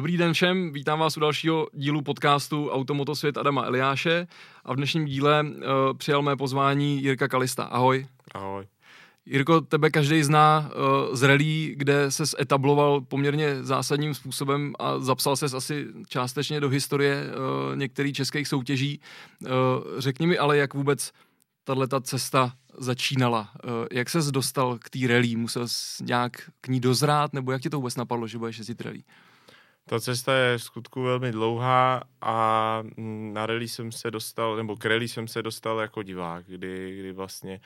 Dobrý 0.00 0.16
den 0.16 0.32
všem, 0.32 0.72
vítám 0.72 0.98
vás 0.98 1.16
u 1.16 1.20
dalšího 1.20 1.68
dílu 1.72 2.02
podcastu 2.02 2.70
Automotosvět 2.70 3.38
Adama 3.38 3.62
Eliáše 3.62 4.26
a 4.64 4.72
v 4.72 4.76
dnešním 4.76 5.04
díle 5.04 5.42
uh, 5.42 5.52
přijal 5.98 6.22
mé 6.22 6.36
pozvání 6.36 7.02
Jirka 7.02 7.28
Kalista. 7.28 7.64
Ahoj. 7.64 8.06
Ahoj. 8.34 8.66
Jirko, 9.26 9.60
tebe 9.60 9.90
každý 9.90 10.22
zná 10.22 10.70
uh, 10.70 11.16
z 11.16 11.22
rally, 11.22 11.74
kde 11.76 12.10
se 12.10 12.24
etabloval 12.40 13.00
poměrně 13.00 13.64
zásadním 13.64 14.14
způsobem 14.14 14.72
a 14.78 14.98
zapsal 14.98 15.36
ses 15.36 15.54
asi 15.54 15.86
částečně 16.08 16.60
do 16.60 16.68
historie 16.68 17.24
uh, 17.24 17.76
některých 17.76 18.16
českých 18.16 18.48
soutěží. 18.48 19.00
Uh, 19.40 19.48
řekni 19.98 20.26
mi 20.26 20.38
ale, 20.38 20.56
jak 20.56 20.74
vůbec 20.74 21.12
tato 21.64 22.00
cesta 22.00 22.52
začínala. 22.78 23.50
Uh, 23.64 23.70
jak 23.92 24.10
ses 24.10 24.30
dostal 24.30 24.78
k 24.78 24.90
té 24.90 24.98
rally? 25.06 25.36
Musel 25.36 25.68
jsi 25.68 26.04
nějak 26.04 26.50
k 26.60 26.68
ní 26.68 26.80
dozrát, 26.80 27.32
nebo 27.32 27.52
jak 27.52 27.62
ti 27.62 27.70
to 27.70 27.76
vůbec 27.76 27.96
napadlo, 27.96 28.26
že 28.26 28.38
budeš 28.38 28.58
jezdit 28.58 28.80
rally? 28.80 29.02
Ta 29.88 30.00
cesta 30.00 30.34
je 30.34 30.58
v 30.58 30.62
skutku 30.62 31.02
velmi 31.02 31.32
dlouhá 31.32 32.02
a 32.20 32.82
na 33.32 33.46
rally 33.46 33.68
jsem 33.68 33.92
se 33.92 34.10
dostal, 34.10 34.56
nebo 34.56 34.76
k 34.76 34.84
rally 34.84 35.08
jsem 35.08 35.28
se 35.28 35.42
dostal 35.42 35.78
jako 35.78 36.02
divák, 36.02 36.46
kdy, 36.46 36.96
kdy 37.00 37.12
vlastně 37.12 37.60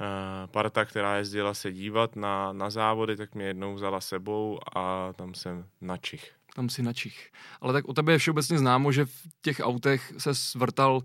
uh, 0.00 0.50
parta, 0.50 0.84
která 0.84 1.16
jezdila 1.16 1.54
se 1.54 1.72
dívat 1.72 2.16
na, 2.16 2.52
na 2.52 2.70
závody, 2.70 3.16
tak 3.16 3.34
mě 3.34 3.44
jednou 3.44 3.74
vzala 3.74 4.00
sebou 4.00 4.58
a 4.76 5.12
tam 5.12 5.34
jsem 5.34 5.66
na 5.80 5.96
Čich. 5.96 6.32
Tam 6.54 6.68
si 6.68 6.82
na 6.82 6.92
Čich. 6.92 7.30
Ale 7.60 7.72
tak 7.72 7.88
o 7.88 7.94
tebe 7.94 8.12
je 8.12 8.18
všeobecně 8.18 8.58
známo, 8.58 8.92
že 8.92 9.04
v 9.04 9.12
těch 9.42 9.60
autech 9.60 10.12
se 10.18 10.34
svrtal 10.34 11.02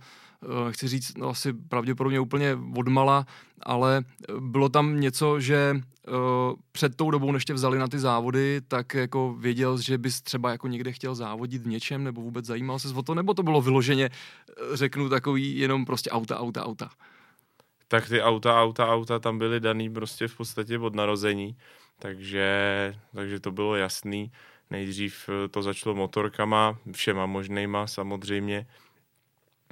chci 0.72 0.88
říct, 0.88 1.18
no 1.18 1.30
asi 1.30 1.54
pravděpodobně 1.54 2.20
úplně 2.20 2.58
odmala, 2.78 3.26
ale 3.64 4.04
eh, 4.30 4.34
bylo 4.40 4.70
tam 4.70 5.00
něco, 5.00 5.40
že 5.40 5.74
uh, 6.08 6.14
před 6.72 6.96
tou 6.96 7.12
dobou, 7.12 7.32
než 7.32 7.46
tě 7.46 7.54
vzali 7.54 7.80
na 7.80 7.88
ty 7.88 8.00
závody, 8.00 8.62
tak 8.68 8.94
jako 8.94 9.36
věděl, 9.40 9.82
že 9.82 9.98
bys 9.98 10.22
třeba 10.22 10.52
jako 10.52 10.68
někde 10.68 10.92
chtěl 10.92 11.16
závodit 11.16 11.62
v 11.62 11.68
něčem, 11.68 12.04
nebo 12.04 12.22
vůbec 12.22 12.46
zajímal 12.46 12.80
se 12.80 12.88
o 12.96 13.02
to, 13.04 13.16
nebo 13.16 13.34
to 13.34 13.44
bylo 13.44 13.62
vyloženě, 13.62 14.10
řeknu, 14.74 15.10
takový 15.10 15.58
jenom 15.58 15.86
prostě 15.86 16.10
auta, 16.10 16.40
auta, 16.40 16.66
auta? 16.66 16.90
Tak 17.88 18.08
ty 18.08 18.22
auta, 18.22 18.62
auta, 18.62 18.88
auta 18.88 19.20
tam 19.20 19.38
byly 19.38 19.60
daný 19.60 19.90
prostě 19.90 20.28
v 20.28 20.38
podstatě 20.38 20.80
od 20.80 20.96
narození, 20.96 21.58
takže, 22.00 22.96
takže 23.16 23.40
to 23.40 23.52
bylo 23.52 23.76
jasný. 23.76 24.32
Nejdřív 24.70 25.30
to 25.52 25.62
začalo 25.62 25.96
motorkama, 25.96 26.78
všema 26.92 27.26
možnýma 27.26 27.88
samozřejmě, 27.88 28.66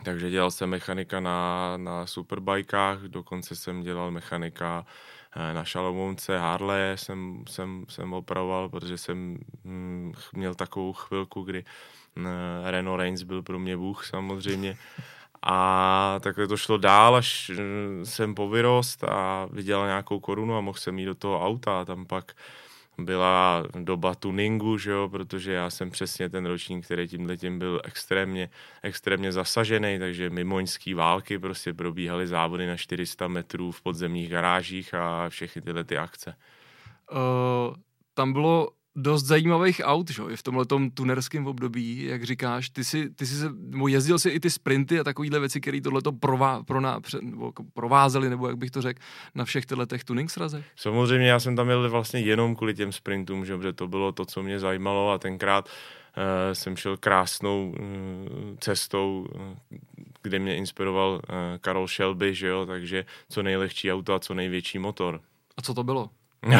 takže 0.04 0.30
dělal 0.30 0.52
jsem 0.52 0.70
mechanika 0.70 1.20
na, 1.20 1.74
na 1.78 2.08
superbajkách, 2.08 3.00
dokonce 3.00 3.56
jsem 3.56 3.82
dělal 3.82 4.12
mechanika 4.12 4.86
eh, 5.36 5.54
na 5.54 5.66
šalomounce, 5.66 6.38
Harley 6.40 6.98
jsem, 6.98 7.44
jsem, 7.50 7.86
jsem 7.90 8.14
opravoval, 8.14 8.70
protože 8.70 8.98
jsem 8.98 9.38
hm, 9.66 10.14
měl 10.34 10.56
takovou 10.56 10.94
chvilku, 10.94 11.42
kdy 11.44 11.66
hm, 12.16 12.28
Renault 12.66 13.00
Reigns 13.00 13.24
byl 13.24 13.44
pro 13.44 13.60
mě 13.60 13.78
bůh 13.78 14.06
samozřejmě. 14.06 14.78
A 15.44 16.20
takhle 16.24 16.48
to 16.48 16.58
šlo 16.58 16.78
dál, 16.78 17.16
až 17.16 17.52
hm, 17.54 18.06
jsem 18.06 18.36
povyrost 18.36 19.04
a 19.04 19.48
viděl 19.52 19.86
nějakou 19.86 20.20
korunu 20.20 20.58
a 20.58 20.62
mohl 20.62 20.78
jsem 20.78 21.00
jít 21.00 21.06
do 21.06 21.16
toho 21.16 21.46
auta 21.46 21.82
a 21.82 21.86
tam 21.86 22.06
pak 22.06 22.36
byla 23.06 23.64
doba 23.80 24.16
tuningu, 24.16 24.78
že 24.78 24.92
jo, 24.92 25.10
protože 25.10 25.54
já 25.54 25.70
jsem 25.70 25.92
přesně 25.92 26.30
ten 26.30 26.46
ročník, 26.46 26.86
který 26.86 27.08
tímhle 27.08 27.38
tím 27.38 27.60
byl 27.60 27.82
extrémně, 27.84 28.50
extrémně 28.84 29.32
zasažený, 29.32 30.00
takže 30.00 30.30
mimoňský 30.30 30.94
války 30.94 31.40
prostě 31.40 31.74
probíhaly 31.74 32.28
závody 32.28 32.68
na 32.68 32.78
400 32.78 33.28
metrů 33.28 33.72
v 33.72 33.82
podzemních 33.82 34.30
garážích 34.30 34.94
a 34.94 35.30
všechny 35.30 35.62
tyhle 35.62 35.84
ty 35.84 35.98
akce. 35.98 36.36
Uh, 37.12 37.76
tam 38.14 38.34
bylo 38.34 38.70
dost 38.96 39.26
zajímavých 39.26 39.82
aut, 39.84 40.10
že? 40.10 40.24
i 40.30 40.36
v 40.36 40.44
tomhle 40.44 40.66
tunerském 40.94 41.48
období, 41.48 42.06
jak 42.06 42.24
říkáš. 42.24 42.70
Ty 42.70 42.84
jsi, 42.84 43.10
ty 43.10 43.26
jsi 43.26 43.36
se, 43.36 43.50
nebo 43.58 43.88
jezdil 43.88 44.20
si 44.20 44.30
i 44.30 44.40
ty 44.40 44.50
sprinty 44.50 45.00
a 45.00 45.04
takovéhle 45.04 45.40
věci, 45.40 45.62
které 45.62 45.82
tohleto 45.82 46.12
prová, 46.12 46.64
pro 46.64 46.82
nebo 47.22 47.46
jako 47.46 47.64
provázely, 47.74 48.30
nebo 48.30 48.48
jak 48.48 48.58
bych 48.58 48.72
to 48.72 48.82
řekl, 48.82 49.02
na 49.36 49.46
všech 49.46 49.66
těchto 49.66 49.86
těch 49.86 50.04
tuning 50.04 50.32
srazech? 50.32 50.66
Samozřejmě 50.76 51.28
já 51.28 51.40
jsem 51.40 51.56
tam 51.56 51.70
jel 51.70 51.90
vlastně 51.90 52.20
jenom 52.20 52.56
kvůli 52.56 52.74
těm 52.74 52.92
sprintům, 52.92 53.46
že? 53.46 53.58
protože 53.58 53.74
to 53.74 53.88
bylo 53.88 54.12
to, 54.12 54.26
co 54.26 54.44
mě 54.44 54.60
zajímalo 54.60 55.12
a 55.12 55.18
tenkrát 55.18 55.66
uh, 55.66 56.54
jsem 56.54 56.76
šel 56.76 56.98
krásnou 56.98 57.70
uh, 57.70 58.58
cestou, 58.60 59.28
uh, 59.36 59.78
kde 60.22 60.40
mě 60.40 60.56
inspiroval 60.56 61.14
uh, 61.14 61.20
Karol 61.62 61.88
Shelby, 61.88 62.36
že 62.36 62.48
jo, 62.48 62.66
takže 62.66 63.06
co 63.30 63.44
nejlehčí 63.44 63.92
auto 63.92 64.14
a 64.14 64.20
co 64.20 64.34
největší 64.34 64.80
motor. 64.80 65.22
A 65.58 65.62
co 65.62 65.74
to 65.74 65.84
bylo? 65.84 66.10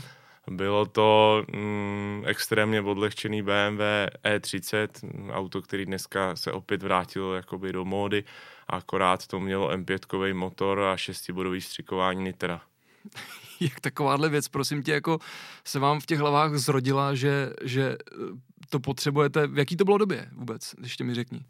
Bylo 0.50 0.86
to 0.86 1.42
mm, 1.52 2.22
extrémně 2.26 2.80
odlehčený 2.82 3.42
BMW 3.42 3.80
E30, 4.24 4.88
auto, 5.30 5.62
který 5.62 5.86
dneska 5.86 6.36
se 6.36 6.52
opět 6.52 6.82
vrátilo 6.82 7.34
jakoby 7.34 7.72
do 7.72 7.84
módy, 7.84 8.24
akorát 8.68 9.26
to 9.26 9.40
mělo 9.40 9.70
M5 9.70 10.34
motor 10.34 10.80
a 10.80 10.96
šestibodový 10.96 11.60
střikování 11.60 12.24
nitra. 12.24 12.60
Jak 13.60 13.80
takováhle 13.80 14.28
věc, 14.28 14.48
prosím 14.48 14.82
tě, 14.82 14.92
jako 14.92 15.18
se 15.64 15.78
vám 15.78 16.00
v 16.00 16.06
těch 16.06 16.18
hlavách 16.18 16.54
zrodila, 16.54 17.14
že, 17.14 17.52
že 17.62 17.96
to 18.68 18.80
potřebujete, 18.80 19.46
v 19.46 19.58
jaký 19.58 19.76
to 19.76 19.84
bylo 19.84 19.98
době 19.98 20.28
vůbec, 20.32 20.74
ještě 20.82 21.04
mi 21.04 21.14
řekni. 21.14 21.44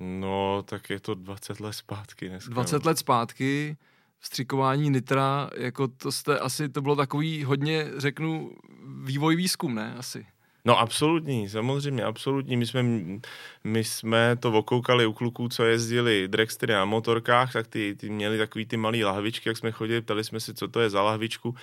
No, 0.00 0.62
tak 0.62 0.90
je 0.90 1.00
to 1.00 1.14
20 1.14 1.60
let 1.60 1.72
zpátky 1.72 2.28
dneska. 2.28 2.50
20 2.50 2.84
let 2.84 2.98
zpátky, 2.98 3.76
vstřikování 4.22 4.90
nitra, 4.90 5.50
jako 5.56 5.88
to 5.88 6.12
jste 6.12 6.38
asi, 6.38 6.68
to 6.68 6.82
bylo 6.82 6.96
takový 6.96 7.44
hodně, 7.44 7.90
řeknu, 7.96 8.50
vývoj 9.04 9.36
výzkum, 9.36 9.74
ne? 9.74 9.94
Asi. 9.98 10.26
No 10.64 10.78
absolutní, 10.78 11.48
samozřejmě, 11.48 12.04
absolutní. 12.04 12.56
My 12.56 12.66
jsme, 12.66 12.82
my 13.64 13.84
jsme 13.84 14.36
to 14.36 14.52
okoukali 14.52 15.06
u 15.06 15.12
kluků, 15.12 15.48
co 15.48 15.64
jezdili 15.64 16.28
dragstery 16.28 16.72
na 16.72 16.84
motorkách, 16.84 17.52
tak 17.52 17.66
ty, 17.66 17.94
ty 17.94 18.10
měli 18.10 18.38
takový 18.38 18.66
ty 18.66 18.76
malý 18.76 19.04
lahvičky, 19.04 19.48
jak 19.48 19.56
jsme 19.56 19.72
chodili, 19.72 20.00
ptali 20.00 20.24
jsme 20.24 20.40
si, 20.40 20.54
co 20.54 20.68
to 20.68 20.80
je 20.80 20.90
za 20.90 21.02
lahvičku. 21.02 21.54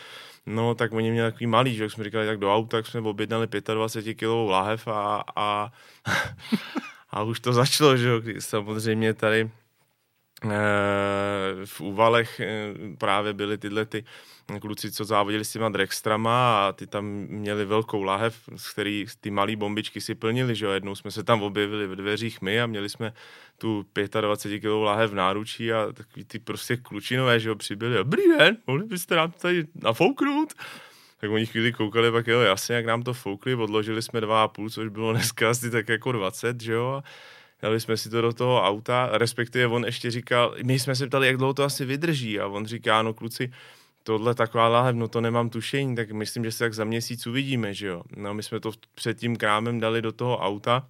No, 0.45 0.75
tak 0.75 0.93
oni 0.93 1.11
měli 1.11 1.31
takový 1.31 1.47
malý, 1.47 1.75
že 1.75 1.83
jak 1.83 1.91
jsme 1.91 2.03
říkali, 2.03 2.25
tak 2.25 2.39
do 2.39 2.55
auta, 2.55 2.77
tak 2.77 2.87
jsme 2.87 3.01
objednali 3.01 3.47
25 3.73 4.13
kg 4.13 4.49
lahev 4.49 4.87
a, 4.87 5.23
a, 5.35 5.71
a 7.09 7.23
už 7.23 7.39
to 7.39 7.53
začalo, 7.53 7.97
že 7.97 8.07
jo, 8.07 8.21
samozřejmě 8.39 9.13
tady 9.13 9.49
v 11.65 11.81
úvalech 11.81 12.39
eh, 12.39 12.73
právě 12.97 13.33
byly 13.33 13.57
tyhle 13.57 13.85
ty 13.85 14.03
kluci, 14.61 14.91
co 14.91 15.05
závodili 15.05 15.45
s 15.45 15.51
těma 15.51 15.69
Drextrama 15.69 16.67
a 16.67 16.71
ty 16.71 16.87
tam 16.87 17.05
měli 17.29 17.65
velkou 17.65 18.03
lahev, 18.03 18.49
z 18.55 18.73
který 18.73 19.05
ty 19.21 19.31
malé 19.31 19.55
bombičky 19.55 20.01
si 20.01 20.15
plnili, 20.15 20.55
že 20.55 20.65
jo, 20.65 20.71
jednou 20.71 20.95
jsme 20.95 21.11
se 21.11 21.23
tam 21.23 21.43
objevili 21.43 21.87
v 21.87 21.95
dveřích 21.95 22.41
my 22.41 22.61
a 22.61 22.65
měli 22.65 22.89
jsme 22.89 23.13
tu 23.57 23.85
25 24.21 24.59
kg 24.59 24.65
lahev 24.65 25.11
v 25.11 25.15
náručí 25.15 25.73
a 25.73 25.91
takový 25.93 26.25
ty 26.25 26.39
prostě 26.39 26.77
klučinové, 26.77 27.39
že 27.39 27.49
jo, 27.49 27.55
přibyli, 27.55 27.95
dobrý 27.95 28.23
den, 28.37 28.57
mohli 28.67 28.85
byste 28.85 29.15
nám 29.15 29.31
tady 29.31 29.67
nafouknout? 29.83 30.53
tak 31.19 31.31
oni 31.31 31.45
chvíli 31.45 31.73
koukali, 31.73 32.11
pak 32.11 32.27
jo, 32.27 32.39
jasně, 32.39 32.75
jak 32.75 32.85
nám 32.85 33.03
to 33.03 33.13
foukli, 33.13 33.55
odložili 33.55 34.01
jsme 34.01 34.21
2,5, 34.21 34.69
což 34.69 34.89
bylo 34.89 35.13
dneska 35.13 35.49
asi 35.49 35.71
tak 35.71 35.89
jako 35.89 36.11
20, 36.11 36.61
že 36.61 36.73
jo, 36.73 37.03
dali 37.61 37.79
jsme 37.79 37.97
si 37.97 38.09
to 38.09 38.21
do 38.21 38.33
toho 38.33 38.63
auta, 38.63 39.09
respektive 39.11 39.67
on 39.67 39.85
ještě 39.85 40.11
říkal, 40.11 40.55
my 40.63 40.79
jsme 40.79 40.95
se 40.95 41.07
ptali, 41.07 41.27
jak 41.27 41.37
dlouho 41.37 41.53
to 41.53 41.63
asi 41.63 41.85
vydrží 41.85 42.39
a 42.39 42.47
on 42.47 42.65
říká, 42.65 43.01
no 43.01 43.13
kluci, 43.13 43.51
tohle 44.03 44.35
taková 44.35 44.67
láhev, 44.67 44.95
no 44.95 45.07
to 45.07 45.21
nemám 45.21 45.49
tušení, 45.49 45.95
tak 45.95 46.11
myslím, 46.11 46.43
že 46.43 46.51
se 46.51 46.59
tak 46.59 46.73
za 46.73 46.83
měsíc 46.83 47.27
uvidíme, 47.27 47.73
že 47.73 47.87
jo. 47.87 48.03
No 48.15 48.33
my 48.33 48.43
jsme 48.43 48.59
to 48.59 48.71
před 48.95 49.17
tím 49.19 49.35
krámem 49.35 49.79
dali 49.79 50.01
do 50.01 50.11
toho 50.11 50.37
auta, 50.37 50.87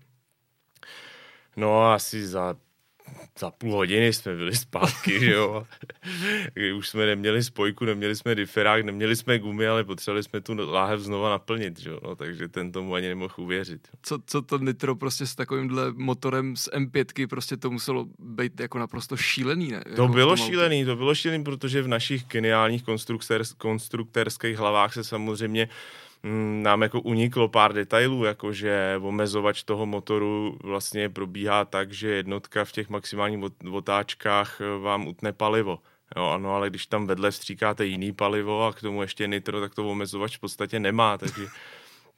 no 1.57 1.91
asi 1.91 2.27
za 2.27 2.55
za 3.39 3.51
půl 3.51 3.73
hodiny 3.73 4.13
jsme 4.13 4.35
byli 4.35 4.55
zpátky, 4.55 5.19
že 5.19 5.31
jo. 5.31 5.67
Už 6.77 6.89
jsme 6.89 7.05
neměli 7.05 7.43
spojku, 7.43 7.85
neměli 7.85 8.15
jsme 8.15 8.35
diferák, 8.35 8.85
neměli 8.85 9.15
jsme 9.15 9.39
gumy, 9.39 9.67
ale 9.67 9.83
potřebovali 9.83 10.23
jsme 10.23 10.41
tu 10.41 10.71
láhev 10.71 10.99
znova 10.99 11.29
naplnit, 11.29 11.79
že 11.79 11.89
jo. 11.89 11.99
No, 12.03 12.15
takže 12.15 12.47
ten 12.47 12.71
tomu 12.71 12.93
ani 12.93 13.07
nemohl 13.07 13.33
uvěřit. 13.37 13.87
Co, 14.01 14.19
co 14.25 14.41
to 14.41 14.57
nitro 14.57 14.95
prostě 14.95 15.27
s 15.27 15.35
takovýmhle 15.35 15.93
motorem 15.93 16.55
z 16.55 16.69
M5 16.69 17.27
prostě 17.27 17.57
to 17.57 17.71
muselo 17.71 18.05
být 18.19 18.59
jako 18.59 18.79
naprosto 18.79 19.17
šílený, 19.17 19.71
ne? 19.71 19.83
To 19.83 19.89
jako 19.89 20.07
bylo 20.07 20.37
šílený, 20.37 20.85
to 20.85 20.95
bylo 20.95 21.15
šílený, 21.15 21.43
protože 21.43 21.81
v 21.81 21.87
našich 21.87 22.25
geniálních 22.25 22.83
konstruktérských 23.57 24.57
hlavách 24.57 24.93
se 24.93 25.03
samozřejmě 25.03 25.69
nám 26.63 26.81
jako 26.81 27.01
uniklo 27.01 27.47
pár 27.47 27.73
detailů, 27.73 28.23
jakože 28.23 28.99
omezovač 29.01 29.63
toho 29.63 29.85
motoru 29.85 30.57
vlastně 30.63 31.09
probíhá 31.09 31.65
tak, 31.65 31.91
že 31.93 32.09
jednotka 32.09 32.65
v 32.65 32.71
těch 32.71 32.89
maximálních 32.89 33.51
otáčkách 33.71 34.61
eh, 34.61 34.79
vám 34.79 35.07
utne 35.07 35.33
palivo. 35.33 35.79
Jo, 36.15 36.25
ano, 36.25 36.55
ale 36.55 36.69
když 36.69 36.85
tam 36.85 37.07
vedle 37.07 37.31
stříkáte 37.31 37.85
jiný 37.85 38.11
palivo 38.11 38.65
a 38.65 38.73
k 38.73 38.81
tomu 38.81 39.01
ještě 39.01 39.27
nitro, 39.27 39.61
tak 39.61 39.75
to 39.75 39.89
omezovač 39.89 40.37
v 40.37 40.39
podstatě 40.39 40.79
nemá, 40.79 41.17
takže 41.17 41.47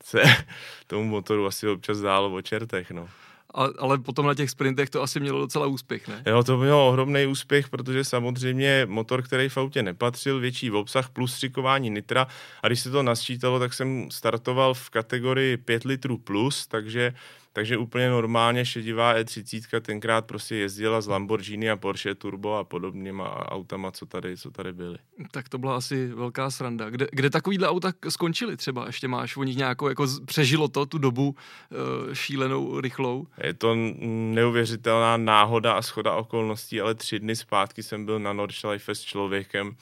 se 0.04 0.22
tomu 0.88 1.04
motoru 1.04 1.46
asi 1.46 1.68
občas 1.68 2.00
dálo 2.00 2.34
o 2.34 2.42
čertech, 2.42 2.92
no. 2.92 3.10
A, 3.56 3.68
ale 3.80 4.00
potom 4.00 4.28
na 4.28 4.34
těch 4.34 4.50
sprintech 4.50 4.90
to 4.90 5.02
asi 5.02 5.20
mělo 5.20 5.40
docela 5.40 5.68
úspěch, 5.68 6.08
ne? 6.08 6.24
Jo, 6.26 6.44
to 6.44 6.58
mělo 6.58 6.88
ohromný 6.88 7.26
úspěch, 7.26 7.70
protože 7.70 8.04
samozřejmě 8.04 8.86
motor, 8.90 9.22
který 9.22 9.50
v 9.50 9.58
autě 9.58 9.84
nepatřil, 9.84 10.40
větší 10.40 10.72
obsah 10.72 11.10
plus 11.10 11.34
střikování 11.34 11.90
nitra 11.90 12.28
a 12.64 12.68
když 12.68 12.80
se 12.80 12.92
to 12.92 13.04
nasčítalo, 13.04 13.60
tak 13.60 13.74
jsem 13.74 14.12
startoval 14.12 14.74
v 14.74 14.90
kategorii 14.90 15.58
5 15.58 15.84
litrů 15.84 16.18
plus, 16.18 16.68
takže 16.68 17.14
takže 17.54 17.78
úplně 17.78 18.10
normálně 18.10 18.66
šedivá 18.66 19.16
E30 19.16 19.82
tenkrát 19.82 20.26
prostě 20.26 20.56
jezdila 20.56 21.02
z 21.02 21.08
Lamborghini 21.08 21.70
a 21.70 21.76
Porsche 21.76 22.16
Turbo 22.16 22.58
a 22.58 22.64
podobnýma 22.64 23.52
autama, 23.52 23.92
co 23.92 24.06
tady, 24.06 24.38
co 24.38 24.52
tady 24.52 24.74
byly. 24.74 24.98
Tak 25.32 25.50
to 25.50 25.58
byla 25.58 25.76
asi 25.76 26.08
velká 26.08 26.52
sranda. 26.52 26.90
Kde, 26.90 27.08
kde 27.12 27.30
takovýhle 27.30 27.68
auta 27.68 27.94
skončily 28.10 28.58
třeba? 28.58 28.86
Ještě 28.86 29.08
máš 29.08 29.38
o 29.38 29.44
nich 29.44 29.58
nějakou, 29.58 29.88
jako 29.88 30.08
přežilo 30.26 30.68
to 30.68 30.86
tu 30.86 30.98
dobu 30.98 31.30
uh, 31.30 32.14
šílenou, 32.14 32.82
rychlou? 32.82 33.28
Je 33.44 33.54
to 33.54 33.76
neuvěřitelná 33.76 35.18
náhoda 35.18 35.74
a 35.74 35.82
schoda 35.82 36.16
okolností, 36.16 36.82
ale 36.82 36.96
tři 36.96 37.20
dny 37.20 37.36
zpátky 37.36 37.84
jsem 37.84 38.06
byl 38.06 38.20
na 38.20 38.34
Nordschleife 38.34 38.96
s 38.96 39.02
člověkem, 39.02 39.76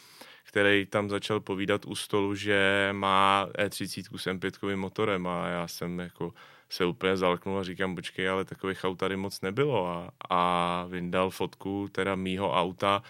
který 0.44 0.86
tam 0.86 1.10
začal 1.10 1.39
povídat 1.39 1.86
u 1.86 1.95
stolu, 1.95 2.36
že 2.36 2.89
má 2.92 3.48
E30 3.57 4.18
s 4.18 4.27
M5 4.27 4.75
motorem 4.75 5.27
a 5.27 5.48
já 5.48 5.68
jsem 5.68 6.00
jako 6.00 6.33
se 6.69 6.86
úplně 6.86 7.18
zalknul 7.18 7.60
a 7.60 7.63
říkám, 7.63 7.95
počkej, 7.95 8.30
ale 8.30 8.45
takových 8.45 8.83
aut 8.83 9.00
tady 9.00 9.18
moc 9.18 9.42
nebylo 9.42 9.88
a, 9.88 10.12
a 10.30 10.86
vyndal 10.89 11.30
fotku 11.30 11.88
teda 11.92 12.16
mýho 12.16 12.54
auta 12.54 13.04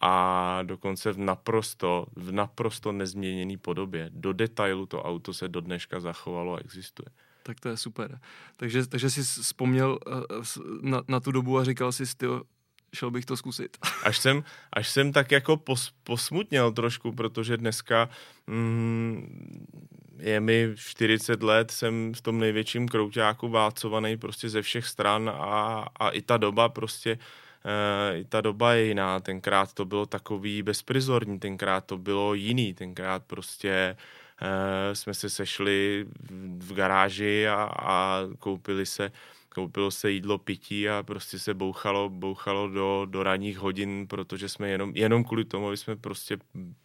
a 0.00 0.58
dokonce 0.62 1.12
v 1.12 1.18
naprosto, 1.18 2.06
v 2.16 2.32
naprosto 2.32 2.92
nezměněný 2.92 3.56
podobě. 3.56 4.10
Do 4.12 4.32
detailu 4.32 4.86
to 4.86 5.02
auto 5.02 5.34
se 5.34 5.48
do 5.48 5.60
dneška 5.60 6.00
zachovalo 6.00 6.54
a 6.54 6.58
existuje. 6.58 7.06
Tak 7.42 7.60
to 7.60 7.68
je 7.68 7.76
super. 7.76 8.20
Takže, 8.56 8.86
takže 8.86 9.10
jsi 9.10 9.22
vzpomněl 9.22 9.98
uh, 10.06 10.44
na, 10.80 11.02
na 11.08 11.20
tu 11.20 11.32
dobu 11.32 11.58
a 11.58 11.64
říkal 11.64 11.92
si, 11.92 12.06
styl, 12.06 12.42
šel 12.94 13.10
bych 13.10 13.24
to 13.24 13.36
zkusit. 13.36 13.76
Až 14.04 14.18
jsem, 14.18 14.44
až 14.72 14.88
jsem 14.88 15.12
tak 15.12 15.30
jako 15.30 15.56
pos, 15.56 15.92
posmutněl 16.02 16.72
trošku, 16.72 17.12
protože 17.12 17.56
dneska 17.56 18.08
mm, 18.46 19.66
je 20.20 20.40
mi 20.40 20.68
40 20.76 21.42
let, 21.42 21.70
jsem 21.70 22.14
v 22.14 22.20
tom 22.20 22.38
největším 22.38 22.88
krouťáku 22.88 23.48
válcovaný 23.48 24.16
prostě 24.16 24.48
ze 24.48 24.62
všech 24.62 24.86
stran 24.86 25.30
a, 25.34 25.86
a 25.96 26.10
i 26.10 26.22
ta 26.22 26.36
doba 26.36 26.68
prostě 26.68 27.18
Uh, 27.64 28.18
i 28.18 28.24
ta 28.24 28.40
doba 28.40 28.72
je 28.74 28.84
jiná, 28.84 29.20
tenkrát 29.20 29.72
to 29.72 29.84
bylo 29.84 30.06
takový 30.06 30.62
bezprizorní, 30.62 31.38
tenkrát 31.38 31.84
to 31.84 31.98
bylo 31.98 32.34
jiný, 32.34 32.74
tenkrát 32.74 33.24
prostě 33.26 33.96
uh, 34.42 34.94
jsme 34.94 35.14
se 35.14 35.30
sešli 35.30 36.06
v 36.58 36.74
garáži 36.74 37.48
a, 37.48 37.70
a 37.78 38.20
koupili 38.38 38.86
se 38.86 39.12
koupilo 39.54 39.90
se 39.90 40.10
jídlo, 40.10 40.38
pití 40.38 40.88
a 40.88 41.02
prostě 41.02 41.38
se 41.38 41.54
bouchalo, 41.54 42.08
bouchalo 42.08 42.68
do, 42.68 43.06
do 43.10 43.22
ranních 43.22 43.58
hodin, 43.58 44.06
protože 44.08 44.48
jsme 44.48 44.68
jenom, 44.68 44.92
jenom 44.94 45.24
kvůli 45.24 45.44
tomu, 45.44 45.66
aby 45.68 45.76
jsme 45.76 45.96
prostě 45.96 46.38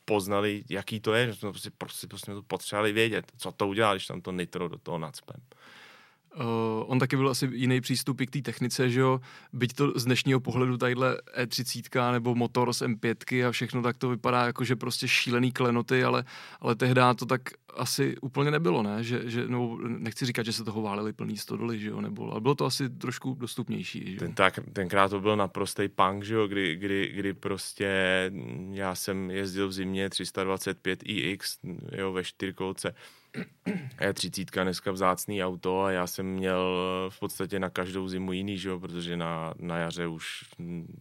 poznali, 0.05 0.63
jaký 0.69 0.99
to 0.99 1.13
je, 1.13 1.27
že 1.27 1.35
jsme 1.35 1.51
prostě, 1.51 1.71
prostě, 1.77 2.07
prostě 2.07 2.31
to 2.31 2.43
potřebovali 2.43 2.93
vědět, 2.93 3.31
co 3.37 3.51
to 3.51 3.67
udělá, 3.67 3.93
když 3.93 4.07
tam 4.07 4.21
to 4.21 4.31
nitro 4.31 4.67
do 4.67 4.77
toho 4.77 4.97
nadspem. 4.97 5.41
Uh, 6.39 6.83
on 6.85 6.99
taky 6.99 7.15
byl 7.15 7.29
asi 7.29 7.49
jiný 7.53 7.81
přístup 7.81 8.21
k 8.21 8.31
té 8.31 8.41
technice, 8.41 8.89
že 8.89 8.99
jo, 8.99 9.21
byť 9.53 9.73
to 9.73 9.91
z 9.95 10.05
dnešního 10.05 10.39
pohledu 10.39 10.77
tadyhle 10.77 11.17
E30 11.41 12.11
nebo 12.11 12.35
motor 12.35 12.73
z 12.73 12.81
M5 12.81 13.47
a 13.47 13.51
všechno, 13.51 13.81
tak 13.81 13.97
to 13.97 14.09
vypadá 14.09 14.45
jako, 14.45 14.63
že 14.63 14.75
prostě 14.75 15.07
šílený 15.07 15.51
klenoty, 15.51 16.03
ale, 16.03 16.23
ale 16.61 16.75
tehdy 16.75 17.01
to 17.15 17.25
tak 17.25 17.41
asi 17.75 18.17
úplně 18.21 18.51
nebylo, 18.51 18.83
ne, 18.83 19.03
že, 19.03 19.21
že 19.29 19.47
no, 19.47 19.77
nechci 19.87 20.25
říkat, 20.25 20.45
že 20.45 20.53
se 20.53 20.63
toho 20.63 20.81
váleli 20.81 21.13
plný 21.13 21.37
stodoly, 21.37 21.79
že 21.79 21.89
jo, 21.89 22.01
nebo, 22.01 22.31
ale 22.31 22.41
bylo 22.41 22.55
to 22.55 22.65
asi 22.65 22.89
trošku 22.89 23.33
dostupnější, 23.39 24.03
že 24.05 24.13
jo. 24.13 24.19
Ten, 24.19 24.33
tak, 24.33 24.59
tenkrát 24.73 25.09
to 25.09 25.21
byl 25.21 25.35
naprostý 25.35 25.87
punk, 25.87 26.23
že 26.23 26.35
jo, 26.35 26.47
kdy, 26.47 26.75
kdy, 26.75 27.11
kdy 27.15 27.33
prostě 27.33 27.91
já 28.71 28.95
jsem 28.95 29.31
jezdil 29.31 29.67
v 29.67 29.73
zimě 29.73 30.09
325 30.09 30.99
iX, 31.03 31.57
jo, 31.91 32.13
ve 32.13 32.23
čtyřkolce, 32.23 32.95
E30 33.99 34.63
dneska 34.63 34.91
vzácný 34.91 35.43
auto 35.43 35.81
a 35.81 35.91
já 35.91 36.07
jsem 36.07 36.25
měl 36.25 36.75
v 37.09 37.19
podstatě 37.19 37.59
na 37.59 37.69
každou 37.69 38.07
zimu 38.07 38.33
jiný, 38.33 38.57
že 38.57 38.69
jo, 38.69 38.79
protože 38.79 39.17
na, 39.17 39.53
na 39.59 39.77
jaře 39.77 40.07
už 40.07 40.43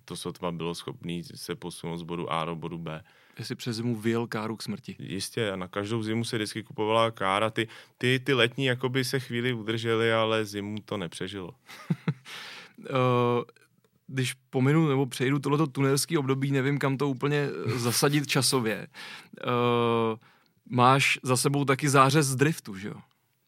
to 0.05 0.17
sotva 0.17 0.53
bylo 0.53 0.75
schopný 0.75 1.23
se 1.35 1.55
posunout 1.55 1.97
z 1.97 2.03
bodu 2.03 2.33
A 2.33 2.45
do 2.45 2.57
bodu 2.57 2.79
B. 2.79 3.05
Jestli 3.39 3.55
přes 3.55 3.77
zimu 3.77 3.97
vyjel 3.97 4.27
káru 4.27 4.57
k 4.57 4.63
smrti. 4.63 4.97
Jistě, 4.99 5.51
a 5.51 5.57
na 5.57 5.69
každou 5.69 6.03
zimu 6.03 6.25
se 6.25 6.37
vždycky 6.37 6.63
kupovala 6.63 7.11
kára. 7.11 7.51
Ty, 7.51 7.69
ty, 7.99 8.21
ty 8.25 8.35
letní 8.35 8.65
jakoby 8.65 9.05
se 9.05 9.21
chvíli 9.21 9.53
udržely, 9.53 10.13
ale 10.13 10.45
zimu 10.45 10.77
to 10.85 10.97
nepřežilo. 10.97 11.55
uh 12.79 13.45
když 14.07 14.35
pominu 14.51 14.89
nebo 14.89 15.07
přejdu 15.07 15.39
tohleto 15.39 15.67
tunelský 15.67 16.19
období, 16.19 16.51
nevím, 16.51 16.79
kam 16.79 16.97
to 16.97 17.09
úplně 17.09 17.49
zasadit 17.77 18.27
časově. 18.27 18.87
Uh, 19.47 20.19
máš 20.71 21.19
za 21.23 21.37
sebou 21.37 21.65
taky 21.65 21.89
zářez 21.89 22.27
z 22.27 22.37
driftu, 22.37 22.79
že 22.79 22.89
jo? 22.89 22.95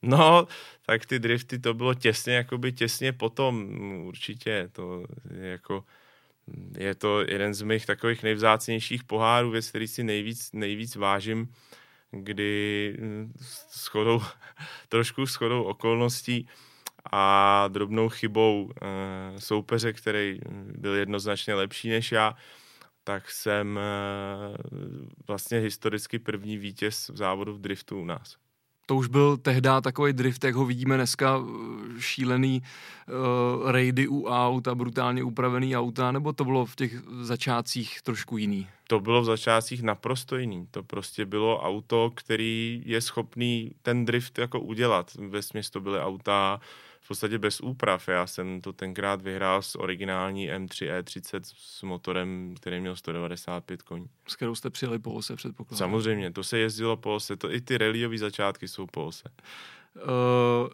No, 0.02 0.48
tak 0.86 1.06
ty 1.06 1.18
drifty 1.18 1.58
to 1.58 1.74
bylo 1.74 1.94
těsně, 1.94 2.34
jakoby 2.34 2.72
těsně 2.72 3.12
potom, 3.12 3.68
určitě, 4.04 4.68
to 4.72 5.04
je 5.30 5.46
jako, 5.46 5.84
je 6.78 6.94
to 6.94 7.20
jeden 7.20 7.54
z 7.54 7.62
mých 7.62 7.86
takových 7.86 8.22
nejvzácnějších 8.22 9.04
pohárů, 9.04 9.50
věc, 9.50 9.68
který 9.68 9.88
si 9.88 10.04
nejvíc, 10.04 10.52
nejvíc 10.52 10.96
vážím, 10.96 11.52
kdy 12.10 12.96
schodou, 13.70 14.22
trošku 14.88 15.26
schodou 15.26 15.62
okolností 15.62 16.48
a 17.12 17.68
drobnou 17.68 18.08
chybou 18.08 18.70
e, 18.70 19.40
soupeře, 19.40 19.92
který 19.92 20.38
byl 20.78 20.94
jednoznačně 20.94 21.54
lepší 21.54 21.88
než 21.88 22.12
já, 22.12 22.36
tak 23.06 23.30
jsem 23.30 23.78
eh, 23.78 24.56
vlastně 25.26 25.58
historicky 25.58 26.18
první 26.18 26.56
vítěz 26.56 27.08
v 27.08 27.16
závodu 27.16 27.54
v 27.54 27.60
driftu 27.60 28.00
u 28.00 28.04
nás. 28.04 28.36
To 28.86 28.96
už 28.96 29.08
byl 29.08 29.36
tehdy 29.36 29.68
takový 29.82 30.12
drift, 30.12 30.44
jak 30.44 30.54
ho 30.54 30.66
vidíme 30.66 30.96
dneska, 30.96 31.38
eh, 31.38 32.00
šílený 32.00 32.62
uh, 32.62 33.70
rejdy 33.70 34.08
u 34.08 34.26
aut 34.26 34.68
a 34.68 34.74
brutálně 34.74 35.24
upravený 35.24 35.76
auta, 35.76 36.12
nebo 36.12 36.32
to 36.32 36.44
bylo 36.44 36.66
v 36.66 36.76
těch 36.76 36.92
začátcích 37.20 38.02
trošku 38.02 38.36
jiný? 38.36 38.68
To 38.88 39.00
bylo 39.00 39.22
v 39.22 39.24
začátcích 39.24 39.82
naprosto 39.82 40.36
jiný. 40.36 40.66
To 40.70 40.82
prostě 40.82 41.26
bylo 41.26 41.60
auto, 41.62 42.12
který 42.14 42.82
je 42.86 43.00
schopný 43.00 43.72
ten 43.82 44.04
drift 44.04 44.38
jako 44.38 44.60
udělat. 44.60 45.14
Ve 45.14 45.40
to 45.72 45.80
byly 45.80 46.00
auta 46.00 46.60
v 47.06 47.08
podstatě 47.08 47.38
bez 47.38 47.60
úprav. 47.60 48.08
Já 48.08 48.26
jsem 48.26 48.60
to 48.60 48.72
tenkrát 48.72 49.22
vyhrál 49.22 49.62
s 49.62 49.78
originální 49.78 50.50
M3 50.50 51.00
E30 51.00 51.40
s 51.44 51.82
motorem, 51.82 52.54
který 52.56 52.80
měl 52.80 52.96
195 52.96 53.82
koní. 53.82 54.06
S 54.28 54.36
kterou 54.36 54.54
jste 54.54 54.70
přijeli 54.70 54.98
po 54.98 55.12
ose, 55.12 55.36
předpokládám. 55.36 55.78
Samozřejmě, 55.78 56.32
to 56.32 56.44
se 56.44 56.58
jezdilo 56.58 56.96
po 56.96 57.14
ose, 57.14 57.36
to 57.36 57.52
i 57.52 57.60
ty 57.60 57.78
rallyové 57.78 58.18
začátky 58.18 58.68
jsou 58.68 58.86
po 58.86 59.04
ose. 59.04 59.28
Uh, 59.96 60.68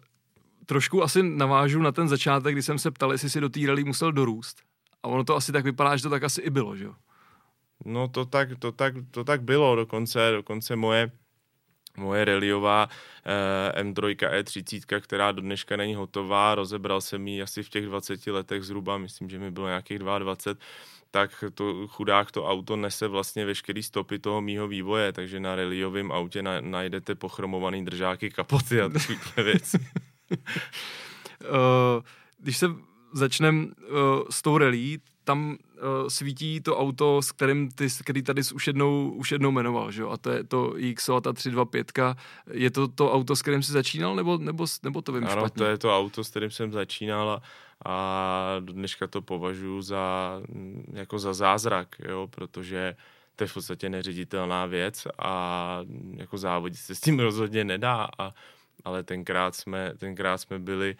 trošku 0.65 1.03
asi 1.03 1.23
navážu 1.23 1.81
na 1.81 1.91
ten 1.91 2.07
začátek, 2.07 2.55
kdy 2.55 2.63
jsem 2.63 2.79
se 2.79 2.91
ptal, 2.91 3.11
jestli 3.11 3.29
si 3.29 3.41
do 3.41 3.49
té 3.49 3.59
rally 3.67 3.83
musel 3.83 4.11
dorůst. 4.11 4.61
A 5.03 5.07
ono 5.07 5.23
to 5.23 5.35
asi 5.35 5.51
tak 5.51 5.63
vypadá, 5.63 5.95
že 5.95 6.03
to 6.03 6.09
tak 6.09 6.23
asi 6.23 6.41
i 6.41 6.49
bylo, 6.49 6.75
že 6.75 6.83
jo? 6.83 6.95
No 7.85 8.07
to 8.07 8.25
tak, 8.25 8.49
to 8.59 8.71
tak, 8.71 8.93
to 9.11 9.23
tak 9.23 9.43
bylo, 9.43 9.75
dokonce, 9.75 10.31
dokonce 10.31 10.75
moje 10.75 11.11
moje 11.97 12.25
reliová 12.25 12.89
eh, 13.75 13.83
M3 13.83 14.15
E30, 14.15 15.01
která 15.01 15.31
do 15.31 15.41
dneška 15.41 15.77
není 15.77 15.95
hotová, 15.95 16.55
rozebral 16.55 17.01
jsem 17.01 17.27
ji 17.27 17.41
asi 17.41 17.63
v 17.63 17.69
těch 17.69 17.85
20 17.85 18.27
letech 18.27 18.63
zhruba, 18.63 18.97
myslím, 18.97 19.29
že 19.29 19.39
mi 19.39 19.51
bylo 19.51 19.67
nějakých 19.67 19.99
22, 19.99 20.59
tak 21.11 21.43
to 21.53 21.87
chudák 21.87 22.31
to 22.31 22.47
auto 22.47 22.75
nese 22.75 23.07
vlastně 23.07 23.45
veškerý 23.45 23.83
stopy 23.83 24.19
toho 24.19 24.41
mýho 24.41 24.67
vývoje, 24.67 25.11
takže 25.11 25.39
na 25.39 25.55
reliovém 25.55 26.11
autě 26.11 26.43
na, 26.43 26.61
najdete 26.61 27.15
pochromovaný 27.15 27.85
držáky, 27.85 28.29
kapoty 28.29 28.81
a 28.81 28.89
takové 28.89 29.43
věci. 29.43 29.77
uh, 30.29 32.03
když 32.39 32.57
se 32.57 32.67
začneme 33.13 33.65
uh, 33.65 33.71
s 34.29 34.41
tou 34.41 34.57
relí, 34.57 35.01
tam 35.23 35.57
uh, 35.83 36.07
svítí 36.07 36.61
to 36.61 36.77
auto, 36.77 37.21
s 37.21 37.31
kterým 37.31 37.71
ty, 37.71 37.87
který 38.03 38.21
tady 38.21 38.41
už 38.53 38.67
jednou, 38.67 39.09
už 39.09 39.31
jednou 39.31 39.51
jmenoval, 39.51 39.91
že 39.91 40.01
jo? 40.01 40.09
A 40.09 40.17
to 40.17 40.29
je 40.31 40.43
to 40.43 40.73
XO 40.95 41.15
a 41.15 41.21
ta 41.21 41.33
325. 41.33 41.91
Je 42.51 42.71
to 42.71 42.87
to 42.87 43.13
auto, 43.13 43.35
s 43.35 43.41
kterým 43.41 43.63
jsi 43.63 43.71
začínal, 43.71 44.15
nebo, 44.15 44.37
nebo, 44.37 44.65
nebo 44.83 45.01
to 45.01 45.11
vím 45.11 45.23
ano, 45.23 45.31
špatně? 45.31 45.57
to 45.57 45.65
je 45.65 45.77
to 45.77 45.97
auto, 45.97 46.23
s 46.23 46.29
kterým 46.29 46.51
jsem 46.51 46.71
začínal 46.71 47.29
a, 47.29 47.41
a 47.85 48.59
dneška 48.59 49.07
to 49.07 49.21
považuji 49.21 49.81
za, 49.81 50.41
jako 50.93 51.19
za 51.19 51.33
zázrak, 51.33 51.87
jo? 52.09 52.27
protože 52.27 52.95
to 53.35 53.43
je 53.43 53.47
v 53.47 53.53
podstatě 53.53 53.89
neředitelná 53.89 54.65
věc 54.65 55.07
a 55.19 55.79
jako 56.15 56.37
závodit 56.37 56.79
se 56.79 56.95
s 56.95 57.01
tím 57.01 57.19
rozhodně 57.19 57.63
nedá, 57.63 58.09
a, 58.19 58.31
ale 58.85 59.03
tenkrát 59.03 59.55
jsme, 59.55 59.93
tenkrát 59.97 60.37
jsme 60.37 60.59
byli 60.59 60.95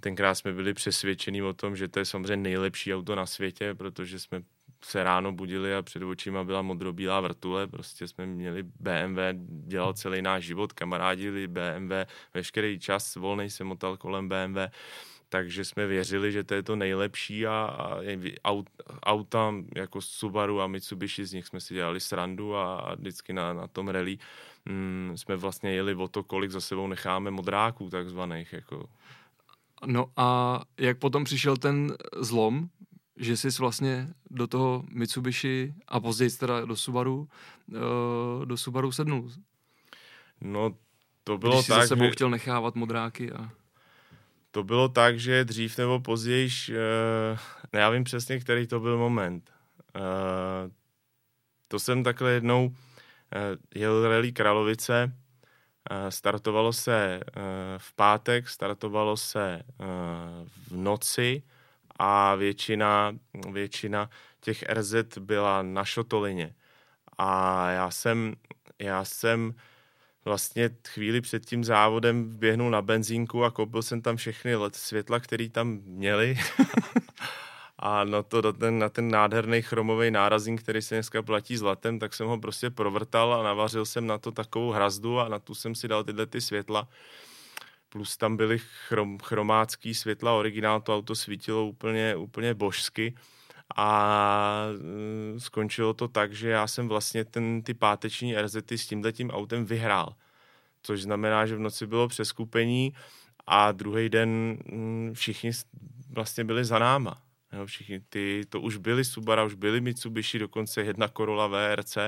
tenkrát 0.00 0.34
jsme 0.34 0.52
byli 0.52 0.74
přesvědčení 0.74 1.42
o 1.42 1.52
tom, 1.52 1.76
že 1.76 1.88
to 1.88 1.98
je 1.98 2.04
samozřejmě 2.04 2.36
nejlepší 2.36 2.94
auto 2.94 3.14
na 3.14 3.26
světě, 3.26 3.74
protože 3.74 4.20
jsme 4.20 4.42
se 4.84 5.04
ráno 5.04 5.32
budili 5.32 5.74
a 5.74 5.82
před 5.82 6.02
očima 6.02 6.44
byla 6.44 6.62
modrobílá 6.62 7.20
vrtule, 7.20 7.66
prostě 7.66 8.08
jsme 8.08 8.26
měli 8.26 8.62
BMW, 8.62 9.18
dělal 9.66 9.92
celý 9.92 10.22
náš 10.22 10.44
život, 10.44 10.72
kamarádili 10.72 11.46
BMW, 11.48 11.92
veškerý 12.34 12.78
čas 12.78 13.16
volný 13.16 13.50
se 13.50 13.64
motal 13.64 13.96
kolem 13.96 14.28
BMW, 14.28 14.58
takže 15.28 15.64
jsme 15.64 15.86
věřili, 15.86 16.32
že 16.32 16.44
to 16.44 16.54
je 16.54 16.62
to 16.62 16.76
nejlepší 16.76 17.46
a, 17.46 17.52
a 17.52 18.00
aut, 18.44 18.70
auta 19.02 19.54
jako 19.76 20.00
Subaru 20.00 20.60
a 20.60 20.66
Mitsubishi, 20.66 21.26
z 21.26 21.32
nich 21.32 21.46
jsme 21.46 21.60
si 21.60 21.74
dělali 21.74 22.00
srandu 22.00 22.56
a, 22.56 22.74
a 22.74 22.94
vždycky 22.94 23.32
na, 23.32 23.52
na 23.52 23.66
tom 23.66 23.88
rally 23.88 24.18
mm, 24.64 25.12
jsme 25.16 25.36
vlastně 25.36 25.70
jeli 25.70 25.94
o 25.94 26.08
to, 26.08 26.22
kolik 26.22 26.50
za 26.50 26.60
sebou 26.60 26.86
necháme 26.86 27.30
modráků 27.30 27.90
takzvaných. 27.90 28.52
Jako. 28.52 28.88
No 29.86 30.06
a 30.16 30.60
jak 30.78 30.98
potom 30.98 31.24
přišel 31.24 31.56
ten 31.56 31.96
zlom, 32.20 32.68
že 33.16 33.36
jsi 33.36 33.48
vlastně 33.58 34.08
do 34.30 34.46
toho 34.46 34.84
Mitsubishi 34.90 35.74
a 35.88 36.00
později 36.00 36.30
teda 36.30 36.64
do 36.64 36.76
Subaru, 36.76 37.28
uh, 37.68 38.46
do 38.46 38.56
Subaru 38.56 38.92
sednul? 38.92 39.30
No 40.40 40.74
to 41.24 41.38
bylo 41.38 41.52
Když 41.52 41.66
jsi 41.66 41.72
tak, 41.72 41.82
za 41.82 41.88
sebou 41.88 42.04
že... 42.04 42.10
chtěl 42.10 42.30
nechávat 42.30 42.74
modráky 42.74 43.32
a... 43.32 43.50
To 44.50 44.64
bylo 44.64 44.88
tak, 44.88 45.18
že 45.18 45.44
dřív 45.44 45.78
nebo 45.78 46.00
později, 46.00 46.48
uh, 46.68 47.38
já 47.72 47.90
vím 47.90 48.04
přesně, 48.04 48.40
který 48.40 48.66
to 48.66 48.80
byl 48.80 48.98
moment. 48.98 49.50
Uh, 49.96 50.02
to 51.68 51.78
jsem 51.78 52.04
takhle 52.04 52.32
jednou 52.32 52.66
uh, 52.66 52.72
jel 53.74 54.08
rally 54.08 54.32
Kralovice, 54.32 55.12
startovalo 56.08 56.72
se 56.72 57.20
uh, 57.20 57.42
v 57.78 57.92
pátek, 57.94 58.48
startovalo 58.48 59.16
se 59.16 59.62
uh, 59.80 59.86
v 60.68 60.76
noci 60.76 61.42
a 61.98 62.34
většina, 62.34 63.12
většina 63.52 64.10
těch 64.40 64.62
RZ 64.62 64.94
byla 65.18 65.62
na 65.62 65.84
Šotolině. 65.84 66.54
A 67.18 67.70
já 67.70 67.90
jsem, 67.90 68.34
já 68.78 69.04
jsem 69.04 69.54
vlastně 70.24 70.70
chvíli 70.88 71.20
před 71.20 71.46
tím 71.46 71.64
závodem 71.64 72.38
běhnul 72.38 72.70
na 72.70 72.82
benzínku 72.82 73.44
a 73.44 73.50
koupil 73.50 73.82
jsem 73.82 74.02
tam 74.02 74.16
všechny 74.16 74.56
let 74.56 74.76
světla, 74.76 75.20
které 75.20 75.48
tam 75.48 75.68
měli. 75.84 76.38
a 77.78 78.04
na, 78.04 78.22
to, 78.22 78.42
na, 78.42 78.52
ten, 78.52 78.78
na 78.78 78.88
ten 78.88 79.10
nádherný 79.10 79.62
chromový 79.62 80.10
nárazník, 80.10 80.62
který 80.62 80.82
se 80.82 80.94
dneska 80.94 81.22
platí 81.22 81.56
zlatem, 81.56 81.98
tak 81.98 82.14
jsem 82.14 82.26
ho 82.26 82.38
prostě 82.38 82.70
provrtal 82.70 83.34
a 83.34 83.42
navařil 83.42 83.86
jsem 83.86 84.06
na 84.06 84.18
to 84.18 84.32
takovou 84.32 84.70
hrazdu 84.70 85.20
a 85.20 85.28
na 85.28 85.38
tu 85.38 85.54
jsem 85.54 85.74
si 85.74 85.88
dal 85.88 86.04
tyhle 86.04 86.26
ty 86.26 86.40
světla. 86.40 86.88
Plus 87.88 88.16
tam 88.16 88.36
byly 88.36 88.58
chrom, 88.58 89.18
chromácký 89.18 89.94
světla, 89.94 90.32
originál 90.32 90.80
to 90.80 90.96
auto 90.96 91.14
svítilo 91.14 91.66
úplně, 91.66 92.16
úplně 92.16 92.54
božsky 92.54 93.14
a 93.76 94.66
mm, 94.80 95.40
skončilo 95.40 95.94
to 95.94 96.08
tak, 96.08 96.32
že 96.32 96.48
já 96.48 96.66
jsem 96.66 96.88
vlastně 96.88 97.24
ten, 97.24 97.62
ty 97.62 97.74
páteční 97.74 98.36
RZ 98.36 98.56
s 98.70 98.86
tímhletím 98.86 99.30
autem 99.30 99.64
vyhrál. 99.64 100.14
Což 100.82 101.02
znamená, 101.02 101.46
že 101.46 101.56
v 101.56 101.60
noci 101.60 101.86
bylo 101.86 102.08
přeskupení 102.08 102.94
a 103.46 103.72
druhý 103.72 104.08
den 104.08 104.58
mm, 104.72 105.10
všichni 105.14 105.50
vlastně 106.10 106.44
byli 106.44 106.64
za 106.64 106.78
náma. 106.78 107.27
Jo, 107.52 107.66
všichni 107.66 108.00
ty, 108.00 108.42
to 108.48 108.60
už 108.60 108.76
byly 108.76 109.04
Subaru, 109.04 109.46
už 109.46 109.54
byly 109.54 109.80
Mitsubishi, 109.80 110.38
dokonce 110.38 110.80
jedna 110.80 111.08
Corolla 111.08 111.46
VRC 111.46 111.98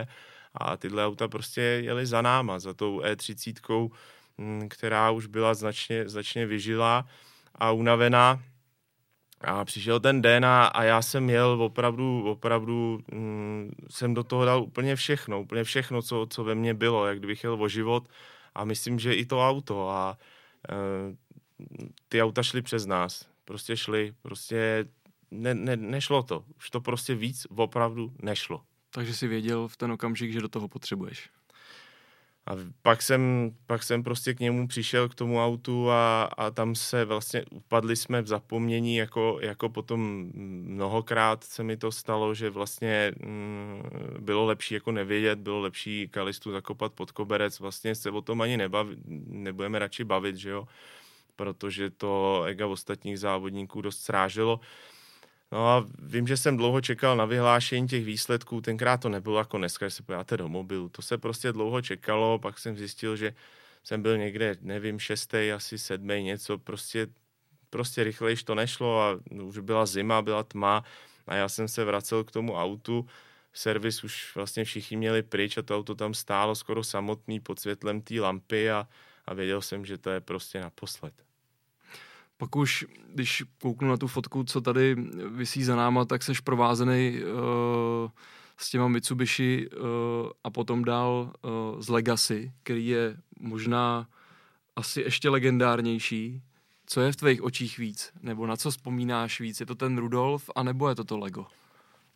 a 0.54 0.76
tyhle 0.76 1.06
auta 1.06 1.28
prostě 1.28 1.60
jeli 1.60 2.06
za 2.06 2.22
náma, 2.22 2.58
za 2.58 2.74
tou 2.74 3.00
E30, 3.00 3.90
mm, 4.38 4.68
která 4.68 5.10
už 5.10 5.26
byla 5.26 5.54
značně, 5.54 6.08
značně 6.08 6.46
vyžilá 6.46 7.06
a 7.54 7.70
unavená. 7.70 8.42
A 9.40 9.64
přišel 9.64 10.00
ten 10.00 10.22
den 10.22 10.44
a, 10.44 10.66
a 10.66 10.82
já 10.82 11.02
jsem 11.02 11.30
jel 11.30 11.62
opravdu, 11.62 12.24
opravdu 12.30 13.00
mm, 13.12 13.70
jsem 13.90 14.14
do 14.14 14.24
toho 14.24 14.44
dal 14.44 14.62
úplně 14.62 14.96
všechno, 14.96 15.40
úplně 15.40 15.64
všechno, 15.64 16.02
co, 16.02 16.26
co 16.30 16.44
ve 16.44 16.54
mně 16.54 16.74
bylo, 16.74 17.06
jak 17.06 17.18
kdybych 17.18 17.44
jel 17.44 17.62
o 17.62 17.68
život 17.68 18.08
a 18.54 18.64
myslím, 18.64 18.98
že 18.98 19.14
i 19.14 19.26
to 19.26 19.48
auto 19.48 19.90
a 19.90 20.18
e, 20.68 20.74
ty 22.08 22.22
auta 22.22 22.42
šly 22.42 22.62
přes 22.62 22.86
nás, 22.86 23.28
prostě 23.44 23.76
šly, 23.76 24.14
prostě 24.22 24.84
ne, 25.30 25.54
ne, 25.54 25.76
nešlo 25.76 26.22
to, 26.22 26.44
už 26.56 26.70
to 26.70 26.80
prostě 26.80 27.14
víc 27.14 27.46
opravdu 27.56 28.12
nešlo. 28.22 28.62
Takže 28.90 29.14
si 29.14 29.26
věděl 29.28 29.68
v 29.68 29.76
ten 29.76 29.92
okamžik, 29.92 30.32
že 30.32 30.40
do 30.40 30.48
toho 30.48 30.68
potřebuješ. 30.68 31.30
A 32.46 32.52
pak 32.82 33.02
jsem, 33.02 33.50
pak 33.66 33.82
jsem 33.82 34.02
prostě 34.02 34.34
k 34.34 34.40
němu 34.40 34.68
přišel, 34.68 35.08
k 35.08 35.14
tomu 35.14 35.44
autu 35.44 35.90
a, 35.90 36.22
a 36.22 36.50
tam 36.50 36.74
se 36.74 37.04
vlastně 37.04 37.44
upadli 37.50 37.96
jsme 37.96 38.22
v 38.22 38.26
zapomnění, 38.26 38.96
jako, 38.96 39.38
jako 39.42 39.68
potom 39.68 40.30
mnohokrát 40.34 41.44
se 41.44 41.62
mi 41.62 41.76
to 41.76 41.92
stalo, 41.92 42.34
že 42.34 42.50
vlastně 42.50 43.12
mm, 43.24 43.82
bylo 44.18 44.44
lepší 44.44 44.74
jako 44.74 44.92
nevědět, 44.92 45.38
bylo 45.38 45.60
lepší 45.60 46.08
kalistu 46.08 46.52
zakopat 46.52 46.92
pod 46.92 47.10
koberec, 47.10 47.60
vlastně 47.60 47.94
se 47.94 48.10
o 48.10 48.20
tom 48.20 48.40
ani 48.40 48.56
nebaví, 48.56 48.96
nebudeme 49.26 49.78
radši 49.78 50.04
bavit, 50.04 50.36
že 50.36 50.50
jo, 50.50 50.68
protože 51.36 51.90
to 51.90 52.42
ega 52.46 52.66
ostatních 52.66 53.18
závodníků 53.18 53.80
dost 53.80 54.00
sráželo. 54.00 54.60
No 55.52 55.68
a 55.68 55.86
vím, 55.98 56.26
že 56.26 56.36
jsem 56.36 56.56
dlouho 56.56 56.80
čekal 56.80 57.16
na 57.16 57.24
vyhlášení 57.24 57.88
těch 57.88 58.04
výsledků, 58.04 58.60
tenkrát 58.60 59.00
to 59.00 59.08
nebylo 59.08 59.38
jako 59.38 59.58
dneska, 59.58 59.86
že 59.86 59.90
se 59.90 60.02
pojáte 60.02 60.36
do 60.36 60.48
mobilu, 60.48 60.88
to 60.88 61.02
se 61.02 61.18
prostě 61.18 61.52
dlouho 61.52 61.82
čekalo, 61.82 62.38
pak 62.38 62.58
jsem 62.58 62.76
zjistil, 62.76 63.16
že 63.16 63.34
jsem 63.84 64.02
byl 64.02 64.18
někde, 64.18 64.56
nevím, 64.60 64.98
šestý, 64.98 65.52
asi 65.52 65.78
sedmý, 65.78 66.22
něco, 66.22 66.58
prostě, 66.58 67.06
prostě 67.70 68.04
rychlejš 68.04 68.42
to 68.42 68.54
nešlo 68.54 69.02
a 69.02 69.20
už 69.42 69.58
byla 69.58 69.86
zima, 69.86 70.22
byla 70.22 70.42
tma 70.42 70.84
a 71.26 71.34
já 71.34 71.48
jsem 71.48 71.68
se 71.68 71.84
vracel 71.84 72.24
k 72.24 72.30
tomu 72.30 72.54
autu, 72.56 73.06
servis 73.52 74.04
už 74.04 74.34
vlastně 74.34 74.64
všichni 74.64 74.96
měli 74.96 75.22
pryč 75.22 75.58
a 75.58 75.62
to 75.62 75.76
auto 75.76 75.94
tam 75.94 76.14
stálo 76.14 76.54
skoro 76.54 76.84
samotný 76.84 77.40
pod 77.40 77.60
světlem 77.60 78.00
té 78.00 78.20
lampy 78.20 78.70
a, 78.70 78.88
a 79.26 79.34
věděl 79.34 79.62
jsem, 79.62 79.86
že 79.86 79.98
to 79.98 80.10
je 80.10 80.20
prostě 80.20 80.60
naposled. 80.60 81.29
Pak 82.40 82.56
už, 82.56 82.86
když 83.14 83.44
kouknu 83.62 83.88
na 83.88 83.96
tu 83.96 84.06
fotku, 84.06 84.44
co 84.44 84.60
tady 84.60 84.96
vysí 85.28 85.64
za 85.64 85.76
náma, 85.76 86.04
tak 86.04 86.22
seš 86.22 86.40
provázený 86.40 87.20
uh, 87.22 88.10
s 88.56 88.70
těma 88.70 88.88
Mitsubishi 88.88 89.70
uh, 89.70 89.86
a 90.44 90.50
potom 90.50 90.84
dál 90.84 91.32
uh, 91.42 91.80
z 91.80 91.88
Legacy, 91.88 92.52
který 92.62 92.86
je 92.86 93.16
možná 93.40 94.08
asi 94.76 95.00
ještě 95.00 95.28
legendárnější. 95.28 96.42
Co 96.86 97.00
je 97.00 97.12
v 97.12 97.16
tvých 97.16 97.42
očích 97.42 97.78
víc? 97.78 98.12
Nebo 98.22 98.46
na 98.46 98.56
co 98.56 98.70
vzpomínáš 98.70 99.40
víc? 99.40 99.60
Je 99.60 99.66
to 99.66 99.74
ten 99.74 99.98
Rudolf, 99.98 100.50
anebo 100.56 100.88
je 100.88 100.94
to 100.94 101.04
to 101.04 101.18
Lego? 101.18 101.46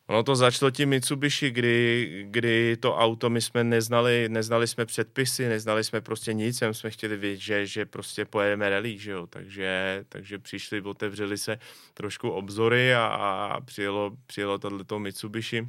Ono 0.09 0.23
to 0.23 0.37
začalo 0.37 0.71
tím 0.71 0.89
Mitsubishi, 0.89 1.51
kdy, 1.51 2.27
kdy 2.31 2.77
to 2.77 2.97
auto 2.97 3.31
my 3.31 3.41
jsme 3.41 3.65
neznali, 3.65 4.29
neznali 4.29 4.67
jsme 4.69 4.87
předpisy, 4.87 5.49
neznali 5.49 5.85
jsme 5.85 6.01
prostě 6.01 6.33
nic, 6.33 6.61
jen 6.61 6.75
jsme 6.75 6.91
chtěli 6.91 7.17
vědět, 7.17 7.41
že, 7.41 7.67
že 7.67 7.87
prostě 7.87 8.25
pojedeme 8.25 8.71
rally, 8.71 8.99
že 8.99 9.11
jo, 9.11 9.27
takže, 9.27 10.05
takže 10.09 10.39
přišli, 10.39 10.81
otevřeli 10.81 11.39
se 11.39 11.59
trošku 11.95 12.31
obzory 12.31 12.95
a, 12.95 13.07
a 13.07 13.61
přijelo, 13.61 14.11
přijelo 14.27 14.59
tohleto 14.59 14.99
Mitsubishi 14.99 15.69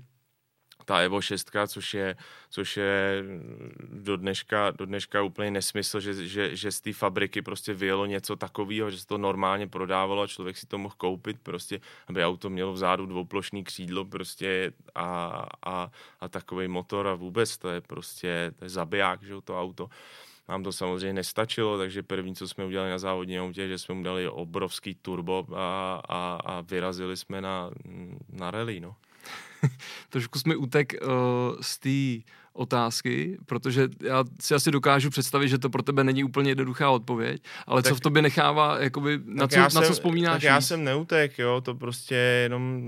ta 0.86 1.00
Evo 1.00 1.22
6, 1.22 1.52
což 1.68 1.94
je, 1.94 2.16
což 2.50 2.78
je 2.78 3.24
do 3.80 4.18
dneška, 4.18 4.72
do 4.72 4.86
dneška 4.86 5.22
úplně 5.22 5.52
nesmysl, 5.52 6.00
že, 6.00 6.28
že, 6.28 6.56
že 6.56 6.72
z 6.72 6.82
té 6.82 6.94
fabriky 6.94 7.42
prostě 7.42 7.74
vyjelo 7.74 8.06
něco 8.06 8.36
takového, 8.36 8.92
že 8.92 8.98
se 8.98 9.08
to 9.08 9.18
normálně 9.18 9.68
prodávalo 9.68 10.22
a 10.22 10.28
člověk 10.28 10.58
si 10.58 10.68
to 10.68 10.78
mohl 10.78 10.96
koupit, 10.98 11.38
prostě, 11.44 11.82
aby 12.08 12.26
auto 12.26 12.50
mělo 12.50 12.74
vzadu 12.74 13.06
dvouplošný 13.06 13.64
křídlo 13.64 14.06
prostě 14.06 14.74
a, 14.96 15.46
a, 15.66 15.92
a 16.20 16.30
takový 16.30 16.68
motor 16.68 17.08
a 17.08 17.16
vůbec 17.16 17.58
to 17.58 17.70
je 17.70 17.82
prostě 17.82 18.52
to 18.56 18.66
je 18.66 18.70
zabiják, 18.70 19.24
že 19.24 19.34
to 19.44 19.62
auto. 19.62 19.90
Nám 20.50 20.64
to 20.64 20.72
samozřejmě 20.72 21.14
nestačilo, 21.14 21.78
takže 21.78 22.04
první, 22.04 22.36
co 22.36 22.48
jsme 22.48 22.66
udělali 22.66 22.90
na 22.90 22.98
závodní 22.98 23.40
autě, 23.40 23.68
že 23.68 23.78
jsme 23.78 23.96
mu 23.96 24.04
dali 24.04 24.30
obrovský 24.30 24.96
turbo 24.96 25.48
a, 25.56 26.02
a, 26.10 26.40
a 26.46 26.62
vyrazili 26.62 27.18
jsme 27.18 27.42
na, 27.42 27.72
na 28.30 28.52
rally, 28.52 28.80
no. 28.80 28.96
trošku 30.10 30.40
jsme 30.40 30.56
utek 30.56 30.94
uh, 31.02 31.10
z 31.62 31.80
té 31.80 32.32
otázky, 32.56 33.38
protože 33.46 33.90
já 34.04 34.24
si 34.42 34.54
asi 34.54 34.72
dokážu 34.72 35.10
představit, 35.10 35.50
že 35.50 35.58
to 35.58 35.70
pro 35.70 35.84
tebe 35.84 36.04
není 36.04 36.24
úplně 36.24 36.52
jednoduchá 36.52 36.90
odpověď, 36.90 37.44
ale 37.68 37.82
tak, 37.82 37.90
co 37.90 37.96
v 37.96 38.00
tobě 38.00 38.22
nechává, 38.22 38.80
jakoby, 38.80 39.20
na, 39.26 39.48
co, 39.48 39.56
jsem, 39.56 39.64
na 39.64 39.82
co 39.82 39.94
vzpomínáš? 39.94 40.34
Tak 40.34 40.44
já 40.44 40.62
jsem 40.62 40.84
neutek, 40.84 41.40
jo, 41.40 41.62
to 41.62 41.76
prostě 41.76 42.16
jenom 42.16 42.82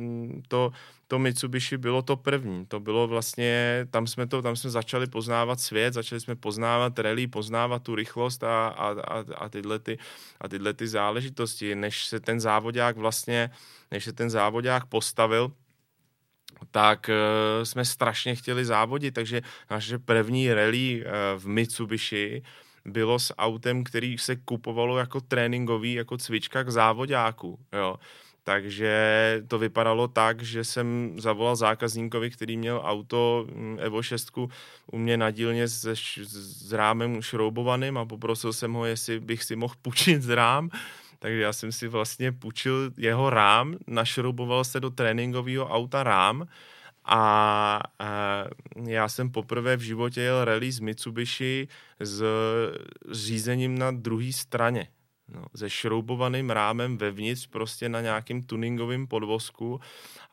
to, 0.48 0.72
to 1.08 1.20
Mitsubishi 1.20 1.78
bylo 1.78 2.02
to 2.02 2.16
první, 2.16 2.66
to 2.66 2.80
bylo 2.80 3.08
vlastně, 3.08 3.88
tam 3.90 4.08
jsme 4.08 4.28
to, 4.28 4.42
tam 4.42 4.56
jsme 4.56 4.70
začali 4.70 5.08
poznávat 5.08 5.60
svět, 5.60 5.94
začali 5.94 6.22
jsme 6.22 6.36
poznávat 6.36 7.00
rally, 7.00 7.28
poznávat 7.28 7.84
tu 7.84 7.96
rychlost 7.96 8.44
a, 8.44 8.68
a, 8.68 8.90
a, 8.90 9.24
a, 9.36 9.50
tyhle, 9.50 9.80
ty, 9.80 9.98
a 10.42 10.48
tyhle 10.48 10.74
ty 10.74 10.88
záležitosti, 10.88 11.76
než 11.76 12.06
se 12.06 12.20
ten 12.20 12.40
závodák 12.40 12.98
vlastně, 12.98 13.50
než 13.92 14.04
se 14.04 14.14
ten 14.14 14.30
závodák 14.30 14.86
postavil, 14.86 15.52
tak 16.72 17.10
uh, 17.10 17.64
jsme 17.64 17.86
strašně 17.86 18.36
chtěli 18.36 18.66
závodit, 18.66 19.14
takže 19.14 19.42
naše 19.72 20.00
první 20.00 20.54
rally 20.54 21.04
uh, 21.06 21.12
v 21.42 21.48
Mitsubishi 21.48 22.42
bylo 22.86 23.20
s 23.20 23.34
autem, 23.38 23.84
který 23.84 24.18
se 24.18 24.36
kupovalo 24.36 24.98
jako 24.98 25.22
tréninkový, 25.22 25.94
jako 25.94 26.18
cvička 26.18 26.64
k 26.64 26.70
závodáku, 26.70 27.60
jo. 27.74 27.96
Takže 28.48 29.44
to 29.48 29.60
vypadalo 29.60 30.08
tak, 30.08 30.42
že 30.42 30.64
jsem 30.64 31.14
zavolal 31.18 31.56
zákazníkovi, 31.56 32.30
který 32.30 32.58
měl 32.58 32.82
auto 32.84 33.48
mm, 33.54 33.78
Evo 33.82 34.02
6 34.02 34.38
u 34.92 34.98
mě 34.98 35.18
na 35.18 35.32
dílně 35.32 35.68
s, 35.68 35.94
s 35.94 36.74
rámem 36.74 37.22
šroubovaným 37.22 37.98
a 37.98 38.06
poprosil 38.06 38.54
jsem 38.54 38.74
ho, 38.74 38.86
jestli 38.86 39.20
bych 39.20 39.44
si 39.44 39.56
mohl 39.56 39.74
půjčit 39.82 40.22
z 40.22 40.30
rám 40.30 40.70
takže 41.20 41.42
já 41.42 41.54
jsem 41.54 41.72
si 41.72 41.88
vlastně 41.88 42.32
půjčil 42.32 42.92
jeho 42.98 43.30
rám, 43.30 43.76
našrouboval 43.88 44.64
se 44.64 44.80
do 44.80 44.90
tréninkového 44.90 45.68
auta 45.68 46.04
rám 46.04 46.48
a, 47.06 47.80
a 48.00 48.44
já 48.88 49.10
jsem 49.10 49.32
poprvé 49.32 49.78
v 49.78 49.82
životě 49.82 50.22
jel 50.22 50.46
rally 50.46 50.72
z 50.72 50.80
Mitsubishi 50.80 51.68
s 52.00 52.24
řízením 53.12 53.78
na 53.78 53.92
druhé 53.92 54.34
straně. 54.34 54.88
No, 55.34 55.46
se 55.56 55.70
šroubovaným 55.70 56.50
rámem 56.50 56.98
vevnitř 56.98 57.48
prostě 57.48 57.90
na 57.90 58.02
nějakým 58.02 58.44
tuningovém 58.44 59.08
podvozku 59.08 59.80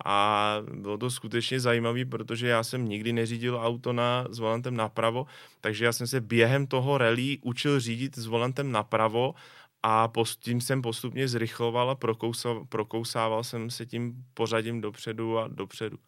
a 0.05 0.57
bylo 0.75 0.99
to 0.99 1.11
skutečně 1.11 1.61
zajímavé, 1.61 2.05
protože 2.05 2.49
já 2.49 2.63
jsem 2.63 2.89
nikdy 2.89 3.13
neřídil 3.13 3.61
auto 3.63 3.93
na, 3.93 4.27
s 4.31 4.39
volantem 4.39 4.77
napravo, 4.77 5.27
takže 5.61 5.85
já 5.85 5.93
jsem 5.93 6.07
se 6.07 6.21
během 6.21 6.67
toho 6.67 6.99
rally 6.99 7.39
učil 7.43 7.81
řídit 7.81 8.19
s 8.19 8.27
volantem 8.27 8.73
napravo 8.73 9.35
a 9.87 10.13
tím 10.41 10.61
jsem 10.61 10.83
postupně 10.83 11.29
zrychloval 11.29 11.91
a 11.91 11.95
prokousával, 11.95 12.65
prokousával 12.65 13.45
jsem 13.45 13.71
se 13.71 13.87
tím 13.87 14.25
pořadím 14.35 14.81
dopředu 14.81 15.39
a 15.39 15.49
dopředu. 15.49 15.99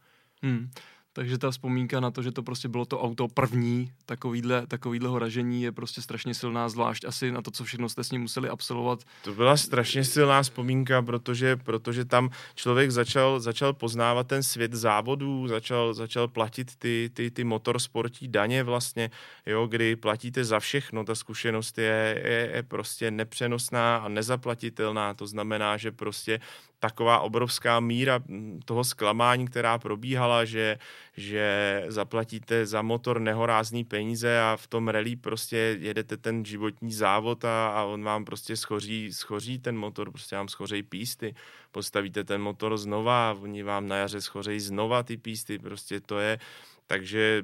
Hmm. 0.42 0.70
Takže 1.16 1.38
ta 1.38 1.50
vzpomínka 1.50 2.00
na 2.00 2.10
to, 2.10 2.22
že 2.22 2.32
to 2.32 2.42
prostě 2.42 2.68
bylo 2.68 2.84
to 2.84 3.00
auto 3.00 3.28
první, 3.28 3.92
takovýhle, 4.06 4.66
takovýhle 4.66 5.18
ražení 5.18 5.62
je 5.62 5.72
prostě 5.72 6.02
strašně 6.02 6.34
silná, 6.34 6.68
zvlášť 6.68 7.04
asi 7.04 7.32
na 7.32 7.42
to, 7.42 7.50
co 7.50 7.64
všechno 7.64 7.88
jste 7.88 8.04
s 8.04 8.10
ním 8.10 8.20
museli 8.20 8.48
absolvovat. 8.48 9.00
To 9.24 9.32
byla 9.32 9.56
strašně 9.56 10.04
silná 10.04 10.42
vzpomínka, 10.42 11.02
protože, 11.02 11.56
protože 11.56 12.04
tam 12.04 12.30
člověk 12.54 12.90
začal, 12.90 13.40
začal 13.40 13.72
poznávat 13.72 14.26
ten 14.26 14.42
svět 14.42 14.74
závodů, 14.74 15.48
začal, 15.48 15.94
začal 15.94 16.28
platit 16.28 16.76
ty, 16.76 17.10
ty, 17.14 17.30
ty 17.30 17.44
motorsportí 17.44 18.28
daně 18.28 18.62
vlastně, 18.62 19.10
jo, 19.46 19.66
kdy 19.66 19.96
platíte 19.96 20.44
za 20.44 20.60
všechno, 20.60 21.04
ta 21.04 21.14
zkušenost 21.14 21.78
je, 21.78 22.22
je, 22.24 22.50
je 22.54 22.62
prostě 22.62 23.10
nepřenosná 23.10 23.96
a 23.96 24.08
nezaplatitelná, 24.08 25.14
to 25.14 25.26
znamená, 25.26 25.76
že 25.76 25.92
prostě 25.92 26.40
taková 26.78 27.20
obrovská 27.20 27.80
míra 27.80 28.20
toho 28.64 28.84
zklamání, 28.84 29.46
která 29.46 29.78
probíhala, 29.78 30.44
že, 30.44 30.78
že 31.16 31.84
zaplatíte 31.88 32.66
za 32.66 32.82
motor 32.82 33.20
nehorázný 33.20 33.84
peníze 33.84 34.40
a 34.40 34.56
v 34.56 34.66
tom 34.66 34.88
rally 34.88 35.16
prostě 35.16 35.56
jedete 35.80 36.16
ten 36.16 36.44
životní 36.44 36.92
závod 36.92 37.44
a, 37.44 37.68
a 37.68 37.84
on 37.84 38.04
vám 38.04 38.24
prostě 38.24 38.56
schoří, 38.56 39.12
schoří 39.12 39.58
ten 39.58 39.76
motor, 39.76 40.10
prostě 40.10 40.36
vám 40.36 40.48
schoří 40.48 40.82
písty, 40.82 41.34
postavíte 41.72 42.24
ten 42.24 42.42
motor 42.42 42.78
znova 42.78 43.30
a 43.30 43.36
oni 43.40 43.62
vám 43.62 43.88
na 43.88 43.96
jaře 43.96 44.20
schoří 44.20 44.60
znova 44.60 45.02
ty 45.02 45.16
písty, 45.16 45.58
prostě 45.58 46.00
to 46.00 46.18
je, 46.18 46.38
takže 46.86 47.42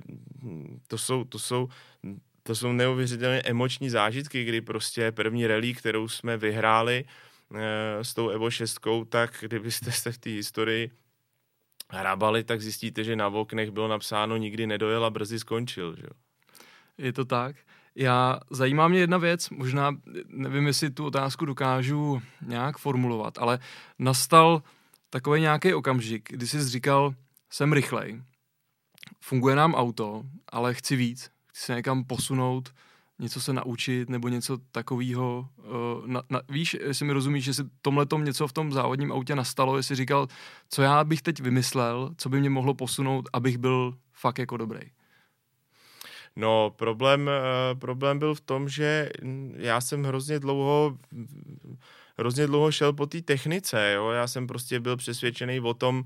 to 0.89 0.99
jsou, 0.99 1.25
to 1.25 1.39
jsou 1.39 1.69
to 2.43 2.55
jsou 2.55 2.73
neuvěřitelně 2.73 3.43
emoční 3.43 3.91
zážitky, 3.91 4.45
kdy 4.45 4.61
prostě 4.61 5.12
první 5.12 5.47
rally, 5.47 5.75
kterou 5.75 6.09
jsme 6.09 6.37
vyhráli, 6.37 7.05
s 8.03 8.15
tou 8.15 8.29
Evo 8.29 8.51
6, 8.51 8.79
tak 9.09 9.37
kdybyste 9.41 9.93
se 9.93 10.13
v 10.13 10.19
té 10.19 10.31
historii 10.31 10.91
hrabali, 11.91 12.45
tak 12.45 12.63
zjistíte, 12.63 13.05
že 13.05 13.17
na 13.17 13.29
oknech 13.29 13.71
bylo 13.71 13.89
napsáno 13.89 14.37
nikdy 14.37 14.67
nedojel 14.67 15.05
a 15.05 15.11
brzy 15.11 15.39
skončil. 15.39 15.97
Že? 15.97 16.07
Je 16.99 17.13
to 17.13 17.25
tak. 17.25 17.57
Já, 17.95 18.41
zajímá 18.51 18.89
mě 18.89 19.01
jedna 19.01 19.19
věc, 19.19 19.51
možná 19.51 19.97
nevím, 20.27 20.67
jestli 20.67 20.91
tu 20.91 21.07
otázku 21.07 21.45
dokážu 21.45 22.23
nějak 22.47 22.79
formulovat, 22.79 23.39
ale 23.39 23.59
nastal 23.99 24.63
takový 25.11 25.41
nějaký 25.41 25.75
okamžik, 25.75 26.29
kdy 26.33 26.47
jsi 26.47 26.65
říkal, 26.65 27.15
jsem 27.51 27.73
rychlej, 27.73 28.23
funguje 29.21 29.57
nám 29.57 29.75
auto, 29.75 30.23
ale 30.49 30.75
chci 30.75 30.97
víc, 30.97 31.31
chci 31.47 31.63
se 31.63 31.75
někam 31.75 32.05
posunout, 32.05 32.75
něco 33.23 33.41
se 33.41 33.52
naučit 33.52 34.09
nebo 34.09 34.29
něco 34.29 34.59
takového. 34.73 35.49
Uh, 35.57 36.07
na, 36.07 36.23
na, 36.31 36.41
víš, 36.49 36.76
jestli 36.81 37.07
mi 37.07 37.12
rozumíš, 37.12 37.45
že 37.45 37.55
si 37.55 37.62
tomhle 37.83 38.07
něco 38.19 38.49
v 38.49 38.52
tom 38.52 38.73
závodním 38.73 39.12
autě 39.12 39.37
nastalo, 39.37 39.76
jestli 39.76 39.97
říkal, 39.97 40.26
co 40.69 40.83
já 40.83 41.05
bych 41.05 41.23
teď 41.23 41.41
vymyslel, 41.41 42.11
co 42.17 42.29
by 42.29 42.41
mě 42.41 42.50
mohlo 42.50 42.75
posunout, 42.75 43.29
abych 43.33 43.59
byl 43.59 43.95
fakt 44.12 44.38
jako 44.38 44.57
dobrý. 44.57 44.81
No, 46.37 46.71
problém, 46.76 47.21
uh, 47.26 47.79
problém 47.79 48.19
byl 48.19 48.35
v 48.35 48.41
tom, 48.41 48.69
že 48.69 49.09
já 49.57 49.81
jsem 49.81 50.05
hrozně 50.05 50.38
dlouho 50.38 50.99
hrozně 52.18 52.47
dlouho 52.47 52.73
šel 52.73 52.92
po 52.92 53.07
té 53.07 53.23
technice, 53.23 53.92
jo? 53.92 54.11
já 54.11 54.27
jsem 54.27 54.47
prostě 54.47 54.81
byl 54.81 54.97
přesvědčený 54.97 55.61
o 55.61 55.75
tom, 55.75 56.05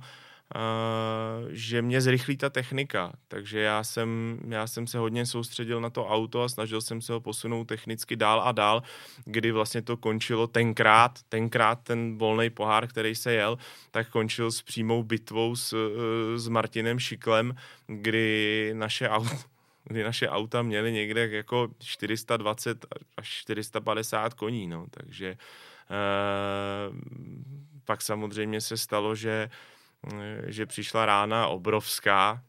že 1.48 1.82
mě 1.82 2.00
zrychlí 2.00 2.36
ta 2.36 2.50
technika, 2.50 3.12
takže 3.28 3.60
já 3.60 3.84
jsem, 3.84 4.38
já 4.48 4.66
jsem 4.66 4.86
se 4.86 4.98
hodně 4.98 5.26
soustředil 5.26 5.80
na 5.80 5.90
to 5.90 6.06
auto 6.06 6.42
a 6.42 6.48
snažil 6.48 6.80
jsem 6.80 7.00
se 7.00 7.12
ho 7.12 7.20
posunout 7.20 7.64
technicky 7.64 8.16
dál 8.16 8.42
a 8.44 8.52
dál, 8.52 8.82
kdy 9.24 9.52
vlastně 9.52 9.82
to 9.82 9.96
končilo 9.96 10.46
tenkrát, 10.46 11.18
tenkrát 11.28 11.82
ten 11.82 12.18
volný 12.18 12.50
pohár, 12.50 12.88
který 12.88 13.14
se 13.14 13.32
jel, 13.32 13.58
tak 13.90 14.08
končil 14.08 14.50
s 14.50 14.62
přímou 14.62 15.02
bitvou 15.02 15.56
s, 15.56 15.74
s 16.36 16.48
Martinem 16.48 16.98
Šiklem, 16.98 17.54
kdy 17.86 18.70
naše 18.74 19.08
auto, 19.08 19.36
kdy 19.84 20.04
naše 20.04 20.28
auta 20.28 20.62
měly 20.62 20.92
někde 20.92 21.28
jako 21.28 21.68
420 21.78 22.86
až 23.16 23.28
450 23.28 24.34
koní, 24.34 24.66
no, 24.66 24.86
takže 24.90 25.36
uh, 25.90 26.96
pak 27.84 28.02
samozřejmě 28.02 28.60
se 28.60 28.76
stalo, 28.76 29.14
že 29.14 29.50
že 30.46 30.66
přišla 30.66 31.06
rána 31.06 31.46
obrovská, 31.46 32.42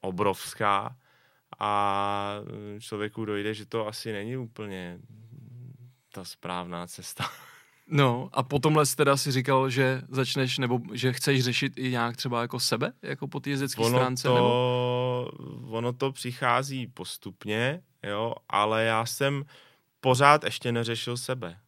obrovská 0.00 0.96
a 1.58 2.34
člověku 2.80 3.24
dojde, 3.24 3.54
že 3.54 3.66
to 3.66 3.86
asi 3.86 4.12
není 4.12 4.36
úplně 4.36 4.98
ta 6.12 6.24
správná 6.24 6.86
cesta. 6.86 7.24
No 7.92 8.28
a 8.32 8.42
potom 8.42 8.86
jsi 8.86 8.96
teda 8.96 9.16
si 9.16 9.32
říkal, 9.32 9.70
že 9.70 10.02
začneš, 10.08 10.58
nebo 10.58 10.80
že 10.92 11.12
chceš 11.12 11.44
řešit 11.44 11.72
i 11.76 11.90
nějak 11.90 12.16
třeba 12.16 12.42
jako 12.42 12.60
sebe, 12.60 12.92
jako 13.02 13.28
po 13.28 13.40
té 13.40 13.50
jezdecké 13.50 13.84
stránce? 13.84 14.28
To, 14.28 14.34
nebo? 14.34 15.76
Ono 15.76 15.92
to 15.92 16.12
přichází 16.12 16.86
postupně, 16.86 17.82
jo, 18.02 18.34
ale 18.48 18.84
já 18.84 19.06
jsem 19.06 19.44
pořád 20.00 20.44
ještě 20.44 20.72
neřešil 20.72 21.16
sebe 21.16 21.58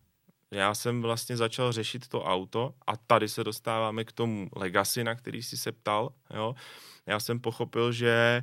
já 0.53 0.75
jsem 0.75 1.03
vlastně 1.03 1.37
začal 1.37 1.73
řešit 1.73 2.09
to 2.09 2.25
auto 2.25 2.75
a 2.87 2.97
tady 2.97 3.29
se 3.29 3.45
dostáváme 3.45 4.05
k 4.05 4.13
tomu 4.13 4.49
legacy, 4.57 5.05
na 5.05 5.15
který 5.15 5.43
jsi 5.43 5.57
se 5.57 5.73
ptal, 5.73 6.13
jo. 6.35 6.55
Já 7.07 7.21
jsem 7.21 7.41
pochopil, 7.41 7.93
že 7.93 8.13
e, 8.13 8.43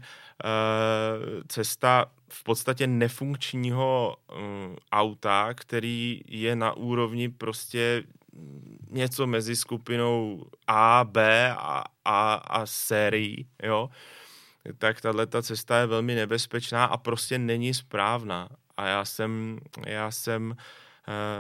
cesta 1.48 2.12
v 2.30 2.44
podstatě 2.44 2.88
nefunkčního 2.88 4.18
e, 4.18 4.34
auta, 4.92 5.54
který 5.54 6.22
je 6.28 6.56
na 6.56 6.74
úrovni 6.74 7.30
prostě 7.30 8.04
něco 8.90 9.28
mezi 9.28 9.56
skupinou 9.56 10.46
A, 10.68 11.04
B 11.04 11.50
a, 11.58 11.84
a, 12.06 12.34
a 12.34 12.66
sérií, 12.66 13.48
jo, 13.64 13.90
tak 14.78 15.02
tahle 15.02 15.28
ta 15.28 15.42
cesta 15.42 15.78
je 15.78 15.86
velmi 15.86 16.16
nebezpečná 16.16 16.86
a 16.86 16.98
prostě 16.98 17.38
není 17.38 17.74
správná. 17.74 18.50
A 18.78 18.88
já 18.88 19.06
jsem, 19.06 19.60
já 19.86 20.12
jsem 20.12 20.56
Eh, 20.56 20.89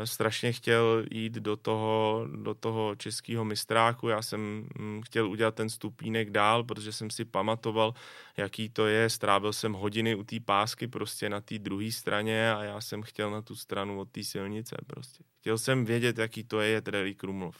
strašně 0.06 0.52
chtěl 0.52 1.06
jít 1.12 1.34
do 1.34 1.56
toho, 1.56 2.28
do 2.36 2.54
toho 2.54 2.96
českého 2.96 3.46
mistráku. 3.46 4.08
Já 4.08 4.22
jsem 4.22 4.68
hm, 4.80 5.02
chtěl 5.06 5.30
udělat 5.30 5.56
ten 5.56 5.70
stupínek 5.70 6.30
dál, 6.30 6.64
protože 6.64 6.92
jsem 6.92 7.10
si 7.10 7.26
pamatoval, 7.26 7.94
jaký 8.38 8.70
to 8.70 8.88
je. 8.88 9.10
Strávil 9.10 9.54
jsem 9.54 9.74
hodiny 9.74 10.16
u 10.16 10.24
té 10.24 10.36
pásky 10.40 10.88
prostě 10.88 11.30
na 11.30 11.42
té 11.42 11.60
druhé 11.60 11.92
straně 11.92 12.54
a 12.54 12.64
já 12.64 12.82
jsem 12.82 13.02
chtěl 13.02 13.32
na 13.32 13.42
tu 13.42 13.56
stranu 13.56 14.00
od 14.00 14.10
té 14.12 14.24
silnice 14.24 14.76
prostě. 14.88 15.24
Chtěl 15.40 15.58
jsem 15.58 15.86
vědět, 15.86 16.18
jaký 16.18 16.44
to 16.44 16.62
je 16.62 16.82
Rally 16.88 17.16
Krumlov. 17.16 17.58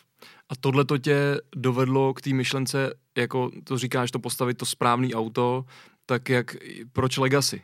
A 0.50 0.56
tohle 0.56 0.86
to 0.86 0.98
tě 0.98 1.42
dovedlo 1.56 2.14
k 2.14 2.22
té 2.22 2.30
myšlence, 2.34 2.94
jako 3.18 3.52
to 3.64 3.78
říkáš, 3.78 4.12
to 4.12 4.20
postavit 4.20 4.58
to 4.58 4.66
správné 4.66 5.08
auto, 5.14 5.66
tak 6.06 6.30
jak, 6.30 6.56
proč 6.94 7.18
Legacy? 7.18 7.62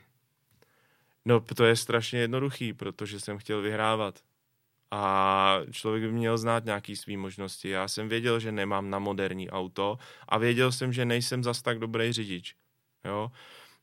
No, 1.26 1.40
to 1.40 1.66
je 1.66 1.76
strašně 1.76 2.20
jednoduchý, 2.20 2.74
protože 2.74 3.20
jsem 3.20 3.38
chtěl 3.38 3.62
vyhrávat 3.62 4.20
a 4.92 5.60
člověk 5.72 6.04
by 6.04 6.12
měl 6.12 6.38
znát 6.38 6.66
nějaký 6.66 6.96
svý 6.96 7.18
možnosti. 7.18 7.70
Já 7.70 7.88
jsem 7.88 8.10
věděl, 8.10 8.40
že 8.40 8.52
nemám 8.52 8.90
na 8.90 9.00
moderní 9.00 9.50
auto 9.50 9.98
a 10.28 10.38
věděl 10.38 10.72
jsem, 10.72 10.94
že 10.94 11.06
nejsem 11.06 11.44
zas 11.44 11.62
tak 11.62 11.80
dobrý 11.80 12.14
řidič. 12.14 12.56
Jo? 13.06 13.32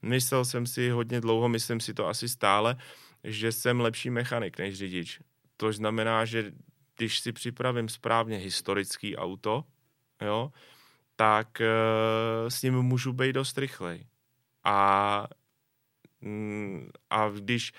Myslel 0.02 0.44
jsem 0.44 0.66
si 0.66 0.90
hodně 0.90 1.20
dlouho, 1.20 1.48
myslím 1.48 1.80
si 1.80 1.94
to 1.94 2.08
asi 2.08 2.28
stále, 2.28 2.76
že 3.24 3.52
jsem 3.52 3.80
lepší 3.80 4.10
mechanik 4.10 4.58
než 4.58 4.78
řidič. 4.78 5.20
To 5.56 5.72
znamená, 5.72 6.24
že 6.24 6.52
když 6.96 7.20
si 7.20 7.32
připravím 7.32 7.88
správně 7.88 8.36
historický 8.36 9.16
auto, 9.16 9.64
jo, 10.20 10.52
tak 11.16 11.60
e, 11.60 11.66
s 12.48 12.62
ním 12.62 12.74
můžu 12.74 13.12
být 13.12 13.32
dost 13.32 13.58
rychlej. 13.58 14.06
A, 14.64 15.26
mm, 16.20 16.90
a 17.10 17.28
když 17.28 17.72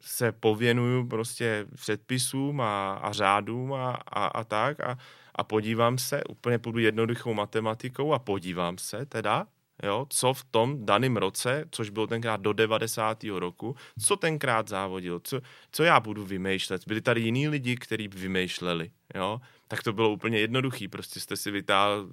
se 0.00 0.32
pověnuju 0.32 1.06
prostě 1.08 1.66
předpisům 1.74 2.60
a, 2.60 2.94
a 2.94 3.12
řádům 3.12 3.72
a, 3.72 3.90
a, 3.90 4.26
a 4.26 4.44
tak 4.44 4.80
a, 4.80 4.98
a 5.34 5.44
podívám 5.44 5.98
se, 5.98 6.24
úplně 6.24 6.58
půjdu 6.58 6.78
jednoduchou 6.78 7.34
matematikou 7.34 8.12
a 8.12 8.18
podívám 8.18 8.78
se 8.78 9.06
teda, 9.06 9.46
jo, 9.82 10.06
co 10.10 10.34
v 10.34 10.44
tom 10.44 10.86
daném 10.86 11.16
roce, 11.16 11.64
což 11.70 11.90
bylo 11.90 12.06
tenkrát 12.06 12.40
do 12.40 12.52
90. 12.52 13.24
roku, 13.24 13.76
co 14.06 14.16
tenkrát 14.16 14.68
závodil, 14.68 15.20
co, 15.24 15.40
co 15.72 15.82
já 15.82 16.00
budu 16.00 16.24
vymýšlet. 16.24 16.82
Byli 16.86 17.00
tady 17.00 17.20
jiní 17.20 17.48
lidi, 17.48 17.76
kteří 17.76 18.08
vymýšleli, 18.08 18.90
jo, 19.14 19.40
tak 19.74 19.82
to 19.82 19.92
bylo 19.92 20.10
úplně 20.10 20.38
jednoduchý. 20.38 20.88
Prostě 20.88 21.20
jste 21.20 21.36
si 21.36 21.50
vytáhli, 21.50 22.06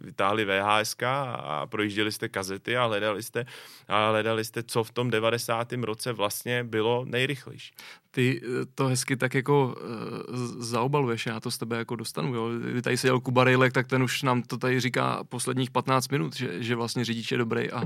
vytáhli 0.00 0.44
VHS 0.44 0.96
a 1.02 1.66
projížděli 1.66 2.12
jste 2.12 2.28
kazety 2.28 2.76
a 2.76 2.86
hledali 2.86 3.22
jste, 3.22 3.46
a 3.88 4.08
hledali 4.08 4.44
jste, 4.44 4.62
co 4.62 4.84
v 4.84 4.90
tom 4.90 5.10
90. 5.10 5.72
roce 5.72 6.12
vlastně 6.12 6.64
bylo 6.64 7.04
nejrychlejší. 7.04 7.74
Ty 8.10 8.40
eh, 8.42 8.66
to 8.74 8.86
hezky 8.86 9.16
tak 9.16 9.34
jako 9.34 9.66
uh, 9.66 10.36
zaobaluješ, 10.58 11.26
já 11.26 11.40
to 11.40 11.50
z 11.50 11.58
tebe 11.58 11.76
jako 11.76 11.96
dostanu. 11.96 12.34
Jo. 12.34 12.48
Vy 12.48 12.82
tady 12.82 12.96
seděl 12.96 13.20
Kuba 13.20 13.44
Rejlek, 13.44 13.72
tak 13.72 13.86
ten 13.86 14.02
už 14.02 14.22
nám 14.22 14.42
to 14.42 14.58
tady 14.58 14.80
říká 14.80 15.24
posledních 15.28 15.70
15 15.70 16.08
minut, 16.08 16.36
že, 16.36 16.62
že 16.62 16.76
vlastně 16.76 17.04
řidič 17.04 17.32
je 17.32 17.38
dobrý 17.38 17.70
a, 17.70 17.82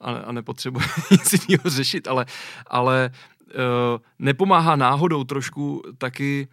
a, 0.00 0.12
a 0.12 0.32
nepotřebuje 0.32 0.86
nic 1.10 1.32
jiného 1.32 1.70
řešit, 1.70 2.08
ale, 2.08 2.26
ale 2.66 3.10
uh, 3.46 4.02
nepomáhá 4.18 4.76
náhodou 4.76 5.24
trošku 5.24 5.82
taky 5.98 6.48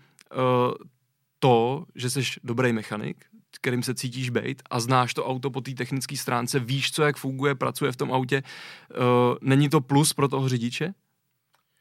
to, 1.44 1.86
že 1.96 2.10
jsi 2.10 2.22
dobrý 2.44 2.74
mechanik, 2.74 3.26
kterým 3.52 3.84
se 3.84 3.96
cítíš 3.96 4.30
být 4.30 4.62
a 4.70 4.80
znáš 4.80 5.14
to 5.14 5.26
auto 5.26 5.50
po 5.50 5.62
té 5.62 5.72
technické 5.72 6.18
stránce, 6.18 6.60
víš, 6.60 6.92
co 6.92 7.04
jak 7.04 7.18
funguje, 7.18 7.56
pracuje 7.56 7.92
v 7.92 7.96
tom 7.96 8.14
autě, 8.14 8.44
uh, 8.44 9.36
není 9.42 9.70
to 9.70 9.82
plus 9.82 10.14
pro 10.14 10.28
toho 10.28 10.50
řidiče? 10.50 10.94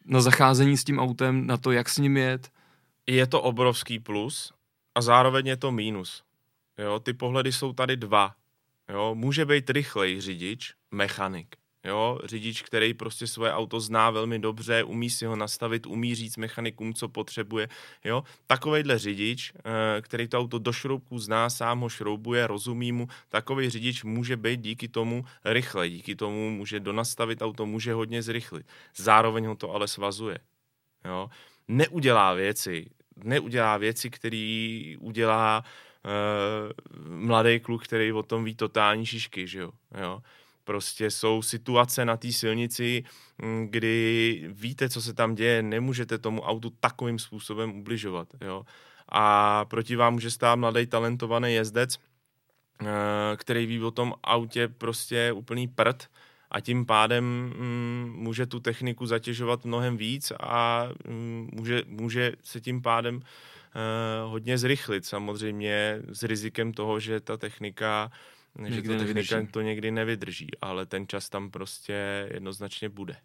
Na 0.05 0.21
zacházení 0.21 0.77
s 0.77 0.85
tím 0.85 0.99
autem, 0.99 1.47
na 1.47 1.57
to, 1.57 1.73
jak 1.73 1.89
s 1.89 1.99
ním 1.99 2.17
jet? 2.17 2.51
Je 3.07 3.27
to 3.27 3.43
obrovský 3.43 3.99
plus 3.99 4.53
a 4.95 5.01
zároveň 5.03 5.47
je 5.47 5.57
to 5.57 5.73
mínus. 5.73 6.23
Jo, 6.79 6.99
ty 6.99 7.13
pohledy 7.13 7.53
jsou 7.53 7.73
tady 7.73 7.97
dva. 7.97 8.35
Jo, 8.89 9.15
může 9.15 9.45
být 9.45 9.71
rychlej 9.71 10.21
řidič, 10.21 10.75
mechanik. 10.91 11.57
Jo, 11.85 12.19
řidič, 12.25 12.63
který 12.63 12.95
prostě 12.95 13.27
svoje 13.27 13.53
auto 13.53 13.81
zná 13.81 14.11
velmi 14.11 14.39
dobře, 14.39 14.85
umí 14.85 15.11
si 15.11 15.27
ho 15.27 15.37
nastavit, 15.37 15.87
umí 15.87 16.15
říct 16.15 16.37
mechanikům, 16.37 16.95
co 16.95 17.09
potřebuje. 17.09 17.69
Jo, 18.05 18.25
takovejhle 18.47 18.99
řidič, 18.99 19.53
eh, 19.57 20.03
který 20.03 20.29
to 20.29 20.39
auto 20.39 20.59
do 20.59 20.73
šroubků 20.73 21.19
zná, 21.19 21.51
sám 21.51 21.81
ho 21.81 21.89
šroubuje, 21.89 22.47
rozumí 22.47 22.93
mu, 22.93 23.09
takový 23.29 23.71
řidič 23.71 24.05
může 24.05 24.37
být 24.37 24.61
díky 24.61 24.89
tomu 24.89 25.25
rychle, 25.45 25.91
díky 25.91 26.17
tomu 26.17 26.51
může 26.51 26.81
donastavit 26.81 27.43
auto, 27.43 27.67
může 27.67 27.93
hodně 27.93 28.23
zrychlit. 28.23 28.67
Zároveň 28.97 29.47
ho 29.47 29.55
to 29.55 29.71
ale 29.75 29.89
svazuje. 29.89 30.39
Jo, 31.05 31.31
neudělá 31.69 32.35
věci, 32.35 32.91
neudělá 33.17 33.77
věci, 33.77 34.11
který 34.11 34.97
udělá 35.01 35.65
uh, 36.05 37.09
mladý 37.09 37.61
kluk, 37.61 37.85
který 37.85 38.13
o 38.13 38.23
tom 38.23 38.45
ví 38.45 38.55
totální 38.55 39.07
šišky, 39.07 39.47
že 39.47 39.59
jo. 39.59 39.73
jo 40.01 40.23
Prostě 40.65 41.11
jsou 41.11 41.43
situace 41.43 42.05
na 42.05 42.17
té 42.17 42.33
silnici, 42.33 43.05
mm, 43.43 43.69
kdy 43.71 44.45
víte, 44.53 44.89
co 44.89 45.03
se 45.03 45.15
tam 45.15 45.35
děje, 45.35 45.63
nemůžete 45.63 46.19
tomu 46.19 46.43
autu 46.43 46.71
takovým 46.81 47.19
způsobem 47.19 47.79
ubližovat. 47.79 48.29
Jo? 48.41 48.65
A 49.09 49.65
proti 49.65 49.97
vám 49.97 50.13
může 50.13 50.31
stát 50.31 50.57
mladý 50.57 50.87
talentovaný 50.87 51.55
jezdec, 51.55 51.99
eh, 51.99 52.87
který 53.37 53.67
ví 53.67 53.83
o 53.83 53.91
tom 53.91 54.15
autě 54.23 54.69
prostě 54.69 55.33
úplný 55.33 55.69
prd 55.69 56.09
a 56.53 56.61
tím 56.61 56.87
pádem 56.87 57.25
mm, 57.25 58.13
může 58.17 58.47
tu 58.47 58.61
techniku 58.61 59.07
zatěžovat 59.07 59.65
mnohem 59.65 59.97
víc 59.97 60.33
a 60.41 60.89
mm, 61.09 61.49
může, 61.53 61.83
může 61.87 62.33
se 62.43 62.61
tím 62.61 62.83
pádem 62.83 63.17
uh, 63.17 63.23
hodně 64.31 64.59
zrychlit. 64.59 65.07
Samozřejmě 65.07 66.03
s 66.09 66.23
rizikem 66.23 66.73
toho, 66.73 67.01
že 67.01 67.21
ta 67.21 67.37
technika 67.37 68.11
že 68.67 68.83
to 68.83 68.99
technika 68.99 69.47
to 69.51 69.61
někdy 69.61 69.91
nevydrží, 69.91 70.49
ale 70.61 70.87
ten 70.87 71.09
čas 71.09 71.29
tam 71.29 71.51
prostě 71.51 72.29
jednoznačně 72.33 72.89
bude. 72.89 73.17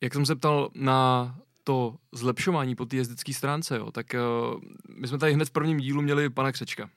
Jak 0.00 0.14
jsem 0.14 0.26
se 0.26 0.36
ptal 0.36 0.70
na 0.74 1.34
to 1.64 1.96
zlepšování 2.12 2.74
po 2.74 2.86
té 2.86 2.96
jezdecké 2.96 3.34
stránce, 3.34 3.76
jo, 3.76 3.90
tak 3.90 4.06
uh, 4.14 4.60
my 4.96 5.08
jsme 5.08 5.18
tady 5.18 5.32
hned 5.32 5.48
v 5.48 5.50
prvním 5.50 5.78
dílu 5.78 6.02
měli 6.02 6.30
pana 6.30 6.52
Křečka. 6.52 6.90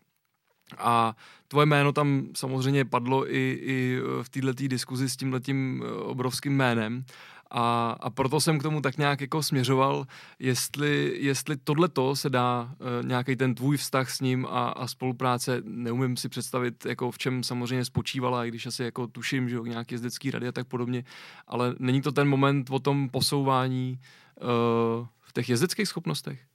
A 0.78 1.16
tvoje 1.48 1.66
jméno 1.66 1.92
tam 1.92 2.28
samozřejmě 2.36 2.86
padlo 2.86 3.34
i, 3.34 3.60
i 3.62 4.00
v 4.22 4.30
této 4.30 4.68
diskuzi 4.68 5.10
s 5.10 5.18
tímhletím 5.18 5.84
eh, 5.86 5.92
obrovským 5.92 6.58
jménem. 6.58 7.06
A, 7.52 7.96
a 8.00 8.10
proto 8.10 8.42
jsem 8.42 8.60
k 8.60 8.64
tomu 8.64 8.82
tak 8.82 8.98
nějak 8.98 9.22
jako 9.22 9.44
směřoval, 9.44 10.08
jestli, 10.40 11.18
jestli 11.20 11.58
tohleto 11.58 12.16
se 12.16 12.30
dá 12.30 12.62
uh, 12.62 12.88
eh, 12.88 13.08
nějaký 13.08 13.36
ten 13.36 13.56
tvůj 13.56 13.78
vztah 13.78 14.10
s 14.10 14.22
ním 14.22 14.46
a, 14.46 14.70
a 14.70 14.88
spolupráce, 14.88 15.62
neumím 15.66 16.18
si 16.18 16.30
představit, 16.30 16.86
jako 16.86 17.12
v 17.12 17.18
čem 17.18 17.44
samozřejmě 17.44 17.86
spočívala, 17.86 18.46
i 18.46 18.48
když 18.48 18.66
asi 18.66 18.84
jako 18.84 19.08
tuším, 19.08 19.50
že 19.50 19.56
jo, 19.56 19.66
nějaký 19.66 19.96
jezdecký 19.96 20.32
rady 20.32 20.48
a 20.48 20.52
tak 20.52 20.68
podobně, 20.68 21.04
ale 21.48 21.76
není 21.80 22.02
to 22.02 22.12
ten 22.12 22.28
moment 22.28 22.70
o 22.70 22.80
tom 22.80 23.10
posouvání 23.10 24.00
uh, 24.42 25.08
v 25.20 25.34
těch 25.34 25.50
jezdeckých 25.50 25.88
schopnostech? 25.88 26.49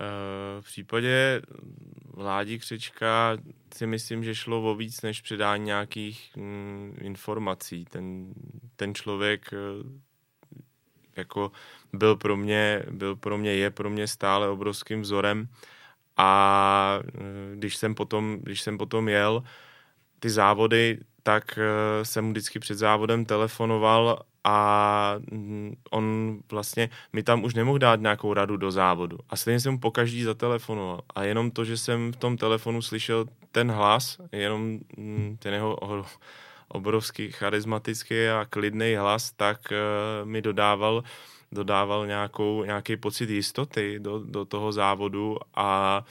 Eh, 0.00 0.60
v 0.60 0.64
případě 0.64 1.42
Vládi 2.14 2.58
Křečka 2.58 3.36
si 3.74 3.86
myslím, 3.86 4.24
že 4.24 4.34
šlo 4.34 4.70
o 4.70 4.74
víc 4.74 5.02
než 5.02 5.20
předání 5.20 5.64
nějakých 5.64 6.36
mm, 6.36 6.96
informací. 7.00 7.84
Ten, 7.84 8.34
ten 8.76 8.94
člověk 8.94 9.50
eh, 9.52 9.56
jako 11.16 11.52
byl 11.92 12.16
pro 12.16 12.36
mě, 12.36 12.82
byl 12.90 13.16
pro 13.16 13.38
mě, 13.38 13.54
je 13.54 13.70
pro 13.70 13.90
mě 13.90 14.06
stále 14.06 14.48
obrovským 14.48 15.00
vzorem 15.00 15.48
a 16.16 17.00
eh, 17.02 17.10
když 17.56 17.76
jsem 17.76 17.94
potom, 17.94 18.38
když 18.42 18.60
jsem 18.60 18.78
potom 18.78 19.08
jel 19.08 19.44
ty 20.20 20.30
závody, 20.30 20.98
tak 21.22 21.58
jsem 22.02 22.24
mu 22.24 22.30
vždycky 22.30 22.58
před 22.58 22.74
závodem 22.74 23.24
telefonoval 23.24 24.24
a 24.44 25.16
mm, 25.30 25.74
on 25.90 26.36
vlastně 26.50 26.90
mi 27.12 27.22
tam 27.22 27.44
už 27.44 27.54
nemohl 27.54 27.78
dát 27.78 28.00
nějakou 28.00 28.34
radu 28.34 28.56
do 28.56 28.70
závodu. 28.70 29.18
A 29.30 29.36
stejně 29.36 29.60
jsem 29.60 29.72
mu 29.72 29.78
pokaždý 29.78 30.22
zatelefonoval. 30.22 31.00
A 31.14 31.22
jenom 31.22 31.50
to, 31.50 31.64
že 31.64 31.76
jsem 31.76 32.12
v 32.12 32.16
tom 32.16 32.36
telefonu 32.36 32.82
slyšel 32.82 33.26
ten 33.52 33.70
hlas, 33.70 34.18
jenom 34.32 34.78
mm, 34.96 35.36
ten 35.38 35.54
jeho 35.54 35.78
obrovský 36.68 37.30
charismatický 37.30 38.28
a 38.28 38.46
klidný 38.50 38.94
hlas, 38.94 39.32
tak 39.32 39.58
uh, 39.72 40.28
mi 40.28 40.42
dodával 40.42 41.02
dodával 41.54 42.06
nějakou, 42.06 42.64
nějaký 42.64 42.96
pocit 42.96 43.30
jistoty 43.30 43.98
do, 43.98 44.18
do 44.18 44.44
toho 44.44 44.72
závodu 44.72 45.38
a 45.54 46.02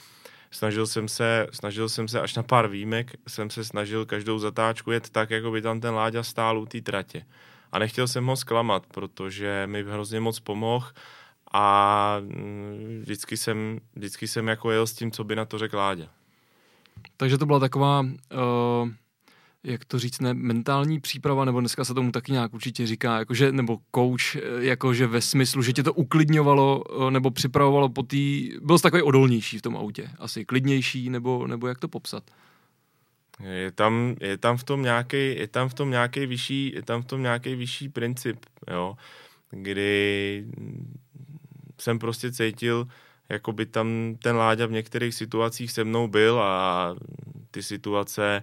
snažil 0.50 0.86
jsem 0.86 1.08
se, 1.08 1.46
snažil 1.52 1.88
jsem 1.88 2.08
se 2.08 2.20
až 2.20 2.34
na 2.34 2.42
pár 2.42 2.68
výjimek, 2.68 3.12
jsem 3.28 3.50
se 3.50 3.64
snažil 3.64 4.06
každou 4.06 4.38
zatáčku 4.38 4.90
jet 4.90 5.10
tak, 5.10 5.30
jako 5.30 5.50
by 5.50 5.62
tam 5.62 5.80
ten 5.80 5.94
Láďa 5.94 6.22
stál 6.22 6.58
u 6.58 6.66
té 6.66 6.80
tratě. 6.80 7.26
A 7.74 7.78
nechtěl 7.78 8.08
jsem 8.08 8.26
ho 8.26 8.36
zklamat, 8.36 8.86
protože 8.86 9.62
mi 9.66 9.82
hrozně 9.82 10.20
moc 10.20 10.40
pomohl 10.40 10.86
a 11.52 12.16
mm, 12.20 12.98
vždycky 13.02 13.36
jsem, 13.36 13.78
vždycky 13.94 14.28
jsem 14.28 14.48
jako 14.48 14.70
jel 14.70 14.86
s 14.86 14.92
tím, 14.92 15.10
co 15.10 15.24
by 15.24 15.36
na 15.36 15.44
to 15.44 15.58
řekl 15.58 15.76
Láďa. 15.76 16.08
Takže 17.16 17.38
to 17.38 17.46
byla 17.46 17.58
taková, 17.58 18.00
uh, 18.00 18.88
jak 19.64 19.84
to 19.84 19.98
říct, 19.98 20.20
ne, 20.20 20.34
mentální 20.34 21.00
příprava, 21.00 21.44
nebo 21.44 21.60
dneska 21.60 21.84
se 21.84 21.94
tomu 21.94 22.12
taky 22.12 22.32
nějak 22.32 22.54
určitě 22.54 22.86
říká, 22.86 23.18
jakože, 23.18 23.52
nebo 23.52 23.78
coach, 23.94 24.36
jakože 24.58 25.06
ve 25.06 25.20
smyslu, 25.20 25.62
že 25.62 25.72
tě 25.72 25.82
to 25.82 25.92
uklidňovalo, 25.92 26.82
uh, 26.82 27.10
nebo 27.10 27.30
připravovalo 27.30 27.88
po 27.88 28.02
té, 28.02 28.16
byl 28.62 28.78
jsi 28.78 28.82
takový 28.82 29.02
odolnější 29.02 29.58
v 29.58 29.62
tom 29.62 29.76
autě, 29.76 30.10
asi 30.18 30.44
klidnější, 30.44 31.10
nebo, 31.10 31.46
nebo 31.46 31.66
jak 31.66 31.78
to 31.78 31.88
popsat? 31.88 32.24
Je 33.40 33.72
tam, 33.72 34.16
je 34.20 34.38
tam 34.38 34.56
v 34.56 34.64
tom 34.64 34.82
nějaký, 34.82 35.36
je 35.36 35.48
tam 35.48 35.68
v 35.68 35.74
tom 35.74 35.90
nějaký 35.90 36.26
vyšší, 36.26 36.72
je 36.74 36.82
tam 36.82 37.02
v 37.02 37.04
tom 37.04 37.22
nějaký 37.22 37.54
vyšší 37.54 37.88
princip, 37.88 38.46
jo, 38.70 38.96
kdy 39.50 40.44
jsem 41.80 41.98
prostě 41.98 42.32
cítil, 42.32 42.88
jako 43.28 43.52
by 43.52 43.66
tam 43.66 44.16
ten 44.22 44.36
Láďa 44.36 44.66
v 44.66 44.70
některých 44.70 45.14
situacích 45.14 45.72
se 45.72 45.84
mnou 45.84 46.08
byl 46.08 46.40
a 46.42 46.94
ty 47.50 47.62
situace 47.62 48.42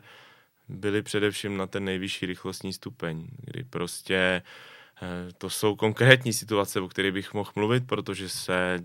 byly 0.69 1.01
především 1.01 1.58
na 1.58 1.67
ten 1.67 1.86
nejvyšší 1.86 2.25
rychlostní 2.25 2.73
stupeň, 2.73 3.27
kdy 3.38 3.63
prostě 3.63 4.41
eh, 5.01 5.34
to 5.38 5.49
jsou 5.49 5.75
konkrétní 5.75 6.34
situace, 6.34 6.82
o 6.82 6.88
kterých 6.88 7.12
bych 7.12 7.34
mohl 7.34 7.51
mluvit, 7.56 7.88
protože 7.88 8.30
se 8.30 8.80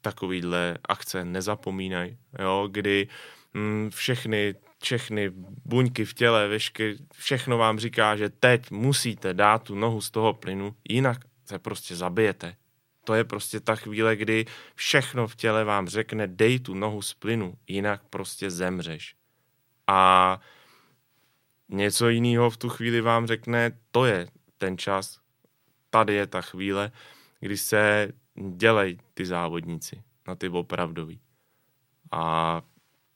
takovýhle 0.00 0.78
akce 0.84 1.24
nezapomínají, 1.24 2.16
jo, 2.38 2.68
kdy 2.70 3.08
mm, 3.54 3.90
všechny 3.90 4.54
všechny 4.82 5.30
buňky 5.64 6.04
v 6.04 6.14
těle, 6.14 6.48
vešky, 6.48 6.96
všechno 7.14 7.58
vám 7.58 7.78
říká, 7.78 8.16
že 8.16 8.28
teď 8.28 8.70
musíte 8.70 9.34
dát 9.34 9.62
tu 9.62 9.74
nohu 9.74 10.00
z 10.00 10.10
toho 10.10 10.34
plynu, 10.34 10.74
jinak 10.88 11.18
se 11.44 11.58
prostě 11.58 11.96
zabijete. 11.96 12.56
To 13.04 13.14
je 13.14 13.24
prostě 13.24 13.60
ta 13.60 13.76
chvíle, 13.76 14.16
kdy 14.16 14.46
všechno 14.74 15.28
v 15.28 15.36
těle 15.36 15.64
vám 15.64 15.88
řekne, 15.88 16.26
dej 16.26 16.58
tu 16.58 16.74
nohu 16.74 17.02
z 17.02 17.14
plynu, 17.14 17.54
jinak 17.66 18.02
prostě 18.10 18.50
zemřeš. 18.50 19.14
A 19.86 20.40
něco 21.68 22.08
jiného 22.08 22.50
v 22.50 22.56
tu 22.56 22.68
chvíli 22.68 23.00
vám 23.00 23.26
řekne, 23.26 23.78
to 23.90 24.04
je 24.04 24.28
ten 24.58 24.78
čas, 24.78 25.20
tady 25.90 26.14
je 26.14 26.26
ta 26.26 26.40
chvíle, 26.40 26.92
kdy 27.40 27.56
se 27.56 28.08
dělej 28.56 28.98
ty 29.14 29.26
závodníci 29.26 30.02
na 30.28 30.34
ty 30.34 30.48
opravdový. 30.48 31.20
A 32.12 32.62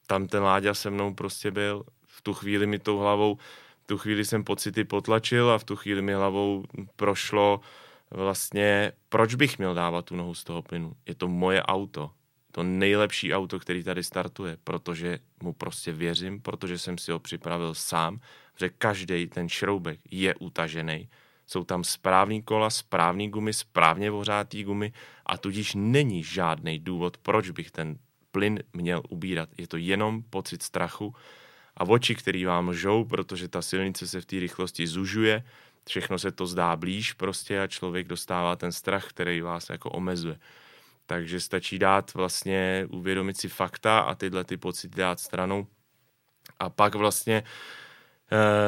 tam 0.07 0.27
ten 0.27 0.43
Láďa 0.43 0.75
se 0.75 0.91
mnou 0.91 1.15
prostě 1.15 1.51
byl. 1.51 1.85
V 2.07 2.23
tu 2.23 2.35
chvíli 2.35 2.67
mi 2.67 2.79
tou 2.79 2.99
hlavou 2.99 3.39
v 3.85 3.87
tu 3.87 3.99
chvíli 3.99 4.25
jsem 4.25 4.45
pocity 4.45 4.85
potlačil 4.85 5.51
a 5.51 5.59
v 5.59 5.65
tu 5.65 5.77
chvíli 5.77 6.03
mi 6.03 6.15
hlavou 6.15 6.65
prošlo 6.97 7.61
vlastně, 8.11 8.93
proč 9.09 9.35
bych 9.35 9.59
měl 9.59 9.75
dávat 9.75 10.05
tu 10.05 10.17
nohu 10.17 10.35
z 10.35 10.45
toho 10.45 10.63
plynu. 10.63 10.93
Je 11.07 11.15
to 11.15 11.29
moje 11.29 11.63
auto, 11.63 12.11
to 12.53 12.63
nejlepší 12.63 13.35
auto, 13.35 13.61
který 13.61 13.83
tady 13.83 14.03
startuje, 14.03 14.57
protože 14.65 15.19
mu 15.43 15.53
prostě 15.53 15.93
věřím, 15.93 16.41
protože 16.41 16.79
jsem 16.79 16.99
si 16.99 17.13
ho 17.13 17.19
připravil 17.19 17.75
sám, 17.75 18.21
že 18.59 18.69
každý 18.69 19.27
ten 19.27 19.49
šroubek 19.49 20.01
je 20.11 20.35
utažený, 20.35 21.09
jsou 21.47 21.65
tam 21.65 21.85
správný 21.85 22.43
kola, 22.43 22.71
správný 22.71 23.29
gumy, 23.29 23.53
správně 23.53 24.11
ohřátý 24.11 24.65
gumy 24.65 24.93
a 25.27 25.39
tudíž 25.39 25.75
není 25.75 26.23
žádný 26.23 26.79
důvod, 26.79 27.17
proč 27.17 27.51
bych 27.51 27.71
ten 27.71 27.99
plyn 28.35 28.59
měl 28.73 29.03
ubírat. 29.09 29.49
Je 29.59 29.67
to 29.71 29.77
jenom 29.77 30.23
pocit 30.23 30.63
strachu 30.63 31.15
a 31.77 31.87
oči, 31.87 32.15
který 32.15 32.45
vám 32.45 32.69
lžou, 32.69 33.05
protože 33.05 33.49
ta 33.49 33.63
silnice 33.63 34.07
se 34.07 34.21
v 34.21 34.27
té 34.27 34.41
rychlosti 34.43 34.87
zužuje, 34.87 35.45
všechno 35.89 36.19
se 36.19 36.33
to 36.35 36.47
zdá 36.47 36.77
blíž 36.77 37.13
prostě 37.13 37.63
a 37.63 37.67
člověk 37.67 38.09
dostává 38.09 38.57
ten 38.57 38.73
strach, 38.73 39.07
který 39.15 39.41
vás 39.41 39.71
jako 39.71 39.91
omezuje. 39.91 40.39
Takže 41.07 41.41
stačí 41.41 41.79
dát 41.79 42.15
vlastně, 42.15 42.87
uvědomit 42.91 43.37
si 43.37 43.49
fakta 43.49 43.99
a 43.99 44.15
tyhle 44.15 44.45
ty 44.45 44.57
pocity 44.57 44.97
dát 44.97 45.21
stranou. 45.21 45.67
A 46.59 46.71
pak 46.71 46.95
vlastně 46.95 47.37
e, 47.37 47.45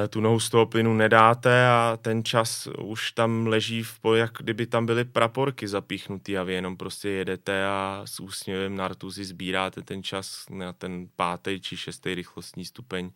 tu 0.08 0.20
nohu 0.20 0.40
z 0.40 0.50
toho 0.50 0.66
plynu 0.66 0.94
nedáte 0.94 1.68
a 1.68 1.98
ten 2.02 2.24
čas 2.24 2.68
už 2.78 3.12
tam 3.12 3.46
leží 3.46 3.82
v 3.82 3.98
poli, 3.98 4.18
jak 4.18 4.32
kdyby 4.38 4.66
tam 4.66 4.86
byly 4.86 5.04
praporky 5.04 5.68
zapíchnutý 5.68 6.38
a 6.38 6.42
vy 6.42 6.52
jenom 6.52 6.76
prostě 6.76 7.08
jedete 7.08 7.66
a 7.66 8.02
s 8.04 8.20
úsměvem 8.20 8.76
na 8.76 8.88
rtu 8.88 9.12
si 9.12 9.24
sbíráte 9.24 9.82
ten 9.82 10.02
čas 10.02 10.46
na 10.50 10.72
ten 10.72 11.08
pátý 11.16 11.60
či 11.60 11.76
šestý 11.76 12.14
rychlostní 12.14 12.64
stupeň, 12.64 13.10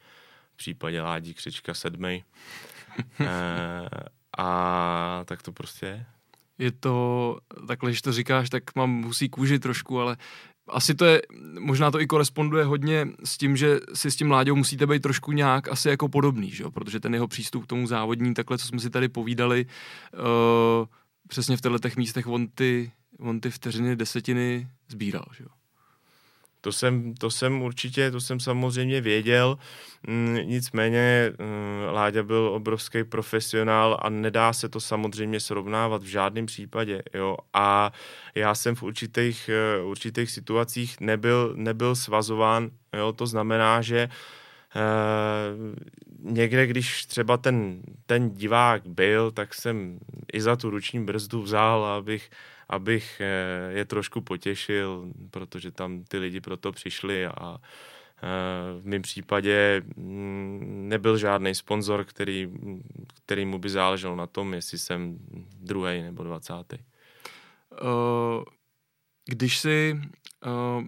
v 0.53 0.57
případě 0.57 1.03
ládí 1.03 1.35
křečka 1.35 1.75
sedmý. 1.75 2.25
e, 3.21 3.89
a 4.39 5.23
tak 5.25 5.43
to 5.43 5.53
prostě 5.53 5.87
je 5.87 6.07
je 6.61 6.73
to, 6.73 7.39
takhle, 7.67 7.91
když 7.91 8.03
to 8.03 8.13
říkáš, 8.13 8.51
tak 8.51 8.63
mám 8.77 9.03
husí 9.03 9.29
kůži 9.29 9.59
trošku, 9.59 10.01
ale 10.01 10.17
asi 10.77 10.95
to 10.95 11.05
je, 11.05 11.23
možná 11.59 11.91
to 11.91 12.01
i 12.01 12.07
koresponduje 12.07 12.65
hodně 12.65 13.07
s 13.25 13.39
tím, 13.39 13.57
že 13.57 13.81
si 13.95 14.11
s 14.11 14.17
tím 14.17 14.31
Láďou 14.31 14.57
musíte 14.57 14.87
být 14.87 15.03
trošku 15.03 15.33
nějak 15.33 15.69
asi 15.69 15.89
jako 15.89 16.09
podobný, 16.09 16.51
že 16.51 16.63
jo? 16.63 16.71
protože 16.71 17.01
ten 17.01 17.15
jeho 17.15 17.29
přístup 17.29 17.65
k 17.65 17.67
tomu 17.67 17.87
závodní, 17.87 18.35
takhle, 18.35 18.59
co 18.59 18.67
jsme 18.67 18.81
si 18.81 18.91
tady 18.91 19.09
povídali, 19.09 19.67
uh, 20.15 20.87
přesně 21.29 21.57
v 21.57 21.61
těchto 21.61 22.01
místech 22.01 22.27
on 22.27 22.49
ty, 22.49 22.93
on 23.19 23.41
ty 23.41 23.51
vteřiny, 23.51 23.97
desetiny 23.97 24.69
sbíral. 24.89 25.25
Že 25.37 25.45
jo? 25.45 25.60
To 26.61 26.73
jsem, 26.73 27.15
to 27.15 27.31
jsem 27.31 27.63
určitě, 27.63 28.11
to 28.11 28.21
jsem 28.21 28.41
samozřejmě 28.41 29.01
věděl, 29.01 29.59
mm, 30.07 30.39
nicméně 30.45 31.33
mm, 31.39 31.93
Láďa 31.93 32.23
byl 32.23 32.51
obrovský 32.55 33.05
profesionál 33.05 33.99
a 34.03 34.09
nedá 34.09 34.53
se 34.53 34.69
to 34.69 34.81
samozřejmě 34.81 35.41
srovnávat 35.41 36.03
v 36.03 36.07
žádném 36.07 36.47
případě, 36.47 37.03
jo, 37.15 37.37
a 37.55 37.93
já 38.35 38.55
jsem 38.55 38.75
v 38.75 38.83
určitých, 38.83 39.51
eh, 39.53 39.83
určitých 39.83 40.31
situacích 40.31 41.01
nebyl, 41.01 41.53
nebyl 41.57 41.97
svazován, 41.97 42.71
jo, 42.97 43.13
to 43.13 43.27
znamená, 43.27 43.83
že 43.83 44.09
Uh, 44.09 44.15
někde, 46.19 46.67
když 46.67 47.07
třeba 47.07 47.37
ten, 47.37 47.83
ten 48.07 48.31
divák 48.31 48.87
byl, 48.87 49.31
tak 49.31 49.55
jsem 49.55 49.99
i 50.33 50.41
za 50.41 50.57
tu 50.57 50.71
ruční 50.71 51.05
brzdu 51.05 51.43
vzal, 51.43 51.85
abych, 51.85 52.31
abych 52.69 53.21
eh, 53.21 53.73
je 53.73 53.85
trošku 53.85 54.21
potěšil, 54.21 55.13
protože 55.31 55.71
tam 55.71 56.05
ty 56.05 56.19
lidi 56.19 56.41
proto 56.41 56.73
přišli 56.73 57.27
a 57.27 57.57
eh, 57.57 58.81
v 58.81 58.87
mém 58.87 59.03
případě 59.03 59.83
mm, 59.97 60.87
nebyl 60.89 61.19
žádný 61.19 61.55
sponzor, 61.55 62.05
který, 62.05 62.49
který 63.25 63.47
mu 63.47 63.59
by 63.59 63.71
záležel 63.71 64.17
na 64.17 64.27
tom, 64.27 64.55
jestli 64.55 64.79
jsem 64.79 65.19
druhý 65.61 66.03
nebo 66.03 66.25
dvacátý. 66.25 66.77
Když 69.25 69.59
jsi 69.59 70.01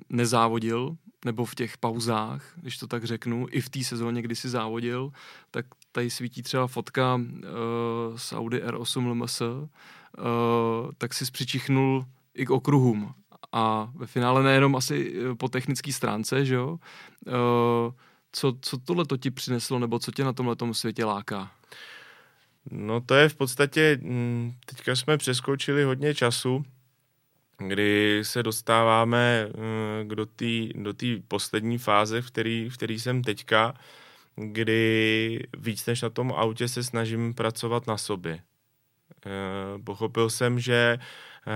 nezávodil, 0.09 0.97
nebo 1.25 1.45
v 1.45 1.55
těch 1.55 1.79
pauzách, 1.79 2.53
když 2.57 2.79
to 2.79 2.87
tak 2.87 3.05
řeknu, 3.05 3.47
i 3.51 3.61
v 3.61 3.71
té 3.71 3.85
sezóně, 3.85 4.23
kdy 4.23 4.37
jsi 4.37 4.49
závodil, 4.49 5.13
tak 5.51 5.67
tady 5.93 6.11
svítí 6.11 6.43
třeba 6.43 6.67
fotka 6.67 7.15
uh, 7.15 8.17
z 8.17 8.33
Audi 8.33 8.63
R8 8.63 9.07
LMS, 9.07 9.41
uh, 9.41 9.57
tak 10.99 11.15
si 11.15 11.31
přičichnul 11.33 12.07
i 12.35 12.47
k 12.47 12.51
okruhům. 12.51 13.15
A 13.53 13.93
ve 13.95 14.07
finále 14.07 14.43
nejenom 14.43 14.77
asi 14.77 15.15
eh, 15.17 15.35
po 15.35 15.49
technické 15.49 15.93
stránce, 15.93 16.45
že 16.45 16.55
jo? 16.55 16.71
Uh, 17.27 17.93
co, 18.33 18.55
co 18.61 18.79
tohle 18.79 19.05
to 19.05 19.17
ti 19.17 19.31
přineslo, 19.31 19.79
nebo 19.79 19.99
co 19.99 20.13
tě 20.13 20.25
na 20.25 20.33
tomhle 20.33 20.57
světě 20.73 21.05
láká? 21.05 21.51
No 22.71 23.01
to 23.01 23.15
je 23.15 23.29
v 23.29 23.35
podstatě, 23.35 23.99
hm, 24.03 24.53
teďka 24.67 24.97
jsme 24.97 25.19
přeskočili 25.19 25.85
hodně 25.85 26.15
času, 26.15 26.65
kdy 27.69 28.21
se 28.23 28.43
dostáváme 28.43 29.49
do 30.05 30.27
té 30.27 30.69
do 30.75 30.95
poslední 31.29 31.79
fáze, 31.79 32.23
v 32.23 32.27
který, 32.27 32.69
v 32.69 32.77
který 32.77 33.01
jsem 33.01 33.23
teďka, 33.23 33.75
kdy 34.37 35.47
víc 35.59 35.87
než 35.87 36.03
na 36.03 36.11
tom 36.11 36.33
autě 36.37 36.69
se 36.69 36.85
snažím 36.85 37.35
pracovat 37.35 37.87
na 37.87 37.99
sobě. 37.99 38.43
Eh, 39.27 39.83
pochopil 39.85 40.31
jsem, 40.31 40.61
že 40.61 40.99
eh, 40.99 41.51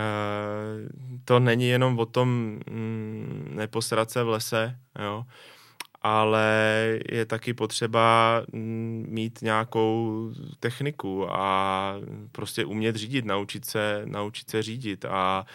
to 1.25 1.40
není 1.40 1.69
jenom 1.69 1.99
o 1.99 2.07
tom 2.07 2.29
mm, 2.71 3.53
neposrat 3.55 4.11
se 4.11 4.23
v 4.23 4.29
lese, 4.29 4.79
jo, 4.99 5.25
ale 6.03 6.49
je 7.12 7.27
taky 7.27 7.55
potřeba 7.55 8.42
mm, 8.53 9.07
mít 9.09 9.42
nějakou 9.42 10.31
techniku 10.61 11.33
a 11.33 11.95
prostě 12.33 12.64
umět 12.64 12.97
řídit, 12.97 13.25
naučit 13.25 13.64
se, 13.64 14.03
naučit 14.05 14.51
se 14.51 14.62
řídit 14.62 15.05
a 15.05 15.47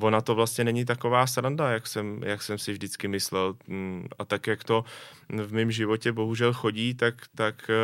ona 0.00 0.20
to 0.20 0.34
vlastně 0.34 0.64
není 0.64 0.84
taková 0.84 1.26
sranda, 1.26 1.70
jak 1.70 1.86
jsem, 1.86 2.20
jak 2.22 2.42
jsem 2.42 2.58
si 2.58 2.72
vždycky 2.72 3.08
myslel. 3.08 3.54
Mm, 3.66 4.06
a 4.18 4.24
tak, 4.24 4.46
jak 4.46 4.64
to 4.64 4.84
v 5.28 5.52
mém 5.52 5.70
životě 5.70 6.12
bohužel 6.12 6.52
chodí, 6.52 6.94
tak, 6.94 7.14
tak 7.34 7.70
eh, 7.70 7.74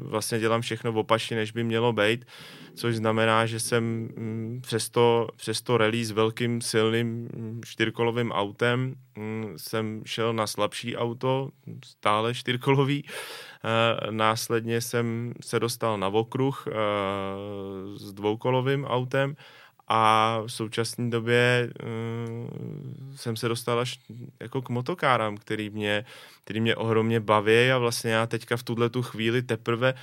vlastně 0.00 0.38
dělám 0.38 0.60
všechno 0.60 0.92
opačně, 0.92 1.36
než 1.36 1.52
by 1.52 1.64
mělo 1.64 1.92
být, 1.92 2.24
což 2.74 2.96
znamená, 2.96 3.46
že 3.46 3.60
jsem 3.60 3.84
mm, 3.84 4.60
přes 4.62 4.90
to, 4.90 5.28
přes 5.36 5.62
to 5.62 5.76
rally 5.76 6.04
s 6.04 6.10
velkým 6.10 6.60
silným 6.60 7.08
mm, 7.08 7.60
čtyřkolovým 7.64 8.32
autem 8.32 8.94
jsem 9.56 10.02
šel 10.06 10.32
na 10.32 10.46
slabší 10.46 10.96
auto, 10.96 11.50
stále 11.84 12.34
čtyřkolový, 12.34 13.04
eh, 13.06 14.10
Následně 14.10 14.80
jsem 14.80 15.32
se 15.40 15.60
dostal 15.60 15.98
na 15.98 16.08
okruh 16.08 16.64
eh, 16.68 16.72
s 17.98 18.12
dvoukolovým 18.12 18.84
autem 18.84 19.36
a 19.88 20.40
v 20.46 20.52
současné 20.52 21.10
době 21.10 21.72
uh, 21.82 23.16
jsem 23.16 23.36
se 23.36 23.48
dostal 23.48 23.80
až 23.80 23.98
jako 24.40 24.62
k 24.62 24.68
motokárám, 24.68 25.36
který 25.36 25.70
mě, 25.70 26.04
který 26.44 26.60
mě 26.60 26.76
ohromně 26.76 27.20
baví 27.20 27.70
a 27.70 27.78
vlastně 27.78 28.10
já 28.10 28.26
teďka 28.26 28.56
v 28.56 28.62
tuhle 28.62 28.90
tu 28.90 29.02
chvíli 29.02 29.42
teprve 29.42 29.94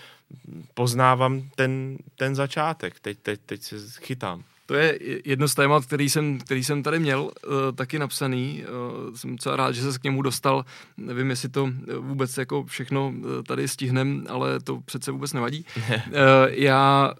poznávám 0.74 1.50
ten, 1.56 1.98
ten 2.16 2.36
začátek. 2.36 3.00
Teď, 3.00 3.18
teď, 3.22 3.42
teď 3.46 3.62
se 3.62 3.78
chytám. 4.02 4.44
To 4.66 4.74
je 4.74 5.00
jedno 5.26 5.48
z 5.48 5.56
témat, 5.56 5.86
který 5.86 6.10
jsem, 6.10 6.40
který 6.40 6.64
jsem 6.64 6.84
tady 6.84 7.00
měl, 7.00 7.22
uh, 7.24 7.32
taky 7.76 8.00
napsaný. 8.00 8.64
Uh, 9.08 9.16
jsem 9.16 9.38
celá 9.38 9.56
rád, 9.56 9.72
že 9.72 9.92
se 9.92 10.00
k 10.00 10.04
němu 10.04 10.22
dostal. 10.22 10.66
Nevím, 10.98 11.30
jestli 11.30 11.50
to 11.50 11.70
vůbec 12.00 12.38
jako 12.38 12.64
všechno 12.64 13.08
uh, 13.08 13.44
tady 13.48 13.68
stihnem, 13.68 14.26
ale 14.30 14.60
to 14.60 14.82
přece 14.82 15.12
vůbec 15.12 15.34
nevadí. 15.34 15.66
uh, 15.88 15.94
já 16.50 17.14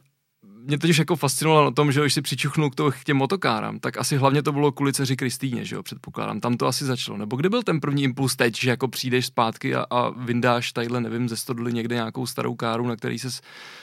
mě 0.64 0.78
totiž 0.78 0.98
jako 0.98 1.16
fascinovalo 1.16 1.66
na 1.66 1.72
tom, 1.72 1.92
že 1.92 2.02
když 2.02 2.14
si 2.14 2.22
přičuchnul 2.22 2.70
k, 2.70 2.76
k 3.00 3.04
těm 3.04 3.18
motokárám, 3.18 3.80
tak 3.80 3.98
asi 3.98 4.18
hlavně 4.18 4.44
to 4.44 4.52
bylo 4.52 4.72
kvůli 4.72 4.94
dceři 4.94 5.16
Kristýně, 5.16 5.66
že 5.66 5.76
jo, 5.76 5.84
předpokládám. 5.84 6.40
Tam 6.40 6.58
to 6.58 6.68
asi 6.68 6.86
začalo. 6.86 7.18
Nebo 7.18 7.36
kdy 7.36 7.50
byl 7.50 7.64
ten 7.64 7.80
první 7.80 8.04
impuls 8.04 8.36
teď, 8.36 8.60
že 8.60 8.70
jako 8.70 8.88
přijdeš 8.88 9.26
zpátky 9.26 9.76
a, 9.76 9.86
a 9.90 10.10
vyndáš 10.10 10.72
tadyhle, 10.72 11.02
nevím, 11.02 11.30
ze 11.30 11.38
stodoly 11.38 11.74
někde 11.74 11.96
nějakou 11.96 12.26
starou 12.26 12.56
káru, 12.56 12.88
na 12.88 12.96
který 12.96 13.20
se 13.20 13.28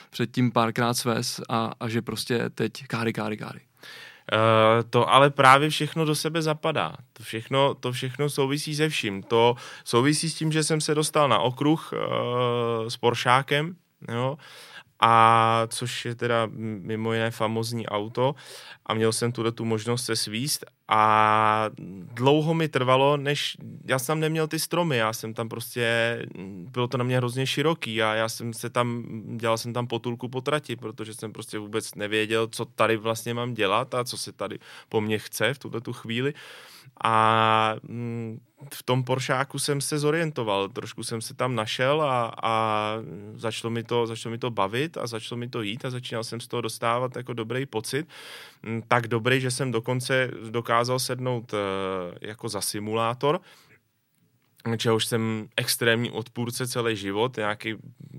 předtím 0.09 0.51
párkrát 0.51 0.93
svez 0.93 1.41
a, 1.49 1.71
a 1.79 1.89
že 1.89 2.01
prostě 2.01 2.49
teď 2.49 2.87
káry, 2.87 3.13
káry, 3.13 3.37
káry. 3.37 3.61
Uh, 4.33 4.89
to 4.89 5.09
ale 5.09 5.29
právě 5.29 5.69
všechno 5.69 6.05
do 6.05 6.15
sebe 6.15 6.41
zapadá. 6.41 6.95
To 7.13 7.23
všechno, 7.23 7.73
to 7.73 7.91
všechno 7.91 8.29
souvisí 8.29 8.75
se 8.75 8.89
vším. 8.89 9.23
To 9.23 9.55
souvisí 9.83 10.29
s 10.29 10.35
tím, 10.35 10.51
že 10.51 10.63
jsem 10.63 10.81
se 10.81 10.95
dostal 10.95 11.29
na 11.29 11.39
okruh 11.39 11.93
uh, 11.93 11.99
s 12.87 12.97
Poršákem, 12.97 13.75
jo, 14.11 14.37
a 15.01 15.63
což 15.67 16.05
je 16.05 16.15
teda 16.15 16.49
mimo 16.53 17.13
jiné 17.13 17.31
famozní 17.31 17.87
auto. 17.87 18.35
A 18.85 18.93
měl 18.93 19.11
jsem 19.11 19.31
tuhle 19.31 19.51
tu 19.51 19.65
možnost 19.65 20.05
se 20.05 20.15
svíst. 20.15 20.65
A 20.87 21.69
dlouho 22.13 22.53
mi 22.53 22.67
trvalo, 22.67 23.17
než 23.17 23.57
já 23.85 23.99
jsem 23.99 24.19
neměl 24.19 24.47
ty 24.47 24.59
stromy, 24.59 24.97
já 24.97 25.13
jsem 25.13 25.33
tam 25.33 25.49
prostě, 25.49 26.19
bylo 26.71 26.87
to 26.87 26.97
na 26.97 27.03
mě 27.03 27.17
hrozně 27.17 27.47
široký. 27.47 28.03
A 28.03 28.13
já 28.13 28.29
jsem 28.29 28.53
se 28.53 28.69
tam, 28.69 29.03
dělal 29.37 29.57
jsem 29.57 29.73
tam 29.73 29.87
potulku 29.87 30.29
po 30.29 30.41
trati, 30.41 30.75
protože 30.75 31.13
jsem 31.13 31.33
prostě 31.33 31.59
vůbec 31.59 31.95
nevěděl, 31.95 32.47
co 32.47 32.65
tady 32.65 32.97
vlastně 32.97 33.33
mám 33.33 33.53
dělat 33.53 33.95
a 33.95 34.03
co 34.03 34.17
se 34.17 34.31
tady 34.31 34.59
po 34.89 35.01
mně 35.01 35.19
chce 35.19 35.53
v 35.53 35.59
tuto 35.59 35.81
tu 35.81 35.93
chvíli. 35.93 36.33
A 37.03 37.75
mm, 37.83 38.39
v 38.73 38.83
tom 38.83 39.03
Poršáku 39.03 39.59
jsem 39.59 39.81
se 39.81 39.99
zorientoval, 39.99 40.69
trošku 40.69 41.03
jsem 41.03 41.21
se 41.21 41.33
tam 41.33 41.55
našel 41.55 42.01
a, 42.01 42.33
a 42.43 42.95
začalo, 43.33 43.71
mi 43.71 43.83
to, 43.83 44.07
začalo 44.07 44.31
mi 44.31 44.37
to 44.37 44.49
bavit 44.49 44.97
a 44.97 45.07
začalo 45.07 45.39
mi 45.39 45.49
to 45.49 45.61
jít 45.61 45.85
a 45.85 45.89
začínal 45.89 46.23
jsem 46.23 46.39
z 46.39 46.47
toho 46.47 46.61
dostávat 46.61 47.15
jako 47.15 47.33
dobrý 47.33 47.65
pocit. 47.65 48.07
Mm, 48.63 48.81
tak 48.87 49.07
dobrý, 49.07 49.41
že 49.41 49.51
jsem 49.51 49.71
dokonce 49.71 50.31
dokázal 50.49 50.99
sednout 50.99 51.53
eh, 51.53 51.57
jako 52.21 52.49
za 52.49 52.61
simulátor, 52.61 53.41
čehož 54.77 55.05
jsem 55.05 55.47
extrémní 55.57 56.11
odpůrce 56.11 56.67
celý 56.67 56.95
život, 56.95 57.37
nějaký 57.37 57.75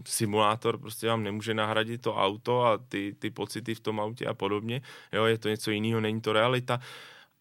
simulátor 0.06 0.78
prostě 0.78 1.06
vám 1.06 1.22
nemůže 1.22 1.54
nahradit 1.54 2.02
to 2.02 2.16
auto 2.16 2.64
a 2.64 2.78
ty, 2.78 3.14
ty 3.18 3.30
pocity 3.30 3.74
v 3.74 3.80
tom 3.80 4.00
autě 4.00 4.26
a 4.26 4.34
podobně, 4.34 4.82
jo, 5.12 5.24
je 5.24 5.38
to 5.38 5.48
něco 5.48 5.70
jiného, 5.70 6.00
není 6.00 6.20
to 6.20 6.32
realita, 6.32 6.80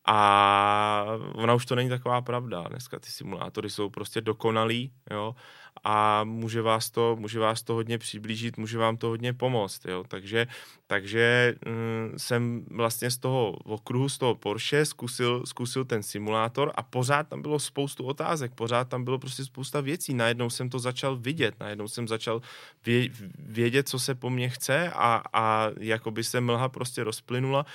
a 0.06 1.06
ona 1.34 1.54
už 1.54 1.66
to 1.66 1.76
není 1.76 1.90
taková 1.90 2.22
pravda. 2.22 2.66
Dneska 2.70 3.00
ty 3.00 3.10
simulátory 3.10 3.70
jsou 3.70 3.90
prostě 3.90 4.22
dokonalý, 4.22 4.92
jo, 5.12 5.36
a 5.84 6.24
může 6.24 6.62
vás 6.62 6.90
to, 6.90 7.16
může 7.20 7.40
vás 7.40 7.64
to 7.64 7.74
hodně 7.74 7.98
přiblížit, 7.98 8.58
může 8.58 8.78
vám 8.78 8.98
to 8.98 9.08
hodně 9.08 9.34
pomoct, 9.34 9.86
jo. 9.86 10.04
Takže, 10.08 10.48
takže 10.88 11.56
hm, 11.66 12.14
jsem 12.18 12.66
vlastně 12.72 13.12
z 13.12 13.18
toho 13.18 13.52
okruhu, 13.52 14.10
z 14.10 14.18
toho 14.18 14.36
Porsche 14.36 14.86
zkusil, 14.86 15.46
zkusil 15.46 15.86
ten 15.86 16.04
simulátor 16.04 16.72
a 16.76 16.84
pořád 16.84 17.28
tam 17.28 17.42
bylo 17.42 17.60
spoustu 17.60 18.06
otázek, 18.06 18.54
pořád 18.56 18.90
tam 18.90 19.04
bylo 19.04 19.20
prostě 19.20 19.46
spousta 19.46 19.82
věcí. 19.82 20.14
Najednou 20.14 20.50
jsem 20.50 20.70
to 20.70 20.80
začal 20.80 21.18
vidět, 21.18 21.56
najednou 21.60 21.88
jsem 21.88 22.08
začal 22.08 22.42
vě, 22.86 23.10
vědět, 23.40 23.90
co 23.90 24.00
se 24.00 24.16
po 24.16 24.30
mně 24.30 24.50
chce 24.50 24.92
a, 24.92 25.24
a 25.34 25.68
jakoby 25.80 26.24
se 26.24 26.42
mlha 26.42 26.70
prostě 26.70 27.04
rozplynula 27.04 27.66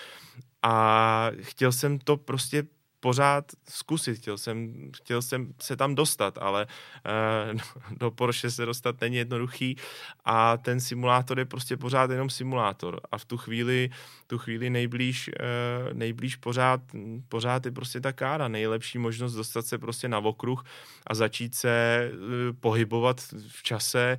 a 0.66 1.30
chtěl 1.42 1.72
jsem 1.72 1.98
to 1.98 2.16
prostě 2.16 2.62
pořád 3.00 3.44
zkusit, 3.68 4.18
chtěl 4.18 4.38
jsem, 4.38 4.74
chtěl 4.96 5.22
jsem 5.22 5.54
se 5.60 5.76
tam 5.76 5.94
dostat, 5.94 6.38
ale 6.38 6.66
uh, 6.66 7.60
do 7.98 8.10
Porsche 8.10 8.50
se 8.50 8.66
dostat 8.66 9.00
není 9.00 9.16
jednoduchý 9.16 9.76
a 10.24 10.56
ten 10.56 10.80
simulátor 10.80 11.38
je 11.38 11.44
prostě 11.44 11.76
pořád 11.76 12.10
jenom 12.10 12.30
simulátor. 12.30 13.00
A 13.12 13.18
v 13.18 13.24
tu 13.24 13.36
chvíli, 13.36 13.90
tu 14.26 14.38
chvíli 14.38 14.70
nejblíž, 14.70 15.30
uh, 15.30 15.92
nejblíž 15.92 16.36
pořád, 16.36 16.80
pořád 17.28 17.66
je 17.66 17.72
prostě 17.72 18.00
ta 18.00 18.12
kára, 18.12 18.48
nejlepší 18.48 18.98
možnost 18.98 19.34
dostat 19.34 19.66
se 19.66 19.78
prostě 19.78 20.08
na 20.08 20.18
okruh 20.18 20.64
a 21.06 21.14
začít 21.14 21.54
se 21.54 22.10
uh, 22.12 22.56
pohybovat 22.60 23.20
v 23.48 23.62
čase 23.62 24.18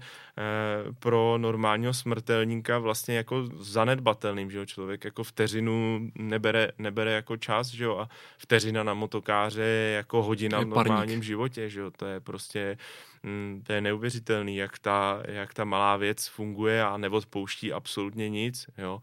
pro 1.00 1.38
normálního 1.38 1.94
smrtelníka 1.94 2.80
vlastně 2.80 3.16
jako 3.16 3.46
zanedbatelným, 3.60 4.52
že 4.52 4.58
jo, 4.58 4.66
člověk 4.66 5.04
jako 5.04 5.24
vteřinu 5.24 6.12
nebere, 6.16 6.72
nebere 6.78 7.12
jako 7.12 7.38
čas, 7.38 7.68
že 7.68 7.84
jo, 7.84 7.98
a 7.98 8.10
vteřina 8.38 8.84
na 8.84 8.94
motokáře 8.94 9.62
je 9.62 9.96
jako 9.96 10.24
hodina 10.24 10.60
v 10.60 10.66
normálním 10.66 11.10
parník. 11.10 11.24
životě, 11.24 11.70
že 11.70 11.80
jo? 11.80 11.92
To 11.92 12.06
je 12.06 12.20
prostě, 12.20 12.78
mm, 13.24 13.64
to 13.68 13.74
je 13.74 13.82
neuvěřitelný, 13.82 14.56
jak 14.56 14.80
ta, 14.80 15.24
jak 15.28 15.54
ta 15.54 15.66
malá 15.66 15.98
věc 15.98 16.28
funguje 16.28 16.84
a 16.84 16.98
neodpouští 16.98 17.74
absolutně 17.74 18.30
nic, 18.30 18.66
jo? 18.78 19.02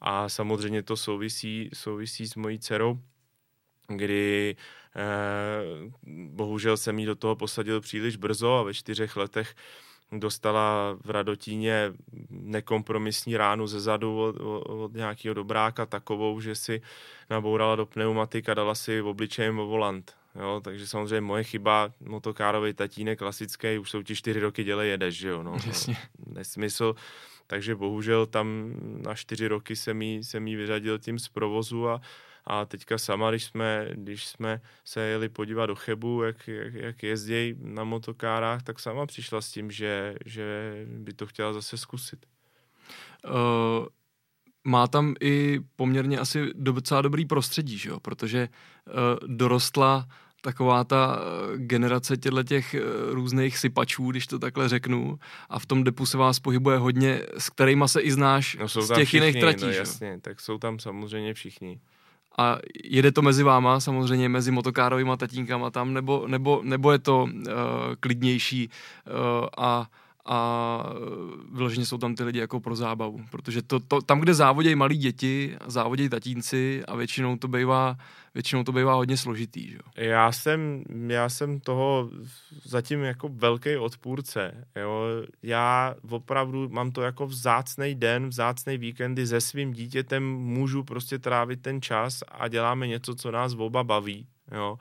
A 0.00 0.28
samozřejmě 0.28 0.82
to 0.82 0.96
souvisí, 0.96 1.70
souvisí 1.74 2.26
s 2.26 2.34
mojí 2.34 2.58
dcerou, 2.58 3.00
kdy 3.88 4.56
eh, 4.96 5.00
bohužel 6.30 6.76
jsem 6.76 6.98
jí 6.98 7.06
do 7.06 7.14
toho 7.14 7.36
posadil 7.36 7.80
příliš 7.80 8.16
brzo 8.16 8.54
a 8.54 8.62
ve 8.62 8.74
čtyřech 8.74 9.16
letech 9.16 9.54
dostala 10.12 10.96
v 11.04 11.10
Radotíně 11.10 11.92
nekompromisní 12.30 13.36
ránu 13.36 13.66
ze 13.66 13.80
zadu 13.80 14.22
od, 14.22 14.36
od 14.66 14.94
nějakého 14.94 15.34
dobráka 15.34 15.86
takovou, 15.86 16.40
že 16.40 16.54
si 16.54 16.82
nabourala 17.30 17.76
do 17.76 17.86
pneumatik 17.86 18.48
a 18.48 18.54
dala 18.54 18.74
si 18.74 19.00
v 19.00 19.06
obličejem 19.06 19.56
volant. 19.56 20.16
Jo, 20.40 20.60
takže 20.64 20.86
samozřejmě 20.86 21.20
moje 21.20 21.44
chyba, 21.44 21.92
motokárový 22.00 22.74
tatínek 22.74 23.18
klasický, 23.18 23.78
už 23.78 23.90
jsou 23.90 24.02
ti 24.02 24.16
čtyři 24.16 24.40
roky 24.40 24.64
děle 24.64 24.86
jedeš, 24.86 25.16
že 25.18 25.28
jo, 25.28 25.42
no. 25.42 25.56
Jasně. 25.66 25.96
Nesmysl. 26.26 26.94
Takže 27.46 27.74
bohužel 27.74 28.26
tam 28.26 28.72
na 29.02 29.14
čtyři 29.14 29.48
roky 29.48 29.76
jsem 29.76 30.02
jí, 30.02 30.24
jsem 30.24 30.48
jí 30.48 30.56
vyřadil 30.56 30.98
tím 30.98 31.18
z 31.18 31.28
provozu 31.28 31.88
a, 31.88 32.00
a 32.48 32.64
teďka 32.64 32.98
sama, 32.98 33.30
když 33.30 33.44
jsme, 33.44 33.88
když 33.94 34.26
jsme 34.26 34.60
se 34.84 35.00
jeli 35.00 35.28
podívat 35.28 35.66
do 35.66 35.74
Chebu, 35.74 36.22
jak, 36.22 36.48
jak, 36.48 36.74
jak 36.74 37.02
jezdí 37.02 37.54
na 37.58 37.84
motokárách, 37.84 38.62
tak 38.62 38.80
sama 38.80 39.06
přišla 39.06 39.40
s 39.40 39.50
tím, 39.50 39.70
že, 39.70 40.14
že 40.24 40.74
by 40.86 41.12
to 41.12 41.26
chtěla 41.26 41.52
zase 41.52 41.78
zkusit. 41.78 42.26
Uh, 43.24 43.86
má 44.64 44.86
tam 44.86 45.14
i 45.20 45.60
poměrně 45.76 46.18
asi 46.18 46.50
docela 46.54 47.02
dobrý 47.02 47.24
prostředí, 47.24 47.78
že 47.78 47.88
jo? 47.88 48.00
protože 48.00 48.48
uh, 48.48 49.28
dorostla 49.36 50.08
taková 50.42 50.84
ta 50.84 51.20
generace 51.56 52.16
těchto 52.16 52.42
těch 52.42 52.76
různých 53.10 53.58
sypačů, 53.58 54.10
když 54.10 54.26
to 54.26 54.38
takhle 54.38 54.68
řeknu, 54.68 55.18
a 55.48 55.58
v 55.58 55.66
tom 55.66 55.84
depu 55.84 56.06
se 56.06 56.18
vás 56.18 56.40
pohybuje 56.40 56.78
hodně, 56.78 57.22
s 57.38 57.50
kterýma 57.50 57.88
se 57.88 58.00
i 58.00 58.12
znáš 58.12 58.56
no, 58.60 58.68
z 58.68 58.88
těch 58.88 59.08
všichni, 59.08 59.26
jiných 59.26 59.40
tratí. 59.40 59.64
No, 59.64 59.70
jasně, 59.70 60.18
tak 60.20 60.40
jsou 60.40 60.58
tam 60.58 60.78
samozřejmě 60.78 61.34
všichni 61.34 61.80
a 62.38 62.58
jede 62.84 63.12
to 63.12 63.22
mezi 63.22 63.42
váma, 63.42 63.80
samozřejmě 63.80 64.28
mezi 64.28 64.50
motokárovými 64.50 65.10
tatínkama 65.16 65.70
tam, 65.70 65.94
nebo, 65.94 66.24
nebo, 66.28 66.60
nebo 66.64 66.92
je 66.92 66.98
to 66.98 67.22
uh, 67.22 67.30
klidnější 68.00 68.70
uh, 68.70 69.46
a 69.58 69.86
a 70.28 70.82
vyloženě 71.52 71.86
jsou 71.86 71.98
tam 71.98 72.14
ty 72.14 72.24
lidi 72.24 72.38
jako 72.38 72.60
pro 72.60 72.76
zábavu, 72.76 73.20
protože 73.30 73.62
to, 73.62 73.80
to, 73.80 74.02
tam, 74.02 74.20
kde 74.20 74.34
závodějí 74.34 74.74
malí 74.74 74.96
děti, 74.96 75.56
závodějí 75.66 76.08
tatínci 76.08 76.82
a 76.88 76.96
většinou 76.96 77.36
to 77.36 77.48
bývá, 77.48 77.96
většinou 78.34 78.64
to 78.64 78.72
bývá 78.72 78.94
hodně 78.94 79.16
složitý. 79.16 79.70
Že? 79.70 79.78
Já, 79.96 80.32
jsem, 80.32 80.84
já 81.06 81.28
jsem 81.28 81.60
toho 81.60 82.10
zatím 82.64 83.02
jako 83.02 83.28
velký 83.28 83.76
odpůrce. 83.76 84.66
Jo? 84.76 85.02
Já 85.42 85.94
opravdu 86.10 86.68
mám 86.68 86.92
to 86.92 87.02
jako 87.02 87.26
vzácný 87.26 87.94
den, 87.94 88.28
vzácný 88.28 88.78
víkendy 88.78 89.26
se 89.26 89.40
svým 89.40 89.72
dítětem 89.72 90.32
můžu 90.32 90.84
prostě 90.84 91.18
trávit 91.18 91.62
ten 91.62 91.82
čas 91.82 92.22
a 92.28 92.48
děláme 92.48 92.86
něco, 92.86 93.14
co 93.14 93.30
nás 93.30 93.54
oba 93.54 93.84
baví. 93.84 94.26
Jo? 94.52 94.78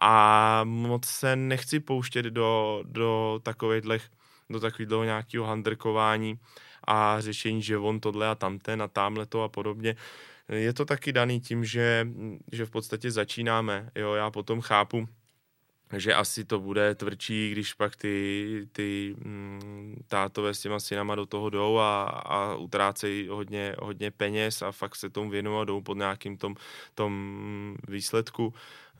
A 0.00 0.60
moc 0.64 1.06
se 1.06 1.36
nechci 1.36 1.80
pouštět 1.80 2.22
do, 2.22 2.82
do 2.86 3.40
takových 3.42 3.84
do 4.50 4.60
takového 4.60 5.04
nějakého 5.04 5.44
handrkování 5.44 6.38
a 6.84 7.20
řešení, 7.20 7.62
že 7.62 7.78
on 7.78 8.00
tohle 8.00 8.28
a 8.28 8.34
tamten 8.34 8.82
a 8.82 8.88
tamhle 8.88 9.26
to 9.26 9.42
a 9.42 9.48
podobně. 9.48 9.96
Je 10.48 10.72
to 10.72 10.84
taky 10.84 11.12
daný 11.12 11.40
tím, 11.40 11.64
že, 11.64 12.08
že 12.52 12.66
v 12.66 12.70
podstatě 12.70 13.10
začínáme. 13.10 13.90
Jo, 13.94 14.14
já 14.14 14.30
potom 14.30 14.60
chápu, 14.60 15.08
že 15.96 16.14
asi 16.14 16.44
to 16.44 16.60
bude 16.60 16.94
tvrdší, 16.94 17.50
když 17.52 17.74
pak 17.74 17.96
ty, 17.96 18.68
ty 18.72 19.16
mm, 19.18 20.02
tátové 20.08 20.54
s 20.54 20.60
těma 20.60 20.80
synama 20.80 21.14
do 21.14 21.26
toho 21.26 21.50
jdou 21.50 21.78
a, 21.78 22.04
a 22.04 22.54
utrácejí 22.54 23.28
hodně, 23.28 23.74
hodně 23.78 24.10
peněz 24.10 24.62
a 24.62 24.72
fakt 24.72 24.96
se 24.96 25.10
tomu 25.10 25.30
věnují 25.30 25.60
a 25.60 25.64
jdou 25.64 25.80
pod 25.80 25.96
nějakým 25.96 26.36
tom, 26.36 26.56
tom 26.94 27.76
výsledku. 27.88 28.54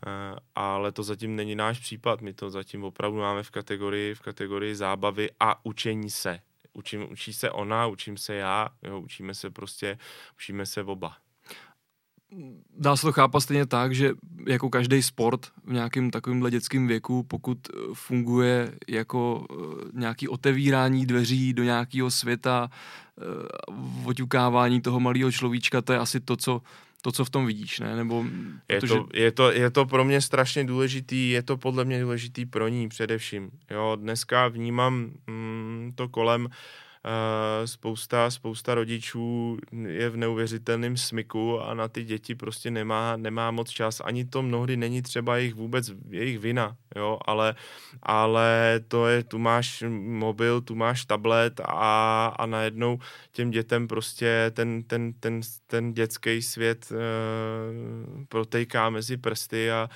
Eh, 0.07 0.39
ale 0.55 0.91
to 0.91 1.03
zatím 1.03 1.35
není 1.35 1.55
náš 1.55 1.79
případ. 1.79 2.21
My 2.21 2.33
to 2.33 2.49
zatím 2.49 2.83
opravdu 2.83 3.17
máme 3.17 3.43
v 3.43 3.51
kategorii, 3.51 4.15
v 4.15 4.19
kategorii 4.19 4.75
zábavy 4.75 5.29
a 5.39 5.65
učení 5.65 6.09
se. 6.09 6.39
Učím, 6.73 7.11
učí 7.11 7.33
se 7.33 7.51
ona, 7.51 7.87
učím 7.87 8.17
se 8.17 8.35
já, 8.35 8.69
jo, 8.83 8.99
učíme 8.99 9.33
se 9.35 9.49
prostě, 9.49 9.97
učíme 10.35 10.65
se 10.65 10.83
oba. 10.83 11.17
Dá 12.77 12.95
se 12.95 13.01
to 13.01 13.11
chápat 13.11 13.39
stejně 13.41 13.65
tak, 13.65 13.95
že 13.95 14.11
jako 14.47 14.69
každý 14.69 15.03
sport 15.03 15.45
v 15.65 15.73
nějakém 15.73 16.11
takovémhle 16.11 16.51
dětském 16.51 16.87
věku, 16.87 17.23
pokud 17.23 17.57
eh, 17.69 17.77
funguje 17.93 18.75
jako 18.87 19.45
eh, 19.51 19.55
nějaký 19.93 20.27
otevírání 20.27 21.05
dveří 21.05 21.53
do 21.53 21.63
nějakého 21.63 22.11
světa, 22.11 22.69
oťukávání 24.05 24.81
toho 24.81 24.99
malého 24.99 25.31
človíčka, 25.31 25.81
to 25.81 25.93
je 25.93 25.99
asi 25.99 26.19
to, 26.19 26.37
co 26.37 26.61
to, 27.01 27.11
co 27.11 27.25
v 27.25 27.29
tom 27.29 27.45
vidíš, 27.45 27.79
ne? 27.79 27.95
Nebo, 27.95 28.25
je, 28.69 28.79
protože... 28.79 28.93
to, 28.93 29.07
je, 29.13 29.31
to, 29.31 29.51
je 29.51 29.69
to 29.69 29.85
pro 29.85 30.05
mě 30.05 30.21
strašně 30.21 30.63
důležitý, 30.63 31.29
je 31.29 31.43
to 31.43 31.57
podle 31.57 31.85
mě 31.85 32.01
důležitý 32.01 32.45
pro 32.45 32.67
ní 32.67 32.89
především. 32.89 33.51
Jo, 33.71 33.97
dneska 33.99 34.47
vnímám 34.47 35.11
mm, 35.27 35.91
to 35.95 36.09
kolem 36.09 36.45
Uh, 36.45 36.51
spousta, 37.65 38.31
spousta 38.31 38.75
rodičů 38.75 39.57
je 39.87 40.09
v 40.09 40.17
neuvěřitelném 40.17 40.97
smyku 40.97 41.59
a 41.61 41.73
na 41.73 41.87
ty 41.87 42.03
děti 42.03 42.35
prostě 42.35 42.71
nemá, 42.71 43.17
nemá 43.17 43.51
moc 43.51 43.69
čas. 43.69 44.01
Ani 44.05 44.25
to 44.25 44.41
mnohdy 44.41 44.77
není 44.77 45.01
třeba 45.01 45.37
jejich 45.37 45.55
vůbec 45.55 45.91
jejich 46.09 46.39
vina, 46.39 46.75
jo, 46.95 47.19
ale, 47.25 47.55
ale 48.03 48.79
to 48.87 49.07
je, 49.07 49.23
tu 49.23 49.37
máš 49.37 49.83
mobil, 49.89 50.61
tu 50.61 50.75
máš 50.75 51.05
tablet 51.05 51.61
a, 51.65 52.25
a 52.27 52.45
najednou 52.45 52.99
těm 53.31 53.51
dětem 53.51 53.87
prostě 53.87 54.51
ten, 54.53 54.83
ten, 54.83 55.13
ten, 55.13 55.41
ten 55.67 55.93
dětský 55.93 56.41
svět 56.41 56.91
uh, 56.91 56.97
protejká 58.29 58.89
mezi 58.89 59.17
prsty 59.17 59.71
a, 59.71 59.89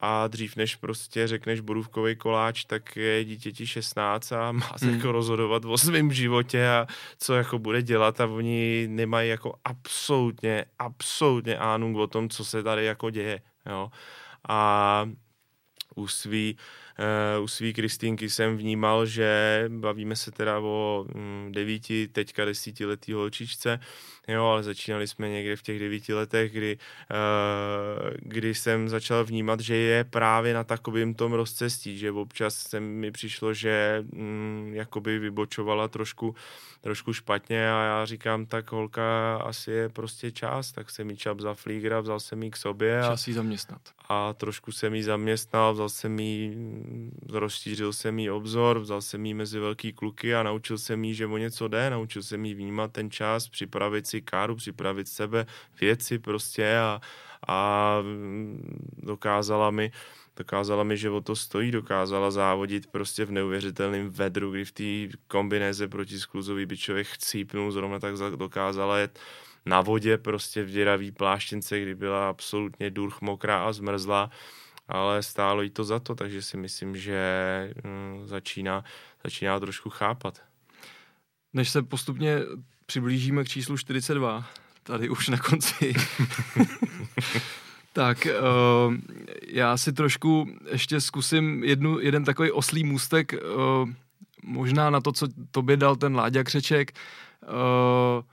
a 0.00 0.28
dřív 0.28 0.56
než 0.56 0.76
prostě 0.76 1.26
řekneš 1.26 1.60
borůvkový 1.60 2.16
koláč, 2.16 2.64
tak 2.64 2.96
je 2.96 3.24
dítěti 3.24 3.66
16 3.66 4.32
a 4.32 4.52
má 4.52 4.72
se 4.76 4.86
hmm. 4.86 4.94
jako 4.94 5.12
rozhodovat 5.12 5.64
o 5.64 5.78
svém 5.78 6.12
životě 6.12 6.68
a 6.68 6.86
co 7.18 7.34
jako 7.34 7.58
bude 7.58 7.82
dělat 7.82 8.20
a 8.20 8.26
oni 8.26 8.86
nemají 8.90 9.30
jako 9.30 9.54
absolutně, 9.64 10.64
absolutně 10.78 11.58
ánung 11.58 11.96
o 11.96 12.06
tom, 12.06 12.28
co 12.28 12.44
se 12.44 12.62
tady 12.62 12.84
jako 12.84 13.10
děje, 13.10 13.40
jo. 13.66 13.90
A 14.48 15.10
u 15.94 16.06
svý, 16.06 16.56
uh, 17.38 17.44
u 17.44 17.48
svý 17.48 17.72
Kristýnky 17.72 18.30
jsem 18.30 18.56
vnímal, 18.56 19.06
že 19.06 19.64
bavíme 19.68 20.16
se 20.16 20.30
teda 20.30 20.58
o 20.58 21.06
um, 21.14 21.52
devíti, 21.52 22.08
teďka 22.08 22.44
desítiletý 22.44 23.12
holčičce, 23.12 23.80
jo, 24.28 24.44
ale 24.44 24.62
začínali 24.62 25.08
jsme 25.08 25.28
někde 25.28 25.56
v 25.56 25.62
těch 25.62 25.78
devíti 25.78 26.14
letech, 26.14 26.52
kdy, 26.52 26.78
uh, 27.10 28.10
kdy 28.18 28.54
jsem 28.54 28.88
začal 28.88 29.24
vnímat, 29.24 29.60
že 29.60 29.76
je 29.76 30.04
právě 30.04 30.54
na 30.54 30.64
takovým 30.64 31.14
tom 31.14 31.32
rozcestí, 31.32 31.98
že 31.98 32.10
občas 32.10 32.54
se 32.54 32.80
mi 32.80 33.10
přišlo, 33.10 33.54
že 33.54 34.04
um, 34.12 34.70
jakoby 34.72 35.18
vybočovala 35.18 35.88
trošku, 35.88 36.34
trošku 36.80 37.12
špatně 37.12 37.72
a 37.72 37.84
já 37.84 38.04
říkám, 38.04 38.46
tak 38.46 38.72
holka 38.72 39.36
asi 39.36 39.70
je 39.70 39.88
prostě 39.88 40.30
čas, 40.32 40.72
tak 40.72 40.90
jsem 40.90 41.10
jí 41.10 41.16
čap 41.16 41.40
za 41.40 41.54
flígra, 41.54 42.00
vzal 42.00 42.20
jsem 42.20 42.42
jí 42.42 42.50
k 42.50 42.56
sobě. 42.56 43.00
A, 43.00 43.10
čas 43.10 43.28
jí 43.28 43.34
zaměstnat. 43.34 43.80
A 44.08 44.32
trošku 44.32 44.72
jsem 44.72 44.94
jí 44.94 45.02
zaměstnal, 45.02 45.74
vzal 45.74 45.88
jsem 45.88 46.18
jí, 46.18 46.56
rozšířil 47.28 47.92
jsem 47.92 48.18
jí 48.18 48.30
obzor, 48.30 48.78
vzal 48.78 49.02
jsem 49.02 49.26
jí 49.26 49.34
mezi 49.34 49.58
velký 49.58 49.92
kluky 49.92 50.34
a 50.34 50.42
naučil 50.42 50.78
jsem 50.78 51.04
jí, 51.04 51.14
že 51.14 51.26
o 51.26 51.36
něco 51.36 51.68
jde, 51.68 51.90
naučil 51.90 52.22
jsem 52.22 52.44
jí 52.44 52.54
vnímat 52.54 52.92
ten 52.92 53.10
čas, 53.10 53.48
připravit 53.48 54.06
si 54.06 54.13
káru, 54.20 54.56
připravit 54.56 55.08
sebe, 55.08 55.46
věci 55.80 56.18
prostě 56.18 56.78
a, 56.78 57.00
a 57.48 57.98
dokázala 59.02 59.70
mi 59.70 59.92
dokázala 60.36 60.84
mi, 60.84 60.96
že 60.96 61.10
o 61.10 61.20
to 61.20 61.36
stojí, 61.36 61.70
dokázala 61.70 62.30
závodit 62.30 62.86
prostě 62.86 63.24
v 63.24 63.30
neuvěřitelném 63.30 64.10
vedru, 64.10 64.50
kdy 64.50 64.64
v 64.64 64.72
té 64.72 65.16
kombinéze 65.28 65.88
proti 65.88 66.18
skluzový 66.18 66.66
bičově 66.66 67.04
chcípnul, 67.04 67.72
zrovna 67.72 67.98
tak 67.98 68.14
dokázala 68.36 68.98
jet 68.98 69.18
na 69.66 69.80
vodě 69.80 70.18
prostě 70.18 70.64
v 70.64 70.70
děravý 70.70 71.12
pláštěnce, 71.12 71.80
kdy 71.80 71.94
byla 71.94 72.28
absolutně 72.28 72.90
durch 72.90 73.20
mokrá 73.20 73.64
a 73.64 73.72
zmrzlá, 73.72 74.30
ale 74.88 75.22
stálo 75.22 75.62
jí 75.62 75.70
to 75.70 75.84
za 75.84 76.00
to, 76.00 76.14
takže 76.14 76.42
si 76.42 76.56
myslím, 76.56 76.96
že 76.96 77.74
hm, 77.84 78.22
začíná, 78.26 78.84
začíná 79.24 79.60
trošku 79.60 79.90
chápat. 79.90 80.42
Než 81.52 81.70
se 81.70 81.82
postupně 81.82 82.40
přiblížíme 82.86 83.44
k 83.44 83.48
číslu 83.48 83.78
42, 83.78 84.46
tady 84.82 85.08
už 85.08 85.28
na 85.28 85.38
konci. 85.38 85.94
tak 87.92 88.26
uh, 88.26 88.94
já 89.48 89.76
si 89.76 89.92
trošku 89.92 90.48
ještě 90.72 91.00
zkusím 91.00 91.64
jednu, 91.64 92.00
jeden 92.00 92.24
takový 92.24 92.50
oslý 92.50 92.84
můstek, 92.84 93.32
uh, 93.32 93.88
možná 94.44 94.90
na 94.90 95.00
to, 95.00 95.12
co 95.12 95.26
tobě 95.50 95.76
dal 95.76 95.96
ten 95.96 96.16
Láďa 96.16 96.44
Křeček. 96.44 96.92
Uh, 97.42 98.24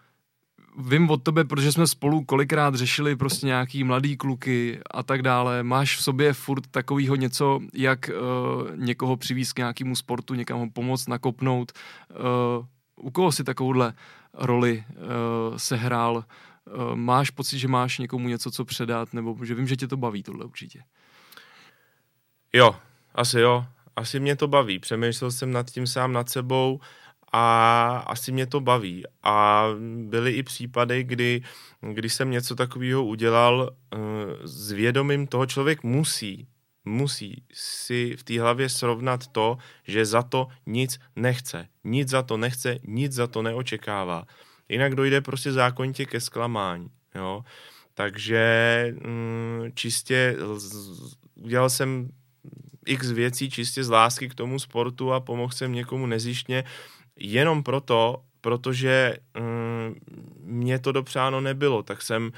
vím 0.88 1.10
od 1.10 1.24
tebe, 1.24 1.44
protože 1.44 1.72
jsme 1.72 1.88
spolu 1.88 2.24
kolikrát 2.24 2.76
řešili 2.76 3.16
prostě 3.16 3.46
nějaký 3.46 3.84
mladý 3.84 4.18
kluky 4.18 4.80
a 4.92 5.04
tak 5.04 5.22
dále. 5.22 5.64
Máš 5.64 5.98
v 5.98 6.04
sobě 6.04 6.34
furt 6.34 6.68
takovýho 6.72 7.16
něco, 7.16 7.60
jak 7.74 8.10
uh, 8.10 8.76
někoho 8.76 9.18
přivízt 9.18 9.54
k 9.54 9.58
nějakému 9.58 9.96
sportu, 9.96 10.34
někam 10.34 10.60
ho 10.60 10.70
pomoct, 10.70 11.08
nakopnout. 11.08 11.72
Uh, 12.10 12.66
u 12.96 13.12
koho 13.12 13.32
si 13.32 13.44
takovouhle 13.44 13.94
roli 14.34 14.84
uh, 14.90 15.58
sehrál? 15.58 16.16
Uh, 16.16 16.96
máš 16.96 17.30
pocit, 17.30 17.60
že 17.60 17.68
máš 17.68 17.98
někomu 17.98 18.28
něco, 18.28 18.52
co 18.52 18.66
předat, 18.66 19.14
nebo 19.14 19.46
že 19.46 19.56
vím, 19.56 19.68
že 19.68 19.76
tě 19.76 19.88
to 19.88 19.98
baví 19.98 20.24
tohle 20.24 20.46
určitě? 20.46 20.84
Jo, 22.54 22.76
asi 23.16 23.40
jo. 23.40 23.66
Asi 23.96 24.20
mě 24.20 24.36
to 24.36 24.48
baví. 24.48 24.80
Přemýšlel 24.80 25.32
jsem 25.32 25.52
nad 25.52 25.72
tím 25.72 25.88
sám 25.88 26.14
nad 26.14 26.30
sebou 26.30 26.80
a 27.32 27.98
asi 28.08 28.32
mě 28.32 28.48
to 28.48 28.60
baví. 28.60 29.04
A 29.24 29.66
byly 30.10 30.32
i 30.32 30.44
případy, 30.44 31.04
kdy, 31.04 31.42
kdy 31.82 32.10
jsem 32.10 32.32
něco 32.32 32.56
takového 32.56 33.06
udělal 33.06 33.70
uh, 33.94 34.00
s 34.44 34.72
vědomím 34.72 35.28
toho 35.28 35.46
člověk 35.46 35.84
musí 35.84 36.48
musí 36.86 37.44
si 37.54 38.16
v 38.18 38.24
té 38.24 38.42
hlavě 38.42 38.70
srovnat 38.70 39.28
to, 39.28 39.58
že 39.88 40.06
za 40.06 40.24
to 40.24 40.48
nic 40.66 41.00
nechce. 41.16 41.68
Nic 41.84 42.10
za 42.10 42.22
to 42.22 42.38
nechce, 42.38 42.80
nic 42.84 43.14
za 43.14 43.28
to 43.28 43.42
neočekává. 43.42 44.26
Jinak 44.70 44.96
dojde 44.96 45.22
prostě 45.22 45.52
zákonitě 45.52 46.06
ke 46.06 46.20
zklamání. 46.20 46.90
Jo? 47.16 47.44
Takže 47.94 48.96
mm, 49.06 49.72
čistě 49.74 50.38
udělal 51.36 51.70
jsem 51.70 52.10
x 52.86 53.12
věcí 53.12 53.50
čistě 53.50 53.84
z 53.84 53.90
lásky 53.90 54.30
k 54.30 54.36
tomu 54.36 54.60
sportu 54.60 55.14
a 55.14 55.20
pomohl 55.20 55.54
jsem 55.54 55.74
někomu 55.74 56.06
nezištně 56.06 56.64
jenom 57.16 57.64
proto, 57.64 58.24
protože 58.42 59.18
mm, 59.40 59.96
mě 60.44 60.80
to 60.80 60.92
dopřáno 60.92 61.42
nebylo, 61.42 61.84
tak 61.84 62.02
jsem 62.02 62.32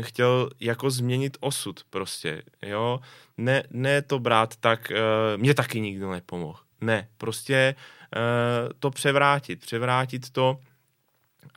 chtěl 0.00 0.50
jako 0.60 0.90
změnit 0.90 1.36
osud 1.40 1.84
prostě, 1.90 2.42
jo. 2.62 3.00
Ne, 3.38 3.62
ne 3.70 4.02
to 4.02 4.18
brát 4.18 4.56
tak, 4.56 4.92
uh, 4.92 5.40
mě 5.40 5.54
taky 5.54 5.80
nikdo 5.80 6.10
nepomohl. 6.10 6.58
Ne, 6.80 7.08
prostě 7.18 7.74
uh, 8.16 8.72
to 8.78 8.90
převrátit, 8.90 9.60
převrátit 9.60 10.30
to 10.30 10.60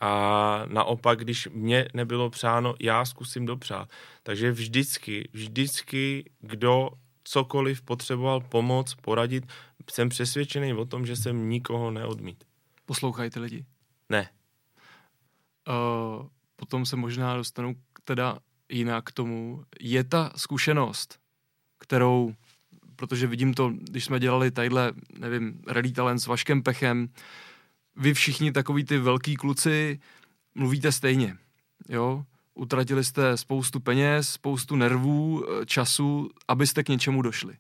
a 0.02 0.64
naopak, 0.66 1.20
když 1.20 1.48
mě 1.54 1.88
nebylo 1.94 2.30
přáno, 2.30 2.76
já 2.82 3.06
zkusím 3.06 3.46
dopřát. 3.46 3.90
Takže 4.24 4.52
vždycky, 4.52 5.30
vždycky, 5.34 6.30
kdo 6.40 6.90
cokoliv 7.24 7.82
potřeboval 7.82 8.40
pomoc, 8.40 8.96
poradit, 8.96 9.44
jsem 9.92 10.10
přesvědčený 10.10 10.74
o 10.74 10.86
tom, 10.86 11.06
že 11.06 11.16
jsem 11.16 11.50
nikoho 11.50 11.92
neodmít. 11.92 12.44
Poslouchajte 12.86 13.40
lidi. 13.40 13.66
Ne. 14.10 14.30
Uh, 15.68 16.28
potom 16.56 16.86
se 16.86 16.96
možná 16.96 17.36
dostanu 17.36 17.76
teda 18.08 18.38
jinak 18.70 19.06
k 19.06 19.12
tomu. 19.12 19.64
Je 19.80 20.04
ta 20.04 20.32
zkušenost, 20.36 21.20
kterou, 21.80 22.34
protože 22.96 23.28
vidím 23.28 23.54
to, 23.54 23.70
když 23.70 24.06
jsme 24.06 24.20
dělali 24.20 24.52
tadyhle, 24.52 24.92
nevím, 25.20 25.62
Rally 25.68 25.92
Talent 25.92 26.20
s 26.20 26.28
Vaškem 26.28 26.64
Pechem, 26.64 27.10
vy 27.96 28.14
všichni 28.14 28.52
takový 28.52 28.84
ty 28.84 28.98
velký 28.98 29.36
kluci 29.36 30.00
mluvíte 30.56 30.92
stejně, 30.92 31.38
jo? 31.90 32.24
Utratili 32.54 33.04
jste 33.04 33.38
spoustu 33.38 33.80
peněz, 33.80 34.30
spoustu 34.30 34.76
nervů, 34.76 35.46
eh, 35.46 35.66
času, 35.66 36.30
abyste 36.48 36.84
k 36.84 36.90
něčemu 36.90 37.22
došli. 37.22 37.58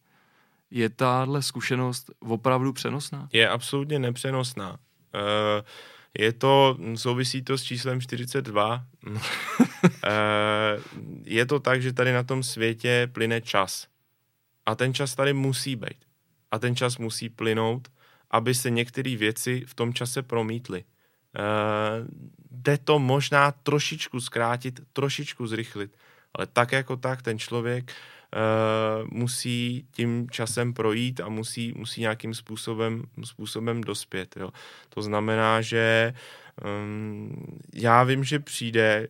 Je 0.71 0.89
tahle 0.89 1.41
zkušenost 1.41 2.11
opravdu 2.19 2.73
přenosná? 2.73 3.29
Je 3.33 3.49
absolutně 3.49 3.99
nepřenosná. 3.99 4.71
Uh, 4.71 5.65
je 6.19 6.33
to, 6.33 6.77
souvisí 6.95 7.41
to 7.41 7.57
s 7.57 7.63
číslem 7.63 8.01
42. 8.01 8.85
eh, 10.07 10.81
je 11.23 11.45
to 11.45 11.59
tak, 11.59 11.81
že 11.81 11.93
tady 11.93 12.13
na 12.13 12.23
tom 12.23 12.43
světě 12.43 13.09
plyne 13.11 13.41
čas. 13.41 13.87
A 14.65 14.75
ten 14.75 14.93
čas 14.93 15.15
tady 15.15 15.33
musí 15.33 15.75
být. 15.75 16.05
A 16.51 16.59
ten 16.59 16.75
čas 16.75 16.97
musí 16.97 17.29
plynout, 17.29 17.87
aby 18.31 18.55
se 18.55 18.69
některé 18.69 19.15
věci 19.15 19.63
v 19.67 19.73
tom 19.73 19.93
čase 19.93 20.23
promítly. 20.23 20.83
Uh, 21.39 22.07
jde 22.51 22.77
to 22.77 22.99
možná 22.99 23.51
trošičku 23.51 24.21
zkrátit, 24.21 24.79
trošičku 24.93 25.47
zrychlit, 25.47 25.97
ale 26.33 26.47
tak 26.47 26.71
jako 26.71 26.97
tak 26.97 27.21
ten 27.21 27.39
člověk 27.39 27.91
uh, 27.91 29.07
musí 29.11 29.87
tím 29.91 30.29
časem 30.29 30.73
projít 30.73 31.19
a 31.19 31.29
musí, 31.29 31.73
musí 31.75 32.01
nějakým 32.01 32.33
způsobem, 32.33 33.03
způsobem 33.23 33.81
dospět. 33.81 34.37
Jo. 34.37 34.49
To 34.89 35.01
znamená, 35.01 35.61
že 35.61 36.13
um, 36.83 37.59
já 37.73 38.03
vím, 38.03 38.23
že 38.23 38.39
přijde, 38.39 39.07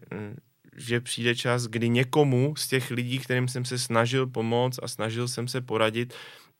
že 0.78 1.02
přijde 1.02 1.36
čas, 1.36 1.68
kdy 1.68 1.90
někomu 1.90 2.56
z 2.58 2.68
těch 2.68 2.92
lidí, 2.92 3.20
kterým 3.20 3.48
jsem 3.48 3.66
se 3.66 3.80
snažil 3.80 4.28
pomoct 4.28 4.80
a 4.84 4.88
snažil 4.88 5.28
jsem 5.28 5.48
se 5.48 5.62
poradit, 5.62 6.14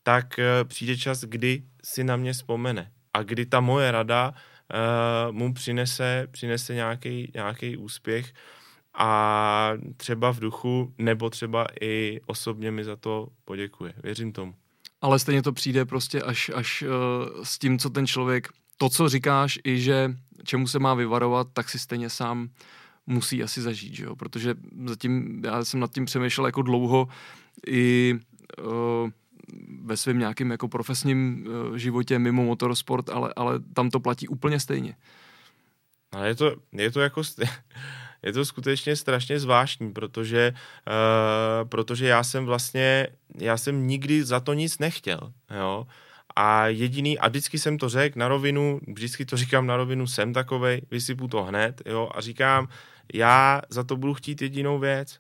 tak 0.04 0.26
uh, 0.38 0.68
přijde 0.68 0.98
čas, 0.98 1.24
kdy 1.24 1.64
si 1.84 2.04
na 2.04 2.16
mě 2.16 2.34
vzpomene 2.34 2.92
a 3.14 3.24
kdy 3.24 3.46
ta 3.46 3.60
moje 3.60 3.92
rada 3.92 4.34
uh, 4.34 5.36
mu 5.36 5.54
přinese, 5.54 6.28
přinese 6.32 6.74
nějaký, 6.74 7.32
nějaký 7.36 7.78
úspěch 7.78 8.34
a 8.94 9.72
třeba 9.98 10.34
v 10.34 10.40
duchu, 10.40 10.94
nebo 10.98 11.30
třeba 11.30 11.68
i 11.82 12.20
osobně 12.26 12.72
mi 12.72 12.84
za 12.84 12.96
to 12.96 13.28
poděkuje. 13.46 13.94
Věřím 14.04 14.32
tomu. 14.32 14.54
Ale 15.02 15.20
stejně 15.20 15.42
to 15.42 15.52
přijde 15.52 15.86
prostě 15.86 16.22
až, 16.22 16.52
až 16.56 16.82
uh, 16.82 17.44
s 17.44 17.60
tím, 17.60 17.80
co 17.80 17.90
ten 17.90 18.08
člověk 18.08 18.48
to, 18.78 18.90
co 18.90 19.10
říkáš, 19.10 19.60
i 19.64 19.80
že 19.80 20.12
čemu 20.44 20.68
se 20.68 20.80
má 20.80 20.94
vyvarovat, 20.94 21.48
tak 21.54 21.70
si 21.70 21.80
stejně 21.80 22.10
sám 22.10 22.50
musí 23.08 23.44
asi 23.44 23.62
zažít, 23.62 23.94
že 23.94 24.04
jo? 24.04 24.16
protože 24.16 24.56
zatím 24.86 25.42
já 25.46 25.66
jsem 25.66 25.80
nad 25.80 25.94
tím 25.94 26.06
přemýšlel 26.06 26.46
jako 26.46 26.62
dlouho 26.62 27.08
i 27.68 28.16
uh, 28.64 29.10
ve 29.82 29.98
svém 29.98 30.20
nějakém 30.20 30.52
jako 30.52 30.68
profesním 30.68 31.48
uh, 31.48 31.76
životě 31.76 32.20
mimo 32.20 32.44
motorsport, 32.44 33.10
ale, 33.10 33.34
ale 33.36 33.60
tam 33.74 33.90
to 33.90 34.00
platí 34.00 34.28
úplně 34.28 34.60
stejně. 34.60 34.96
Ale 36.12 36.28
je 36.28 36.36
to, 36.36 36.56
je 36.72 36.92
to 36.92 37.02
jako 37.02 37.22
je 38.24 38.34
to 38.34 38.46
skutečně 38.46 38.96
strašně 38.96 39.40
zvláštní, 39.40 39.94
protože, 39.94 40.54
uh, 40.54 41.70
protože 41.70 42.08
já 42.08 42.24
jsem 42.24 42.46
vlastně, 42.46 43.08
já 43.40 43.58
jsem 43.58 43.88
nikdy 43.88 44.24
za 44.24 44.40
to 44.40 44.54
nic 44.54 44.80
nechtěl, 44.80 45.34
jo. 45.60 45.88
A 46.36 46.68
jediný, 46.68 47.20
a 47.20 47.28
vždycky 47.28 47.60
jsem 47.60 47.78
to 47.78 47.90
řekl 47.90 48.20
na 48.20 48.28
rovinu, 48.28 48.80
vždycky 48.88 49.26
to 49.26 49.38
říkám 49.38 49.68
na 49.68 49.78
rovinu, 49.78 50.08
jsem 50.08 50.34
takovej, 50.34 50.82
vysypu 50.92 51.28
to 51.28 51.44
hned, 51.44 51.82
jo, 51.86 52.10
a 52.16 52.22
říkám, 52.22 52.68
já 53.14 53.62
za 53.70 53.84
to 53.84 53.98
budu 53.98 54.14
chtít 54.14 54.42
jedinou 54.42 54.80
věc. 54.80 55.20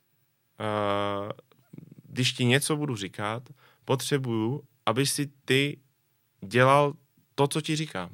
Uh, 0.59 1.31
když 2.03 2.33
ti 2.33 2.45
něco 2.45 2.75
budu 2.75 2.95
říkat, 2.95 3.43
potřebuju, 3.85 4.63
aby 4.85 5.05
si 5.05 5.29
ty 5.45 5.79
dělal 6.41 6.93
to, 7.35 7.47
co 7.47 7.61
ti 7.61 7.75
říkám. 7.75 8.09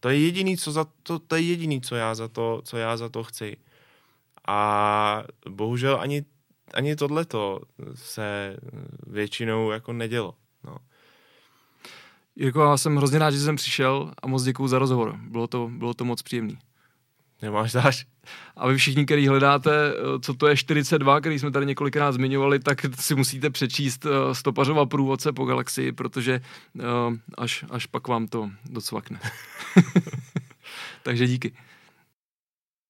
To 0.00 0.08
je 0.08 0.18
jediný, 0.18 0.56
co 0.56 0.72
za 0.72 0.86
to, 1.02 1.18
to 1.18 1.36
je 1.36 1.42
jediný, 1.42 1.80
co 1.80 1.94
já 1.96 2.14
za 2.14 2.28
to, 2.28 2.62
co 2.64 2.76
já 2.76 2.96
za 2.96 3.08
to 3.08 3.24
chci. 3.24 3.56
A 4.48 5.24
bohužel 5.48 6.00
ani, 6.00 6.24
ani 6.74 6.96
tohleto 6.96 7.60
se 7.94 8.56
většinou 9.06 9.70
jako 9.70 9.92
nedělo. 9.92 10.34
No. 10.64 10.76
Jirko, 12.36 12.62
já 12.62 12.76
jsem 12.76 12.96
hrozně 12.96 13.18
rád, 13.18 13.30
že 13.30 13.40
jsem 13.40 13.56
přišel 13.56 14.12
a 14.22 14.26
moc 14.26 14.42
děkuji 14.42 14.68
za 14.68 14.78
rozhovor. 14.78 15.16
Bylo 15.28 15.46
to, 15.46 15.70
bylo 15.72 15.94
to 15.94 16.04
moc 16.04 16.22
příjemný. 16.22 16.58
Nemáš 17.42 17.72
záš. 17.72 18.06
A 18.56 18.68
vy 18.68 18.76
všichni, 18.76 19.04
kteří 19.04 19.28
hledáte, 19.28 19.70
eh, 19.70 20.20
co 20.20 20.34
to 20.34 20.46
je 20.46 20.56
42, 20.56 21.20
který 21.20 21.38
jsme 21.38 21.50
tady 21.50 21.66
několikrát 21.66 22.12
zmiňovali, 22.12 22.58
tak 22.58 22.86
si 23.00 23.14
musíte 23.14 23.50
přečíst 23.50 24.06
eh, 24.06 24.34
stopařova 24.34 24.86
průvodce 24.86 25.32
po 25.32 25.44
galaxii, 25.44 25.92
protože 25.92 26.40
eh, 26.78 26.82
až, 27.38 27.64
až 27.70 27.86
pak 27.86 28.08
vám 28.08 28.26
to 28.26 28.50
docvakne. 28.64 29.20
Takže 31.02 31.26
díky. 31.26 31.52